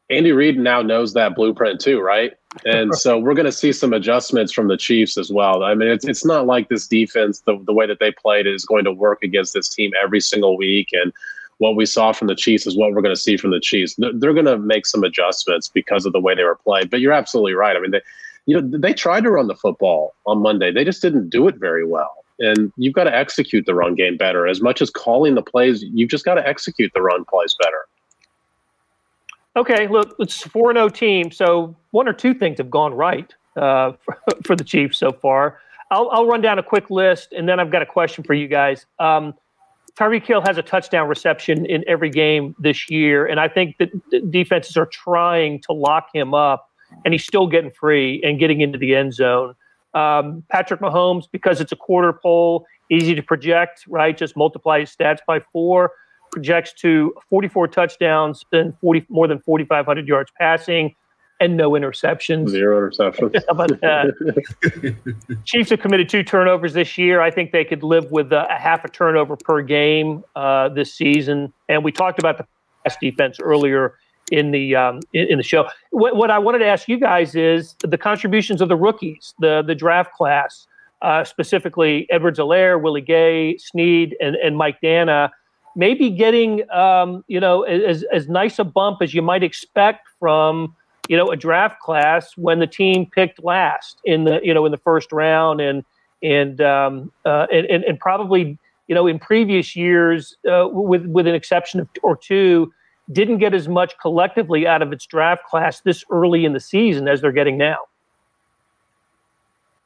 Andy 0.09 0.31
Reid 0.31 0.57
now 0.57 0.81
knows 0.81 1.13
that 1.13 1.35
blueprint 1.35 1.79
too, 1.79 1.99
right? 1.99 2.33
And 2.65 2.93
so 2.97 3.17
we're 3.17 3.33
going 3.33 3.45
to 3.45 3.51
see 3.51 3.71
some 3.71 3.93
adjustments 3.93 4.51
from 4.51 4.67
the 4.67 4.77
Chiefs 4.77 5.17
as 5.17 5.31
well. 5.31 5.63
I 5.63 5.73
mean, 5.73 5.89
it's 5.89 6.05
it's 6.05 6.25
not 6.25 6.45
like 6.45 6.69
this 6.69 6.87
defense, 6.87 7.39
the, 7.39 7.57
the 7.65 7.73
way 7.73 7.87
that 7.87 7.99
they 7.99 8.11
played, 8.11 8.45
is 8.45 8.65
going 8.65 8.85
to 8.85 8.91
work 8.91 9.23
against 9.23 9.53
this 9.53 9.69
team 9.69 9.91
every 10.01 10.19
single 10.19 10.57
week. 10.57 10.89
And 10.91 11.11
what 11.57 11.75
we 11.75 11.85
saw 11.85 12.11
from 12.11 12.27
the 12.27 12.35
Chiefs 12.35 12.67
is 12.67 12.77
what 12.77 12.91
we're 12.91 13.01
going 13.01 13.15
to 13.15 13.21
see 13.21 13.37
from 13.37 13.51
the 13.51 13.59
Chiefs. 13.59 13.95
They're, 13.95 14.13
they're 14.13 14.33
going 14.33 14.45
to 14.45 14.57
make 14.57 14.85
some 14.85 15.03
adjustments 15.03 15.69
because 15.69 16.05
of 16.05 16.13
the 16.13 16.19
way 16.19 16.35
they 16.35 16.43
were 16.43 16.55
played. 16.57 16.89
But 16.89 16.99
you're 16.99 17.13
absolutely 17.13 17.53
right. 17.53 17.75
I 17.75 17.79
mean, 17.79 17.91
they, 17.91 18.01
you 18.45 18.59
know, 18.59 18.77
they 18.77 18.93
tried 18.93 19.23
to 19.23 19.31
run 19.31 19.47
the 19.47 19.55
football 19.55 20.13
on 20.25 20.41
Monday. 20.41 20.71
They 20.71 20.83
just 20.83 21.01
didn't 21.01 21.29
do 21.29 21.47
it 21.47 21.55
very 21.55 21.85
well. 21.85 22.24
And 22.39 22.71
you've 22.77 22.93
got 22.93 23.05
to 23.05 23.15
execute 23.15 23.65
the 23.65 23.73
run 23.73 23.95
game 23.95 24.17
better. 24.17 24.47
As 24.47 24.61
much 24.61 24.81
as 24.81 24.89
calling 24.89 25.35
the 25.35 25.41
plays, 25.41 25.83
you've 25.93 26.09
just 26.09 26.25
got 26.25 26.35
to 26.35 26.47
execute 26.47 26.91
the 26.93 27.01
run 27.01 27.23
plays 27.25 27.55
better. 27.61 27.85
Okay, 29.57 29.87
look, 29.87 30.15
it's 30.19 30.45
a 30.45 30.49
4 30.49 30.73
0 30.73 30.89
team. 30.89 31.31
So 31.31 31.75
one 31.91 32.07
or 32.07 32.13
two 32.13 32.33
things 32.33 32.57
have 32.57 32.69
gone 32.69 32.93
right 32.93 33.33
uh, 33.55 33.93
for, 34.03 34.17
for, 34.43 34.55
the 34.55 34.63
Chiefs 34.63 34.97
so 34.97 35.11
far. 35.11 35.59
I'll, 35.91 36.09
I'll, 36.09 36.25
run 36.25 36.41
down 36.41 36.59
a 36.59 36.63
quick 36.63 36.89
list, 36.89 37.31
and 37.31 37.47
then 37.47 37.59
I've 37.59 37.71
got 37.71 37.81
a 37.81 37.85
question 37.85 38.23
for 38.23 38.33
you 38.33 38.47
guys. 38.47 38.85
Um, 38.99 39.33
Tyreek 39.97 40.25
Hill 40.25 40.41
has 40.41 40.57
a 40.57 40.61
touchdown 40.61 41.07
reception 41.07 41.65
in 41.65 41.83
every 41.87 42.09
game 42.09 42.53
this 42.59 42.89
year, 42.89 43.25
and 43.25 43.39
I 43.39 43.47
think 43.47 43.77
that 43.77 44.29
defenses 44.29 44.75
are 44.75 44.87
trying 44.87 45.61
to 45.61 45.73
lock 45.73 46.09
him 46.13 46.33
up, 46.33 46.69
and 47.05 47.13
he's 47.13 47.23
still 47.23 47.47
getting 47.47 47.71
free 47.71 48.21
and 48.23 48.37
getting 48.37 48.59
into 48.59 48.77
the 48.77 48.93
end 48.93 49.13
zone. 49.13 49.55
Um, 49.95 50.43
Patrick 50.49 50.81
Mahomes, 50.81 51.25
because 51.31 51.61
it's 51.61 51.71
a 51.71 51.75
quarter 51.75 52.13
pole, 52.13 52.65
easy 52.91 53.15
to 53.15 53.23
project, 53.23 53.85
right? 53.87 54.15
Just 54.15 54.35
multiply 54.35 54.81
his 54.81 54.95
stats 54.95 55.19
by 55.25 55.39
four 55.53 55.91
projects 56.31 56.73
to 56.73 57.13
44 57.29 57.69
touchdowns 57.69 58.43
and 58.51 58.77
40 58.79 59.05
more 59.09 59.27
than 59.27 59.39
4,500 59.39 60.07
yards 60.07 60.31
passing 60.37 60.93
and 61.39 61.57
no 61.57 61.71
interceptions. 61.71 62.49
Zero 62.49 62.89
interceptions. 62.89 63.35
How 63.47 63.51
about 63.51 63.81
that? 63.81 65.37
Chiefs 65.45 65.69
have 65.69 65.79
committed 65.79 66.09
two 66.09 66.23
turnovers 66.23 66.73
this 66.73 66.97
year. 66.97 67.21
I 67.21 67.31
think 67.31 67.51
they 67.51 67.65
could 67.65 67.83
live 67.83 68.11
with 68.11 68.31
a, 68.31 68.53
a 68.53 68.57
half 68.57 68.85
a 68.85 68.89
turnover 68.89 69.35
per 69.35 69.61
game 69.61 70.23
uh, 70.35 70.69
this 70.69 70.93
season. 70.93 71.53
And 71.67 71.83
we 71.83 71.91
talked 71.91 72.19
about 72.19 72.37
the 72.37 72.45
pass 72.83 72.97
defense 72.97 73.39
earlier 73.39 73.95
in 74.31 74.51
the 74.51 74.75
um, 74.75 74.99
in, 75.13 75.27
in, 75.31 75.37
the 75.37 75.43
show. 75.43 75.67
What, 75.91 76.15
what, 76.15 76.31
I 76.31 76.39
wanted 76.39 76.59
to 76.59 76.67
ask 76.67 76.87
you 76.87 76.99
guys 76.99 77.35
is 77.35 77.75
the 77.81 77.97
contributions 77.97 78.61
of 78.61 78.69
the 78.69 78.75
rookies, 78.75 79.33
the 79.39 79.61
the 79.61 79.75
draft 79.75 80.13
class, 80.13 80.67
uh, 81.01 81.23
specifically 81.23 82.07
Edwards-Helaire, 82.09 82.81
Willie 82.81 83.01
Gay, 83.01 83.57
Sneed, 83.57 84.15
and, 84.19 84.35
and 84.35 84.57
Mike 84.57 84.79
Danna 84.81 85.31
maybe 85.75 86.09
getting 86.09 86.69
um, 86.71 87.23
you 87.27 87.39
know 87.39 87.63
as 87.63 88.03
as 88.11 88.27
nice 88.27 88.57
a 88.59 88.63
bump 88.63 89.01
as 89.01 89.13
you 89.13 89.21
might 89.21 89.43
expect 89.43 90.07
from 90.19 90.75
you 91.07 91.17
know 91.17 91.29
a 91.29 91.35
draft 91.35 91.79
class 91.79 92.35
when 92.37 92.59
the 92.59 92.67
team 92.67 93.05
picked 93.05 93.43
last 93.43 93.99
in 94.05 94.23
the 94.23 94.39
you 94.43 94.53
know 94.53 94.65
in 94.65 94.71
the 94.71 94.77
first 94.77 95.11
round 95.11 95.61
and 95.61 95.83
and 96.23 96.61
um, 96.61 97.11
uh, 97.25 97.45
and, 97.51 97.65
and, 97.67 97.83
and 97.83 97.99
probably 97.99 98.57
you 98.87 98.95
know 98.95 99.05
in 99.05 99.19
previous 99.19 99.75
years 99.75 100.35
uh, 100.49 100.67
with 100.71 101.05
with 101.05 101.27
an 101.27 101.35
exception 101.35 101.79
of 101.79 101.89
or 102.01 102.15
two 102.15 102.73
didn't 103.11 103.37
get 103.37 103.53
as 103.53 103.67
much 103.67 103.97
collectively 103.99 104.65
out 104.67 104.81
of 104.81 104.91
its 104.91 105.05
draft 105.05 105.45
class 105.45 105.81
this 105.81 106.03
early 106.11 106.45
in 106.45 106.53
the 106.53 106.59
season 106.59 107.07
as 107.07 107.21
they're 107.21 107.31
getting 107.31 107.57
now. 107.57 107.77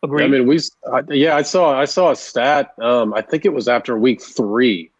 Agree. 0.02 0.24
I 0.24 0.28
mean, 0.28 0.48
we, 0.48 0.60
uh, 0.90 1.04
yeah, 1.10 1.36
I 1.36 1.42
saw, 1.42 1.78
I 1.78 1.86
saw 1.86 2.12
a 2.12 2.16
stat. 2.16 2.74
Um, 2.80 3.14
I 3.14 3.22
think 3.22 3.44
it 3.44 3.54
was 3.54 3.68
after 3.68 3.98
week 3.98 4.22
three 4.22 4.92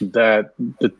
that 0.00 0.52
the 0.80 0.92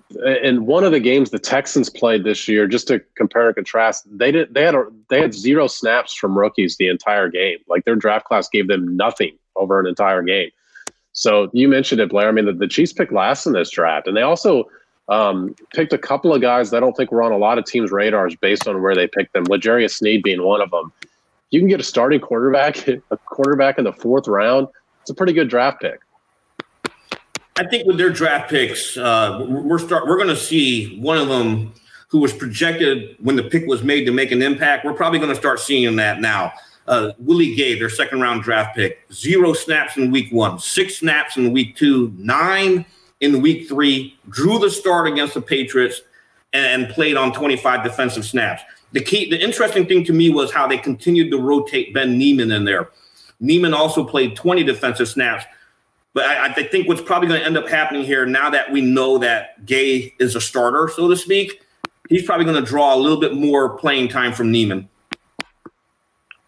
in 0.44 0.66
one 0.66 0.84
of 0.84 0.92
the 0.92 1.00
games 1.00 1.30
the 1.30 1.38
Texans 1.38 1.90
played 1.90 2.24
this 2.24 2.48
year, 2.48 2.66
just 2.66 2.88
to 2.88 3.00
compare 3.14 3.46
and 3.46 3.54
contrast, 3.54 4.06
they 4.10 4.32
did 4.32 4.54
they 4.54 4.62
had 4.62 4.74
a, 4.74 4.86
they 5.10 5.20
had 5.20 5.34
zero 5.34 5.66
snaps 5.66 6.14
from 6.14 6.36
rookies 6.36 6.76
the 6.76 6.88
entire 6.88 7.28
game. 7.28 7.58
Like 7.68 7.84
their 7.84 7.96
draft 7.96 8.24
class 8.26 8.48
gave 8.48 8.68
them 8.68 8.96
nothing 8.96 9.36
over 9.54 9.78
an 9.78 9.86
entire 9.86 10.22
game. 10.22 10.50
So 11.12 11.50
you 11.52 11.68
mentioned 11.68 12.00
it, 12.00 12.10
Blair. 12.10 12.28
I 12.28 12.32
mean, 12.32 12.46
the, 12.46 12.52
the 12.52 12.68
Chiefs 12.68 12.92
picked 12.92 13.12
last 13.12 13.46
in 13.46 13.52
this 13.52 13.70
draft, 13.70 14.06
and 14.06 14.16
they 14.16 14.22
also 14.22 14.64
um, 15.08 15.54
picked 15.72 15.92
a 15.92 15.98
couple 15.98 16.34
of 16.34 16.40
guys 16.40 16.70
that 16.70 16.78
I 16.78 16.80
don't 16.80 16.96
think 16.96 17.12
were 17.12 17.22
on 17.22 17.32
a 17.32 17.38
lot 17.38 17.58
of 17.58 17.64
teams' 17.64 17.90
radars 17.90 18.34
based 18.36 18.66
on 18.66 18.82
where 18.82 18.94
they 18.94 19.06
picked 19.06 19.32
them. 19.32 19.44
L'Jarius 19.44 19.94
Sneed 19.94 20.22
being 20.22 20.42
one 20.42 20.60
of 20.60 20.70
them. 20.70 20.92
You 21.50 21.60
can 21.60 21.68
get 21.68 21.80
a 21.80 21.84
starting 21.84 22.20
quarterback, 22.20 22.86
a 22.88 23.16
quarterback 23.26 23.78
in 23.78 23.84
the 23.84 23.92
fourth 23.92 24.26
round. 24.26 24.68
It's 25.02 25.10
a 25.10 25.14
pretty 25.14 25.32
good 25.32 25.48
draft 25.48 25.80
pick. 25.80 26.00
I 27.58 27.64
think 27.64 27.86
with 27.86 27.96
their 27.96 28.10
draft 28.10 28.50
picks, 28.50 28.96
uh, 28.96 29.46
we're 29.48 29.78
start 29.78 30.06
we're 30.06 30.16
going 30.16 30.28
to 30.28 30.36
see 30.36 31.00
one 31.00 31.16
of 31.16 31.28
them 31.28 31.72
who 32.08 32.18
was 32.18 32.32
projected 32.32 33.16
when 33.20 33.36
the 33.36 33.44
pick 33.44 33.66
was 33.66 33.82
made 33.82 34.04
to 34.04 34.12
make 34.12 34.30
an 34.30 34.42
impact. 34.42 34.84
We're 34.84 34.92
probably 34.92 35.18
going 35.18 35.30
to 35.30 35.36
start 35.36 35.60
seeing 35.60 35.96
that 35.96 36.20
now. 36.20 36.52
Uh, 36.86 37.12
Willie 37.18 37.54
Gay, 37.54 37.78
their 37.78 37.88
second 37.88 38.20
round 38.20 38.42
draft 38.42 38.76
pick, 38.76 39.06
zero 39.12 39.54
snaps 39.54 39.96
in 39.96 40.10
week 40.10 40.30
one, 40.32 40.58
six 40.58 40.98
snaps 40.98 41.36
in 41.36 41.50
week 41.50 41.76
two, 41.76 42.12
nine 42.18 42.84
in 43.20 43.40
week 43.40 43.68
three, 43.68 44.16
drew 44.28 44.58
the 44.58 44.70
start 44.70 45.06
against 45.06 45.34
the 45.34 45.40
Patriots, 45.40 46.02
and 46.52 46.88
played 46.88 47.16
on 47.16 47.32
25 47.32 47.84
defensive 47.84 48.24
snaps. 48.24 48.62
The 48.92 49.02
key, 49.02 49.28
the 49.28 49.42
interesting 49.42 49.86
thing 49.86 50.04
to 50.04 50.12
me 50.12 50.30
was 50.30 50.52
how 50.52 50.66
they 50.66 50.78
continued 50.78 51.30
to 51.30 51.38
rotate 51.38 51.92
Ben 51.92 52.16
Niemann 52.16 52.50
in 52.50 52.64
there. 52.64 52.88
Niemann 53.40 53.74
also 53.74 54.04
played 54.04 54.36
20 54.36 54.62
defensive 54.62 55.08
snaps. 55.08 55.44
But 56.14 56.24
I, 56.24 56.46
I 56.46 56.62
think 56.62 56.88
what's 56.88 57.02
probably 57.02 57.28
going 57.28 57.40
to 57.40 57.46
end 57.46 57.58
up 57.58 57.68
happening 57.68 58.04
here 58.04 58.24
now 58.24 58.48
that 58.48 58.72
we 58.72 58.80
know 58.80 59.18
that 59.18 59.66
Gay 59.66 60.14
is 60.18 60.34
a 60.34 60.40
starter, 60.40 60.88
so 60.94 61.08
to 61.08 61.16
speak, 61.16 61.60
he's 62.08 62.24
probably 62.24 62.46
going 62.46 62.62
to 62.62 62.66
draw 62.66 62.94
a 62.94 62.96
little 62.96 63.20
bit 63.20 63.34
more 63.34 63.76
playing 63.76 64.08
time 64.08 64.32
from 64.32 64.50
Niemann. 64.50 64.88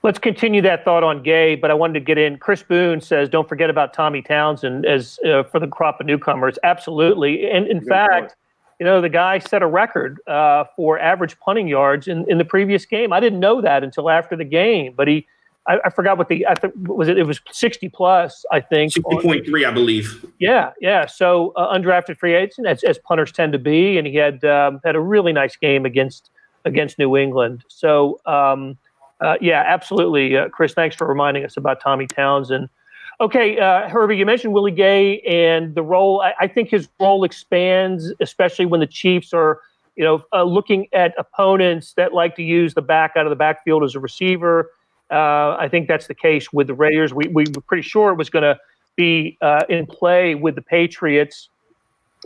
Let's 0.05 0.19
continue 0.19 0.63
that 0.63 0.85
thought 0.85 1.03
on 1.03 1.23
Gay, 1.23 1.57
but 1.57 1.73
I 1.73 1.75
wanted 1.75 1.95
to 1.95 2.01
get 2.01 2.19
in. 2.19 2.39
Chris 2.39 2.63
Boone 2.63 3.01
says, 3.01 3.29
"Don't 3.29 3.49
forget 3.49 3.69
about 3.69 3.93
Tommy 3.93 4.23
Townsend 4.23 4.87
as 4.87 5.19
uh, 5.27 5.43
for 5.43 5.59
the 5.59 5.67
crop 5.67 6.01
of 6.01 6.07
newcomers." 6.07 6.57
Absolutely, 6.63 7.51
and 7.51 7.67
in 7.67 7.81
Good 7.81 7.89
fact, 7.89 8.21
point. 8.21 8.35
you 8.79 8.87
know 8.87 9.01
the 9.01 9.09
guy 9.09 9.41
set 9.41 9.61
a 9.61 9.67
record 9.67 10.21
uh, 10.29 10.65
for 10.77 11.01
average 11.01 11.39
punting 11.41 11.67
yards 11.67 12.07
in, 12.07 12.31
in 12.31 12.39
the 12.39 12.45
previous 12.45 12.85
game. 12.87 13.13
I 13.13 13.19
didn't 13.19 13.41
know 13.41 13.61
that 13.61 13.83
until 13.83 14.09
after 14.09 14.37
the 14.37 14.45
game, 14.45 14.95
but 14.97 15.09
he 15.09 15.27
I, 15.69 15.79
I, 15.85 15.91
forgot 15.91 16.17
what 16.17 16.29
the 16.29 16.47
I 16.47 16.55
think 16.55 16.75
was 16.79 17.09
it. 17.09 17.19
It 17.19 17.25
was 17.25 17.41
sixty 17.53 17.89
plus, 17.89 18.45
I 18.51 18.61
think. 18.61 18.93
Sixty 18.93 19.17
point 19.21 19.45
three, 19.45 19.65
I 19.65 19.71
believe. 19.71 20.25
Yeah, 20.39 20.73
yeah. 20.81 21.07
So 21.07 21.53
uh, 21.57 21.77
undrafted 21.77 22.19
free 22.19 22.35
agent, 22.35 22.67
as, 22.67 22.83
as, 22.85 22.99
punters 22.99 23.31
tend 23.31 23.53
to 23.53 23.59
be, 23.59 23.99
and 23.99 24.07
he 24.07 24.17
had 24.17 24.43
um, 24.45 24.81
had 24.83 24.97
a 24.97 25.01
really 25.01 25.33
nice 25.33 25.57
game 25.57 25.85
against 25.85 26.31
against 26.65 26.99
New 26.99 27.17
England. 27.17 27.65
So 27.69 28.19
um, 28.25 28.79
uh, 29.21 29.37
yeah, 29.41 29.65
absolutely, 29.67 30.37
uh, 30.37 30.49
Chris. 30.49 30.75
Thanks 30.75 30.95
for 30.95 31.07
reminding 31.07 31.45
us 31.45 31.57
about 31.57 31.81
Tommy 31.81 32.07
Townsend. 32.07 32.69
Okay, 33.21 33.59
uh, 33.59 33.89
Herbie, 33.89 34.17
you 34.17 34.25
mentioned 34.25 34.53
Willie 34.53 34.71
Gay 34.71 35.19
and 35.21 35.75
the 35.75 35.83
role. 35.83 36.21
I, 36.21 36.35
I, 36.41 36.47
think 36.47 36.69
his 36.69 36.89
role 37.01 37.25
expands, 37.25 38.13
especially 38.21 38.65
when 38.65 38.79
the 38.79 38.87
Chiefs 38.87 39.35
are, 39.35 39.61
you 39.97 40.05
know, 40.05 40.23
uh, 40.33 40.45
looking 40.45 40.87
at 40.93 41.15
opponents 41.19 41.95
that 41.95 42.15
like 42.15 42.37
to 42.37 42.45
use 42.45 42.75
the 42.75 42.83
back 42.83 43.15
out 43.17 43.27
of 43.27 43.31
the 43.31 43.37
backfield 43.37 43.83
as 43.83 43.97
a 43.97 44.01
receiver. 44.01 44.71
Uh, 45.11 45.57
I 45.59 45.69
think 45.69 45.89
that's 45.89 46.07
the 46.07 46.15
case 46.15 46.53
with 46.53 46.69
the 46.69 46.75
Raiders. 46.75 47.13
We, 47.13 47.27
we 47.27 47.45
were 47.53 47.63
pretty 47.63 47.83
sure 47.83 48.13
it 48.13 48.19
was 48.19 48.31
going 48.31 48.45
to 48.45 48.57
be 48.95 49.37
uh, 49.41 49.65
in 49.69 49.87
play 49.87 50.37
with 50.37 50.55
the 50.55 50.63
Patriots. 50.63 51.49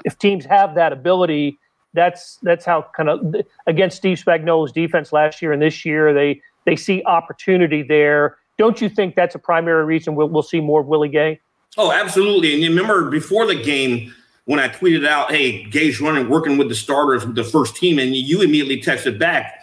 If 0.04 0.18
teams 0.18 0.44
have 0.44 0.74
that 0.74 0.92
ability, 0.92 1.58
that's 1.94 2.38
that's 2.42 2.64
how 2.64 2.86
kind 2.94 3.08
of 3.08 3.34
against 3.66 3.96
Steve 3.96 4.18
Spagnuolo's 4.18 4.72
defense 4.72 5.12
last 5.12 5.40
year 5.40 5.52
and 5.52 5.62
this 5.62 5.84
year 5.84 6.12
they 6.12 6.40
they 6.64 6.76
see 6.76 7.02
opportunity 7.04 7.82
there. 7.82 8.38
Don't 8.58 8.80
you 8.80 8.88
think 8.88 9.14
that's 9.14 9.34
a 9.34 9.38
primary 9.38 9.84
reason 9.84 10.14
we'll, 10.14 10.28
we'll 10.28 10.42
see 10.42 10.60
more 10.60 10.80
of 10.80 10.86
Willie 10.86 11.08
Gay? 11.08 11.40
Oh, 11.78 11.90
absolutely. 11.90 12.52
And 12.52 12.62
you 12.62 12.68
remember 12.68 13.10
before 13.10 13.46
the 13.46 13.54
game 13.54 14.14
when 14.44 14.60
I 14.60 14.68
tweeted 14.68 15.06
out, 15.06 15.30
"Hey, 15.30 15.64
Gay's 15.64 16.00
running, 16.00 16.28
working 16.28 16.58
with 16.58 16.68
the 16.68 16.74
starters 16.74 17.24
with 17.24 17.34
the 17.34 17.44
first 17.44 17.76
team," 17.76 17.98
and 17.98 18.14
you 18.14 18.42
immediately 18.42 18.80
texted 18.80 19.18
back 19.18 19.62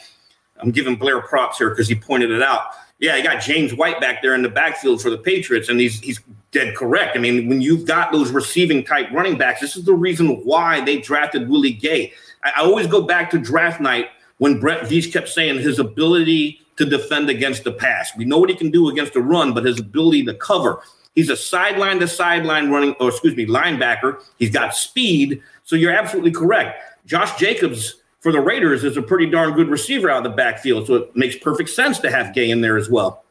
I'm 0.61 0.71
giving 0.71 0.95
Blair 0.95 1.21
props 1.21 1.57
here 1.57 1.69
because 1.69 1.87
he 1.87 1.95
pointed 1.95 2.31
it 2.31 2.41
out. 2.41 2.71
Yeah, 2.99 3.15
you 3.15 3.23
got 3.23 3.41
James 3.41 3.73
White 3.73 4.01
back 4.01 4.21
there 4.21 4.35
in 4.35 4.41
the 4.41 4.49
backfield 4.49 5.01
for 5.01 5.09
the 5.09 5.17
Patriots, 5.17 5.69
and 5.69 5.79
he's 5.79 5.99
he's 6.01 6.19
dead 6.51 6.75
correct. 6.75 7.15
I 7.15 7.19
mean, 7.19 7.47
when 7.47 7.61
you've 7.61 7.87
got 7.87 8.11
those 8.11 8.31
receiving 8.31 8.83
type 8.83 9.09
running 9.11 9.37
backs, 9.37 9.61
this 9.61 9.77
is 9.77 9.85
the 9.85 9.93
reason 9.93 10.43
why 10.43 10.81
they 10.81 10.99
drafted 10.99 11.49
Willie 11.49 11.71
Gay. 11.71 12.13
I, 12.43 12.51
I 12.57 12.61
always 12.61 12.87
go 12.87 13.01
back 13.01 13.29
to 13.31 13.37
draft 13.37 13.79
night 13.79 14.07
when 14.39 14.59
Brett 14.59 14.83
Veach 14.83 15.13
kept 15.13 15.29
saying 15.29 15.59
his 15.59 15.79
ability 15.79 16.58
to 16.79 16.85
defend 16.85 17.29
against 17.29 17.65
the 17.65 17.73
pass. 17.73 18.15
We 18.17 18.25
know 18.25 18.39
what 18.39 18.49
he 18.49 18.55
can 18.55 18.71
do 18.71 18.89
against 18.89 19.13
the 19.13 19.21
run, 19.21 19.53
but 19.53 19.65
his 19.65 19.79
ability 19.79 20.23
to 20.25 20.33
cover. 20.33 20.81
He's 21.13 21.29
a 21.29 21.35
sideline 21.35 21.99
to 21.99 22.07
sideline 22.07 22.71
running, 22.71 22.95
or 23.01 23.09
excuse 23.09 23.35
me, 23.35 23.45
linebacker. 23.45 24.23
He's 24.37 24.49
got 24.49 24.73
speed. 24.73 25.41
So 25.65 25.75
you're 25.75 25.91
absolutely 25.91 26.31
correct. 26.31 26.81
Josh 27.05 27.37
Jacobs 27.37 27.97
for 28.21 28.31
the 28.31 28.39
Raiders 28.39 28.85
is 28.85 28.95
a 28.95 29.01
pretty 29.01 29.29
darn 29.29 29.53
good 29.53 29.67
receiver 29.67 30.09
out 30.09 30.25
of 30.25 30.31
the 30.31 30.37
backfield. 30.37 30.87
So 30.87 30.95
it 30.95 31.15
makes 31.17 31.35
perfect 31.35 31.69
sense 31.69 31.99
to 31.99 32.09
have 32.09 32.33
Gay 32.33 32.49
in 32.49 32.61
there 32.61 32.77
as 32.77 32.89
well. 32.89 33.23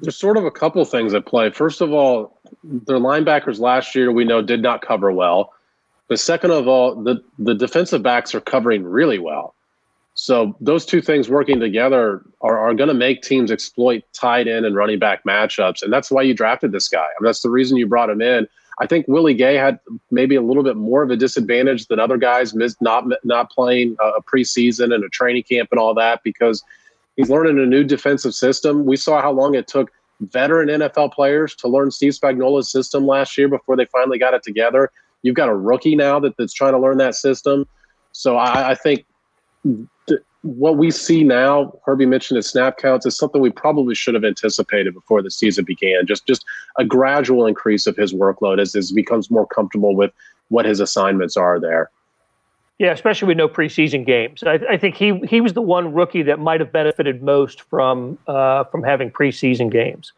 There's 0.00 0.16
sort 0.16 0.36
of 0.36 0.44
a 0.44 0.50
couple 0.50 0.84
things 0.84 1.14
at 1.14 1.24
play. 1.24 1.50
First 1.50 1.80
of 1.80 1.92
all, 1.92 2.36
their 2.64 2.98
linebackers 2.98 3.60
last 3.60 3.94
year 3.94 4.10
we 4.10 4.24
know 4.24 4.42
did 4.42 4.60
not 4.60 4.82
cover 4.82 5.12
well. 5.12 5.52
But 6.08 6.18
second 6.18 6.50
of 6.50 6.66
all, 6.66 7.00
the, 7.00 7.22
the 7.38 7.54
defensive 7.54 8.02
backs 8.02 8.34
are 8.34 8.40
covering 8.40 8.82
really 8.82 9.20
well. 9.20 9.54
So 10.22 10.56
those 10.60 10.86
two 10.86 11.02
things 11.02 11.28
working 11.28 11.58
together 11.58 12.22
are, 12.42 12.56
are 12.56 12.74
going 12.74 12.86
to 12.86 12.94
make 12.94 13.22
teams 13.22 13.50
exploit 13.50 14.04
tight 14.12 14.46
end 14.46 14.64
and 14.64 14.76
running 14.76 15.00
back 15.00 15.24
matchups. 15.24 15.82
And 15.82 15.92
that's 15.92 16.12
why 16.12 16.22
you 16.22 16.32
drafted 16.32 16.70
this 16.70 16.88
guy. 16.88 17.00
I 17.00 17.18
mean, 17.18 17.26
that's 17.26 17.42
the 17.42 17.50
reason 17.50 17.76
you 17.76 17.88
brought 17.88 18.08
him 18.08 18.22
in. 18.22 18.46
I 18.80 18.86
think 18.86 19.08
Willie 19.08 19.34
Gay 19.34 19.56
had 19.56 19.80
maybe 20.12 20.36
a 20.36 20.40
little 20.40 20.62
bit 20.62 20.76
more 20.76 21.02
of 21.02 21.10
a 21.10 21.16
disadvantage 21.16 21.88
than 21.88 21.98
other 21.98 22.18
guys, 22.18 22.54
not 22.80 23.04
not 23.24 23.50
playing 23.50 23.96
a 24.00 24.22
preseason 24.22 24.94
and 24.94 25.02
a 25.02 25.08
training 25.08 25.42
camp 25.42 25.70
and 25.72 25.80
all 25.80 25.92
that 25.94 26.20
because 26.22 26.62
he's 27.16 27.28
learning 27.28 27.58
a 27.58 27.66
new 27.66 27.82
defensive 27.82 28.32
system. 28.32 28.86
We 28.86 28.96
saw 28.96 29.20
how 29.20 29.32
long 29.32 29.56
it 29.56 29.66
took 29.66 29.90
veteran 30.20 30.68
NFL 30.68 31.14
players 31.14 31.56
to 31.56 31.66
learn 31.66 31.90
Steve 31.90 32.12
Spagnuolo's 32.12 32.70
system 32.70 33.08
last 33.08 33.36
year 33.36 33.48
before 33.48 33.76
they 33.76 33.86
finally 33.86 34.20
got 34.20 34.34
it 34.34 34.44
together. 34.44 34.92
You've 35.22 35.34
got 35.34 35.48
a 35.48 35.56
rookie 35.56 35.96
now 35.96 36.20
that, 36.20 36.36
that's 36.38 36.52
trying 36.52 36.74
to 36.74 36.78
learn 36.78 36.98
that 36.98 37.16
system. 37.16 37.66
So 38.12 38.36
I, 38.36 38.70
I 38.70 38.74
think 38.76 39.04
what 40.42 40.76
we 40.76 40.90
see 40.90 41.22
now, 41.22 41.72
Herbie 41.86 42.06
mentioned 42.06 42.36
his 42.36 42.48
snap 42.48 42.76
counts, 42.76 43.06
is 43.06 43.16
something 43.16 43.40
we 43.40 43.50
probably 43.50 43.94
should 43.94 44.14
have 44.14 44.24
anticipated 44.24 44.92
before 44.92 45.22
the 45.22 45.30
season 45.30 45.64
began. 45.64 46.06
Just 46.06 46.26
just 46.26 46.44
a 46.78 46.84
gradual 46.84 47.46
increase 47.46 47.86
of 47.86 47.96
his 47.96 48.12
workload 48.12 48.60
as, 48.60 48.74
as 48.74 48.90
he 48.90 48.94
becomes 48.94 49.30
more 49.30 49.46
comfortable 49.46 49.94
with 49.94 50.12
what 50.48 50.64
his 50.64 50.80
assignments 50.80 51.36
are 51.36 51.60
there. 51.60 51.90
Yeah, 52.78 52.90
especially 52.90 53.28
with 53.28 53.36
no 53.36 53.48
preseason 53.48 54.04
games. 54.04 54.42
I, 54.42 54.54
I 54.68 54.76
think 54.76 54.96
he 54.96 55.18
he 55.20 55.40
was 55.40 55.52
the 55.52 55.62
one 55.62 55.94
rookie 55.94 56.22
that 56.22 56.40
might 56.40 56.58
have 56.58 56.72
benefited 56.72 57.22
most 57.22 57.62
from 57.62 58.18
uh, 58.26 58.64
from 58.64 58.82
having 58.82 59.10
preseason 59.10 59.70
games. 59.70 60.12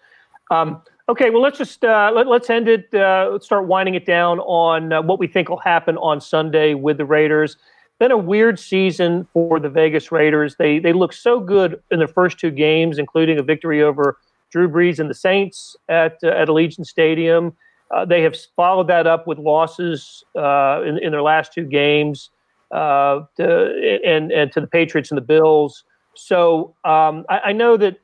Um, 0.51 0.81
okay, 1.11 1.29
well 1.29 1.43
let's 1.43 1.59
just 1.59 1.85
uh, 1.85 2.11
let, 2.15 2.27
us 2.27 2.49
end 2.49 2.69
it. 2.69 2.89
Uh, 2.95 3.29
let's 3.33 3.45
start 3.45 3.67
winding 3.67 3.95
it 3.95 4.07
down 4.07 4.39
on 4.41 4.93
uh, 4.93 5.03
what 5.03 5.19
we 5.19 5.27
think 5.27 5.51
will 5.51 5.59
happen 5.59 5.99
on 5.99 6.23
Sunday 6.23 6.73
with 6.73 6.97
the 6.97 7.05
Raiders 7.05 7.59
been 7.99 8.11
a 8.11 8.19
weird 8.19 8.59
season 8.59 9.27
for 9.33 9.61
the 9.61 9.69
Vegas 9.69 10.11
Raiders. 10.11 10.57
They 10.57 10.79
they 10.79 10.93
look 10.93 11.13
so 11.13 11.41
good 11.41 11.81
in 11.91 11.99
their 11.99 12.09
first 12.09 12.39
two 12.39 12.51
games, 12.51 12.99
including 12.99 13.39
a 13.39 13.43
victory 13.43 13.83
over 13.83 14.19
Drew 14.51 14.69
Brees 14.69 14.99
and 14.99 15.11
the 15.11 15.15
Saints 15.15 15.77
at 15.89 16.19
uh, 16.23 16.29
at 16.29 16.49
Allegiant 16.49 16.87
Stadium. 16.87 17.57
Uh, 17.91 18.05
they 18.05 18.23
have 18.23 18.37
followed 18.57 18.89
that 18.89 19.07
up 19.07 19.27
with 19.27 19.39
losses 19.39 20.25
uh, 20.37 20.83
in, 20.85 20.99
in 20.99 21.13
their 21.13 21.23
last 21.23 21.53
two 21.53 21.65
games, 21.65 22.31
uh, 22.73 23.21
to, 23.37 24.01
and 24.05 24.33
and 24.33 24.53
to 24.53 24.61
the 24.61 24.67
Patriots 24.67 25.11
and 25.11 25.19
the 25.19 25.23
Bills. 25.23 25.85
So 26.15 26.75
um, 26.85 27.25
I, 27.29 27.39
I, 27.47 27.53
know 27.53 27.77
that 27.77 27.99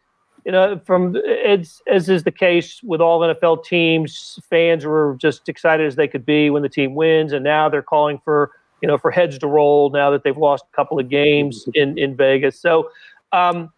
you 0.45 0.53
know 0.53 0.81
from 0.85 1.17
as 1.17 1.81
as 1.87 2.09
is 2.09 2.25
the 2.25 2.31
case 2.31 2.81
with 2.83 3.01
all 3.01 3.21
NFL 3.21 3.65
teams, 3.65 4.39
fans 4.49 4.85
were 4.85 5.17
just 5.21 5.49
excited 5.49 5.87
as 5.87 5.97
they 5.97 6.09
could 6.09 6.27
be 6.27 6.51
when 6.51 6.63
the 6.63 6.69
team 6.69 6.95
wins, 6.95 7.33
and 7.33 7.43
now 7.43 7.69
they're 7.69 7.83
calling 7.83 8.21
for 8.25 8.53
you 8.81 8.89
know, 8.89 8.99
for 8.99 9.11
heads 9.11 9.39
to 9.39 9.47
roll 9.47 9.91
now 9.91 10.11
that 10.11 10.25
they've 10.25 10.37
lost 10.37 10.65
a 10.73 10.77
couple 10.77 10.99
of 10.99 11.09
games 11.09 11.67
in, 11.75 11.99
in 11.99 12.17
Vegas. 12.17 12.61
So, 12.61 12.91
um, 13.33 13.71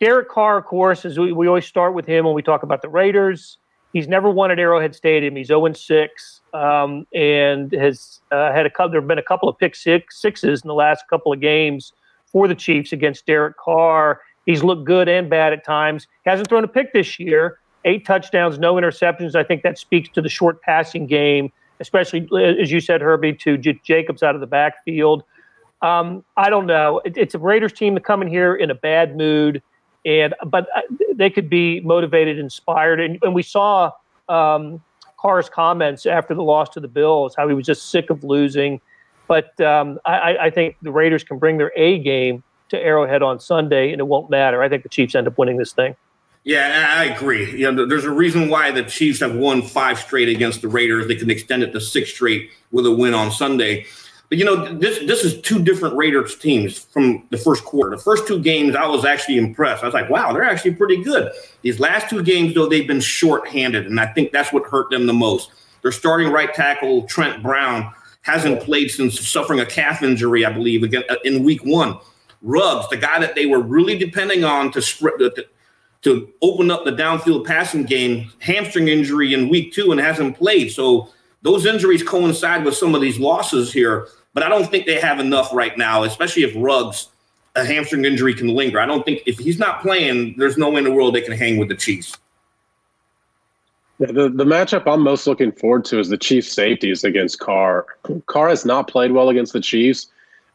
Derek 0.00 0.28
Carr, 0.28 0.58
of 0.58 0.64
course, 0.64 1.04
is 1.04 1.18
we, 1.18 1.32
we 1.32 1.48
always 1.48 1.66
start 1.66 1.94
with 1.94 2.06
him 2.06 2.24
when 2.24 2.34
we 2.34 2.42
talk 2.42 2.62
about 2.62 2.82
the 2.82 2.88
Raiders. 2.88 3.58
He's 3.92 4.06
never 4.06 4.30
won 4.30 4.50
at 4.50 4.58
Arrowhead 4.58 4.94
Stadium. 4.94 5.34
He's 5.34 5.48
0 5.48 5.72
6 5.72 6.40
um, 6.52 7.06
and 7.14 7.72
has 7.72 8.20
uh, 8.30 8.52
had 8.52 8.66
a 8.66 8.70
couple. 8.70 8.90
There 8.90 9.00
have 9.00 9.08
been 9.08 9.18
a 9.18 9.22
couple 9.22 9.48
of 9.48 9.58
pick 9.58 9.74
six, 9.74 10.20
sixes 10.20 10.62
in 10.62 10.68
the 10.68 10.74
last 10.74 11.04
couple 11.08 11.32
of 11.32 11.40
games 11.40 11.92
for 12.26 12.46
the 12.46 12.54
Chiefs 12.54 12.92
against 12.92 13.26
Derek 13.26 13.56
Carr. 13.56 14.20
He's 14.46 14.62
looked 14.62 14.84
good 14.84 15.08
and 15.08 15.28
bad 15.28 15.52
at 15.52 15.64
times. 15.64 16.06
He 16.24 16.30
hasn't 16.30 16.48
thrown 16.48 16.64
a 16.64 16.68
pick 16.68 16.92
this 16.92 17.18
year. 17.18 17.58
Eight 17.84 18.06
touchdowns, 18.06 18.58
no 18.58 18.74
interceptions. 18.74 19.34
I 19.34 19.42
think 19.42 19.62
that 19.62 19.78
speaks 19.78 20.08
to 20.10 20.22
the 20.22 20.28
short 20.28 20.60
passing 20.62 21.06
game 21.06 21.50
especially 21.80 22.28
as 22.60 22.70
you 22.70 22.80
said, 22.80 23.00
Herbie, 23.00 23.34
to 23.34 23.56
J- 23.56 23.80
Jacobs 23.84 24.22
out 24.22 24.34
of 24.34 24.40
the 24.40 24.46
backfield. 24.46 25.22
Um, 25.82 26.24
I 26.36 26.50
don't 26.50 26.66
know. 26.66 27.00
It, 27.04 27.16
it's 27.16 27.34
a 27.34 27.38
Raiders 27.38 27.72
team 27.72 27.94
to 27.94 28.00
come 28.00 28.22
in 28.22 28.28
here 28.28 28.54
in 28.54 28.70
a 28.70 28.74
bad 28.74 29.16
mood, 29.16 29.62
and 30.04 30.34
but 30.46 30.66
uh, 30.74 30.80
they 31.14 31.30
could 31.30 31.48
be 31.48 31.80
motivated, 31.80 32.38
inspired, 32.38 33.00
and, 33.00 33.18
and 33.22 33.34
we 33.34 33.42
saw 33.42 33.92
um, 34.28 34.82
Carr's 35.18 35.48
comments 35.48 36.06
after 36.06 36.34
the 36.34 36.42
loss 36.42 36.68
to 36.70 36.80
the 36.80 36.88
Bills, 36.88 37.34
how 37.36 37.48
he 37.48 37.54
was 37.54 37.66
just 37.66 37.90
sick 37.90 38.10
of 38.10 38.24
losing. 38.24 38.80
But 39.28 39.60
um, 39.60 39.98
I, 40.04 40.36
I 40.38 40.50
think 40.50 40.76
the 40.80 40.90
Raiders 40.90 41.22
can 41.22 41.38
bring 41.38 41.58
their 41.58 41.72
A 41.76 41.98
game 41.98 42.42
to 42.70 42.78
Arrowhead 42.78 43.22
on 43.22 43.38
Sunday, 43.38 43.92
and 43.92 44.00
it 44.00 44.06
won't 44.06 44.30
matter. 44.30 44.62
I 44.62 44.68
think 44.68 44.82
the 44.82 44.88
Chiefs 44.88 45.14
end 45.14 45.26
up 45.26 45.38
winning 45.38 45.58
this 45.58 45.72
thing. 45.72 45.94
Yeah, 46.48 46.94
I 46.96 47.04
agree. 47.04 47.60
You 47.60 47.70
know, 47.70 47.84
there's 47.84 48.06
a 48.06 48.10
reason 48.10 48.48
why 48.48 48.70
the 48.70 48.82
Chiefs 48.82 49.20
have 49.20 49.34
won 49.34 49.60
five 49.60 49.98
straight 49.98 50.30
against 50.30 50.62
the 50.62 50.68
Raiders. 50.68 51.06
They 51.06 51.14
can 51.14 51.28
extend 51.28 51.62
it 51.62 51.72
to 51.72 51.80
six 51.80 52.08
straight 52.08 52.50
with 52.72 52.86
a 52.86 52.90
win 52.90 53.12
on 53.12 53.30
Sunday. 53.30 53.84
But 54.30 54.38
you 54.38 54.46
know, 54.46 54.74
this 54.78 54.98
this 55.00 55.24
is 55.24 55.42
two 55.42 55.62
different 55.62 55.94
Raiders 55.94 56.38
teams 56.38 56.78
from 56.78 57.28
the 57.28 57.36
first 57.36 57.66
quarter. 57.66 57.94
The 57.94 58.02
first 58.02 58.26
two 58.26 58.38
games, 58.38 58.74
I 58.74 58.86
was 58.86 59.04
actually 59.04 59.36
impressed. 59.36 59.82
I 59.82 59.86
was 59.88 59.92
like, 59.92 60.08
wow, 60.08 60.32
they're 60.32 60.42
actually 60.42 60.72
pretty 60.72 61.04
good. 61.04 61.30
These 61.60 61.80
last 61.80 62.08
two 62.08 62.22
games, 62.22 62.54
though, 62.54 62.66
they've 62.66 62.88
been 62.88 63.02
short-handed, 63.02 63.84
and 63.84 64.00
I 64.00 64.06
think 64.06 64.32
that's 64.32 64.50
what 64.50 64.64
hurt 64.64 64.88
them 64.88 65.04
the 65.04 65.12
most. 65.12 65.50
Their 65.82 65.92
starting 65.92 66.32
right 66.32 66.54
tackle, 66.54 67.02
Trent 67.02 67.42
Brown, 67.42 67.92
hasn't 68.22 68.62
played 68.62 68.90
since 68.90 69.20
suffering 69.28 69.60
a 69.60 69.66
calf 69.66 70.02
injury, 70.02 70.46
I 70.46 70.52
believe, 70.54 70.94
uh, 70.94 71.02
in 71.24 71.44
week 71.44 71.62
one. 71.66 71.98
Ruggs, 72.40 72.88
the 72.88 72.96
guy 72.96 73.18
that 73.18 73.34
they 73.34 73.44
were 73.44 73.60
really 73.60 73.98
depending 73.98 74.44
on 74.44 74.72
to 74.72 74.80
spread 74.80 75.20
to 76.02 76.32
open 76.42 76.70
up 76.70 76.84
the 76.84 76.92
downfield 76.92 77.44
passing 77.44 77.84
game, 77.84 78.30
hamstring 78.38 78.88
injury 78.88 79.34
in 79.34 79.48
week 79.48 79.72
two 79.72 79.90
and 79.90 80.00
hasn't 80.00 80.36
played. 80.36 80.70
So 80.70 81.10
those 81.42 81.66
injuries 81.66 82.02
coincide 82.02 82.64
with 82.64 82.76
some 82.76 82.94
of 82.94 83.00
these 83.00 83.18
losses 83.18 83.72
here, 83.72 84.08
but 84.34 84.42
I 84.42 84.48
don't 84.48 84.70
think 84.70 84.86
they 84.86 85.00
have 85.00 85.18
enough 85.20 85.52
right 85.52 85.76
now, 85.76 86.04
especially 86.04 86.44
if 86.44 86.52
Ruggs, 86.56 87.08
a 87.56 87.64
hamstring 87.64 88.04
injury 88.04 88.34
can 88.34 88.48
linger. 88.48 88.78
I 88.78 88.86
don't 88.86 89.04
think 89.04 89.22
if 89.26 89.38
he's 89.38 89.58
not 89.58 89.82
playing, 89.82 90.36
there's 90.36 90.56
no 90.56 90.70
way 90.70 90.78
in 90.78 90.84
the 90.84 90.92
world 90.92 91.14
they 91.14 91.20
can 91.20 91.32
hang 91.32 91.58
with 91.58 91.68
the 91.68 91.74
Chiefs. 91.74 92.16
Yeah, 93.98 94.12
the, 94.12 94.28
the 94.28 94.44
matchup 94.44 94.86
I'm 94.86 95.00
most 95.00 95.26
looking 95.26 95.50
forward 95.50 95.84
to 95.86 95.98
is 95.98 96.08
the 96.08 96.16
Chiefs 96.16 96.52
safeties 96.52 97.02
against 97.02 97.40
Carr. 97.40 97.86
Carr 98.26 98.48
has 98.48 98.64
not 98.64 98.86
played 98.86 99.10
well 99.10 99.28
against 99.28 99.52
the 99.52 99.60
Chiefs. 99.60 100.06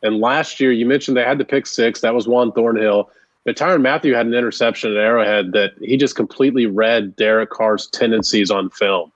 And 0.02 0.20
last 0.20 0.60
year, 0.60 0.72
you 0.72 0.86
mentioned 0.86 1.18
they 1.18 1.24
had 1.24 1.40
to 1.40 1.46
pick 1.46 1.66
six. 1.66 2.00
That 2.02 2.14
was 2.14 2.28
Juan 2.28 2.54
Thornhill. 2.54 3.10
But 3.46 3.58
Tyrann 3.58 3.82
Mathieu 3.82 4.16
had 4.16 4.26
an 4.26 4.34
interception 4.34 4.92
at 4.92 4.98
Arrowhead 4.98 5.52
that 5.52 5.74
he 5.82 5.98
just 5.98 6.16
completely 6.16 6.66
read 6.66 7.16
Derek 7.16 7.50
Carr's 7.50 7.88
tendencies 7.88 8.50
on 8.50 8.70
film. 8.70 9.12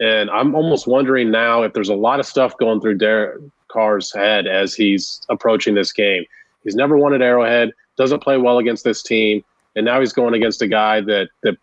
And 0.00 0.30
I'm 0.30 0.54
almost 0.54 0.86
wondering 0.86 1.30
now 1.30 1.62
if 1.62 1.72
there's 1.72 1.88
a 1.88 1.94
lot 1.94 2.18
of 2.18 2.26
stuff 2.26 2.56
going 2.58 2.80
through 2.80 2.98
Derek 2.98 3.40
Carr's 3.68 4.12
head 4.12 4.46
as 4.46 4.74
he's 4.74 5.20
approaching 5.28 5.74
this 5.74 5.92
game. 5.92 6.24
He's 6.64 6.74
never 6.74 6.96
won 6.96 7.14
at 7.14 7.22
Arrowhead, 7.22 7.72
doesn't 7.96 8.22
play 8.22 8.36
well 8.36 8.58
against 8.58 8.84
this 8.84 9.02
team, 9.02 9.44
and 9.76 9.84
now 9.84 10.00
he's 10.00 10.12
going 10.12 10.34
against 10.34 10.62
a 10.62 10.68
guy 10.68 11.00
that 11.02 11.28
that 11.42 11.56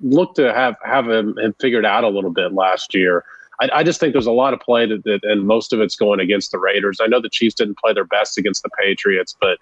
looked 0.00 0.36
to 0.36 0.52
have 0.52 0.76
have 0.84 1.08
him, 1.08 1.38
him 1.38 1.54
figured 1.60 1.86
out 1.86 2.04
a 2.04 2.08
little 2.08 2.30
bit 2.30 2.52
last 2.52 2.94
year. 2.94 3.24
I, 3.60 3.70
I 3.72 3.82
just 3.82 4.00
think 4.00 4.12
there's 4.12 4.26
a 4.26 4.32
lot 4.32 4.52
of 4.52 4.60
play 4.60 4.86
that, 4.86 5.04
that, 5.04 5.20
and 5.24 5.46
most 5.46 5.72
of 5.72 5.80
it's 5.80 5.96
going 5.96 6.20
against 6.20 6.52
the 6.52 6.58
Raiders. 6.58 7.00
I 7.02 7.06
know 7.06 7.20
the 7.20 7.30
Chiefs 7.30 7.54
didn't 7.54 7.78
play 7.78 7.92
their 7.92 8.04
best 8.04 8.36
against 8.36 8.62
the 8.62 8.70
Patriots, 8.78 9.34
but 9.40 9.58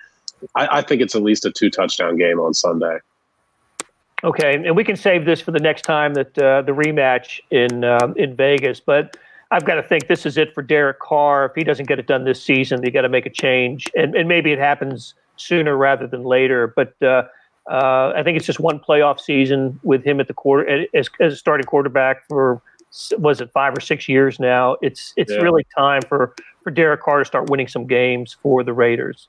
I, 0.55 0.78
I 0.78 0.82
think 0.82 1.01
it's 1.01 1.14
at 1.14 1.22
least 1.22 1.45
a 1.45 1.51
two 1.51 1.70
touchdown 1.70 2.16
game 2.16 2.41
on 2.41 2.55
Sunday. 2.55 2.99
Okay, 4.22 4.55
and 4.55 4.74
we 4.74 4.85
can 4.85 4.97
save 4.97 5.26
this 5.26 5.41
for 5.41 5.51
the 5.51 5.61
next 5.61 5.82
time 5.82 6.14
that 6.14 6.39
uh, 6.39 6.62
the 6.62 6.72
rematch 6.72 7.41
in 7.51 7.85
um, 7.85 8.14
in 8.16 8.35
Vegas. 8.35 8.80
But 8.80 9.16
I've 9.51 9.64
got 9.64 9.74
to 9.74 9.82
think 9.82 10.09
this 10.09 10.24
is 10.24 10.39
it 10.39 10.55
for 10.55 10.62
Derek 10.62 10.99
Carr. 10.99 11.47
If 11.47 11.53
he 11.55 11.62
doesn't 11.62 11.87
get 11.87 11.99
it 11.99 12.07
done 12.07 12.24
this 12.24 12.43
season, 12.43 12.80
they 12.80 12.91
got 12.91 13.03
to 13.03 13.09
make 13.09 13.26
a 13.26 13.30
change, 13.30 13.87
and, 13.95 14.14
and 14.14 14.28
maybe 14.28 14.51
it 14.53 14.59
happens 14.59 15.14
sooner 15.37 15.76
rather 15.76 16.07
than 16.07 16.24
later. 16.24 16.72
But 16.74 16.95
uh, 17.03 17.24
uh, 17.70 18.12
I 18.16 18.22
think 18.22 18.37
it's 18.37 18.47
just 18.47 18.61
one 18.61 18.78
playoff 18.78 19.20
season 19.20 19.78
with 19.82 20.05
him 20.05 20.20
at 20.20 20.28
the 20.28 20.35
quarter 20.35 20.87
as, 20.95 21.09
as 21.20 21.35
a 21.35 21.37
starting 21.37 21.66
quarterback 21.66 22.26
for 22.28 22.62
was 23.18 23.41
it 23.41 23.51
five 23.53 23.76
or 23.76 23.80
six 23.80 24.09
years 24.09 24.39
now. 24.39 24.76
It's 24.80 25.12
it's 25.16 25.32
yeah. 25.32 25.39
really 25.39 25.66
time 25.76 26.03
for 26.03 26.35
for 26.62 26.70
Derek 26.70 27.03
Carr 27.03 27.18
to 27.18 27.24
start 27.24 27.51
winning 27.51 27.68
some 27.68 27.87
games 27.87 28.37
for 28.43 28.64
the 28.64 28.72
Raiders. 28.72 29.28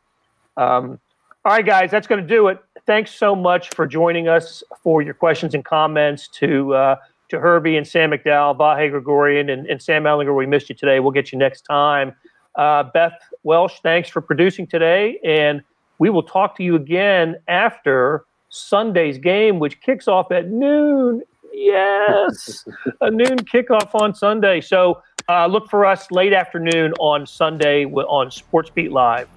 Um, 0.57 0.99
All 1.43 1.51
right, 1.51 1.65
guys, 1.65 1.91
that's 1.91 2.07
going 2.07 2.21
to 2.21 2.27
do 2.27 2.47
it. 2.47 2.59
Thanks 2.85 3.11
so 3.11 3.35
much 3.35 3.69
for 3.69 3.85
joining 3.85 4.27
us 4.27 4.63
for 4.83 5.01
your 5.01 5.13
questions 5.13 5.53
and 5.53 5.63
comments 5.63 6.27
to 6.29 6.73
uh, 6.73 6.95
to 7.29 7.39
Herbie 7.39 7.77
and 7.77 7.87
Sam 7.87 8.11
McDowell, 8.11 8.57
Vahe 8.57 8.89
Gregorian, 8.89 9.49
and, 9.49 9.67
and 9.67 9.81
Sam 9.81 10.03
Mellinger. 10.03 10.35
We 10.35 10.45
missed 10.45 10.69
you 10.69 10.75
today. 10.75 10.99
We'll 10.99 11.11
get 11.11 11.31
you 11.31 11.37
next 11.37 11.61
time. 11.61 12.13
Uh, 12.55 12.83
Beth 12.83 13.19
Welsh, 13.43 13.79
thanks 13.83 14.09
for 14.09 14.21
producing 14.21 14.65
today, 14.67 15.19
and 15.23 15.61
we 15.99 16.09
will 16.09 16.23
talk 16.23 16.55
to 16.57 16.63
you 16.63 16.75
again 16.75 17.35
after 17.47 18.25
Sunday's 18.49 19.17
game, 19.17 19.59
which 19.59 19.81
kicks 19.81 20.07
off 20.07 20.31
at 20.31 20.49
noon. 20.49 21.21
Yes, 21.51 22.65
a 23.01 23.11
noon 23.11 23.37
kickoff 23.39 23.93
on 23.93 24.13
Sunday. 24.13 24.61
So 24.61 25.01
uh, 25.29 25.47
look 25.47 25.69
for 25.69 25.85
us 25.85 26.11
late 26.11 26.33
afternoon 26.33 26.93
on 26.99 27.25
Sunday 27.25 27.85
on 27.85 28.31
Sports 28.31 28.69
Beat 28.69 28.91
Live. 28.91 29.27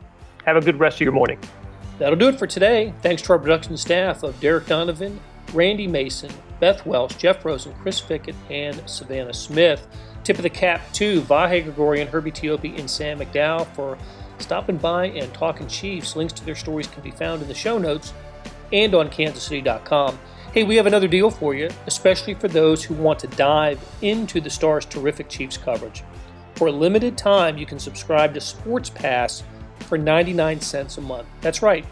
Have 0.48 0.56
a 0.56 0.62
good 0.62 0.80
rest 0.80 0.96
of 0.96 1.02
your 1.02 1.12
morning. 1.12 1.38
That'll 1.98 2.18
do 2.18 2.28
it 2.28 2.38
for 2.38 2.46
today. 2.46 2.94
Thanks 3.02 3.20
to 3.20 3.34
our 3.34 3.38
production 3.38 3.76
staff 3.76 4.22
of 4.22 4.40
Derek 4.40 4.64
Donovan, 4.64 5.20
Randy 5.52 5.86
Mason, 5.86 6.32
Beth 6.58 6.86
Welsh, 6.86 7.16
Jeff 7.16 7.44
Rosen, 7.44 7.74
Chris 7.82 8.00
Fickett, 8.00 8.34
and 8.48 8.82
Savannah 8.88 9.34
Smith. 9.34 9.86
Tip 10.24 10.36
of 10.36 10.42
the 10.42 10.48
cap 10.48 10.80
to 10.94 11.20
Vahe 11.20 11.62
Gregorian, 11.62 12.08
Herbie 12.08 12.30
Teope, 12.30 12.78
and 12.78 12.88
Sam 12.88 13.18
McDowell 13.18 13.66
for 13.74 13.98
stopping 14.38 14.78
by 14.78 15.08
and 15.08 15.34
talking 15.34 15.66
Chiefs. 15.66 16.16
Links 16.16 16.32
to 16.32 16.46
their 16.46 16.54
stories 16.54 16.86
can 16.86 17.02
be 17.02 17.10
found 17.10 17.42
in 17.42 17.48
the 17.48 17.52
show 17.52 17.76
notes 17.76 18.14
and 18.72 18.94
on 18.94 19.10
kansascity.com. 19.10 20.18
Hey, 20.54 20.64
we 20.64 20.76
have 20.76 20.86
another 20.86 21.08
deal 21.08 21.30
for 21.30 21.54
you, 21.54 21.68
especially 21.86 22.32
for 22.32 22.48
those 22.48 22.82
who 22.82 22.94
want 22.94 23.18
to 23.18 23.26
dive 23.26 23.78
into 24.00 24.40
the 24.40 24.48
Stars' 24.48 24.86
terrific 24.86 25.28
Chiefs 25.28 25.58
coverage. 25.58 26.04
For 26.54 26.68
a 26.68 26.72
limited 26.72 27.18
time, 27.18 27.58
you 27.58 27.66
can 27.66 27.78
subscribe 27.78 28.32
to 28.32 28.40
Sports 28.40 28.88
Pass 28.88 29.42
for 29.84 29.98
99 29.98 30.60
cents 30.60 30.98
a 30.98 31.00
month. 31.00 31.26
That's 31.40 31.62
right, 31.62 31.84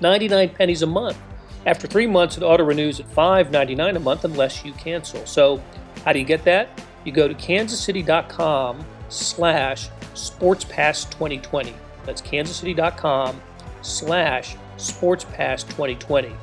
99 0.00 0.50
pennies 0.50 0.82
a 0.82 0.86
month. 0.86 1.18
After 1.64 1.86
three 1.86 2.06
months, 2.06 2.36
it 2.36 2.42
auto 2.42 2.64
renews 2.64 2.98
at 2.98 3.08
$5.99 3.14 3.96
a 3.96 4.00
month 4.00 4.24
unless 4.24 4.64
you 4.64 4.72
cancel. 4.72 5.24
So, 5.26 5.62
how 6.04 6.12
do 6.12 6.18
you 6.18 6.24
get 6.24 6.44
that? 6.44 6.68
You 7.04 7.12
go 7.12 7.28
to 7.28 7.34
kansascity.com 7.34 8.84
slash 9.08 9.88
sportspass2020. 10.14 11.72
That's 12.04 12.20
kansascity.com 12.20 13.40
slash 13.82 14.56
sportspass2020. 14.76 16.22
Do 16.22 16.34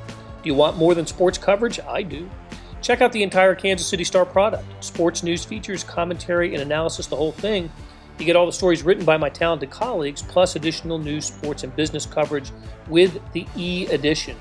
you 0.44 0.54
want 0.54 0.78
more 0.78 0.94
than 0.94 1.06
sports 1.06 1.36
coverage? 1.36 1.80
I 1.80 2.02
do. 2.02 2.28
Check 2.80 3.02
out 3.02 3.12
the 3.12 3.22
entire 3.22 3.54
Kansas 3.54 3.86
City 3.86 4.04
Star 4.04 4.24
product 4.24 4.64
sports 4.82 5.22
news 5.22 5.44
features, 5.44 5.84
commentary, 5.84 6.54
and 6.54 6.62
analysis, 6.62 7.06
the 7.06 7.16
whole 7.16 7.32
thing. 7.32 7.70
You 8.20 8.26
get 8.26 8.36
all 8.36 8.44
the 8.44 8.52
stories 8.52 8.82
written 8.82 9.06
by 9.06 9.16
my 9.16 9.30
talented 9.30 9.70
colleagues, 9.70 10.20
plus 10.20 10.54
additional 10.54 10.98
news, 10.98 11.24
sports, 11.24 11.64
and 11.64 11.74
business 11.74 12.04
coverage 12.04 12.50
with 12.88 13.18
the 13.32 13.46
e 13.56 13.86
edition. 13.86 14.36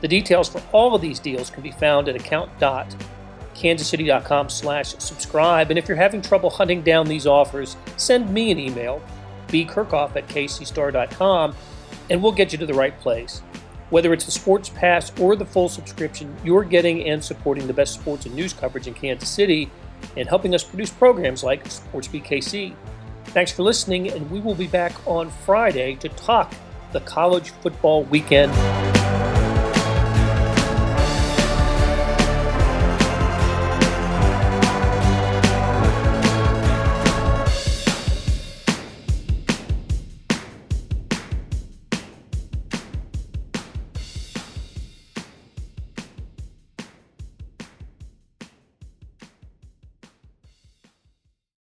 The 0.00 0.08
details 0.08 0.48
for 0.48 0.62
all 0.72 0.94
of 0.94 1.02
these 1.02 1.18
deals 1.18 1.50
can 1.50 1.62
be 1.62 1.72
found 1.72 2.08
at 2.08 2.16
account.kansascity.com 2.16 4.48
slash 4.48 4.94
subscribe. 4.98 5.68
And 5.70 5.78
if 5.78 5.88
you're 5.88 5.98
having 5.98 6.22
trouble 6.22 6.48
hunting 6.48 6.80
down 6.80 7.06
these 7.06 7.26
offers, 7.26 7.76
send 7.98 8.32
me 8.32 8.50
an 8.50 8.58
email, 8.58 9.02
bkerkhoff 9.48 10.16
at 10.16 10.26
kcstar.com, 10.28 11.54
and 12.08 12.22
we'll 12.22 12.32
get 12.32 12.50
you 12.52 12.58
to 12.58 12.64
the 12.64 12.72
right 12.72 12.98
place. 12.98 13.42
Whether 13.90 14.14
it's 14.14 14.24
the 14.24 14.30
Sports 14.30 14.70
Pass 14.70 15.12
or 15.20 15.36
the 15.36 15.44
full 15.44 15.68
subscription, 15.68 16.34
you're 16.44 16.64
getting 16.64 17.10
and 17.10 17.22
supporting 17.22 17.66
the 17.66 17.74
best 17.74 17.92
sports 17.92 18.24
and 18.24 18.34
news 18.34 18.54
coverage 18.54 18.86
in 18.86 18.94
Kansas 18.94 19.28
City 19.28 19.70
and 20.16 20.26
helping 20.26 20.54
us 20.54 20.64
produce 20.64 20.88
programs 20.90 21.44
like 21.44 21.64
SportsBeat 21.64 22.24
KC. 22.24 22.74
Thanks 23.32 23.52
for 23.52 23.62
listening, 23.62 24.10
and 24.10 24.30
we 24.30 24.40
will 24.40 24.54
be 24.54 24.66
back 24.66 24.92
on 25.06 25.30
Friday 25.30 25.96
to 25.96 26.08
talk 26.08 26.54
the 26.92 27.00
college 27.00 27.50
football 27.50 28.04
weekend 28.04 28.52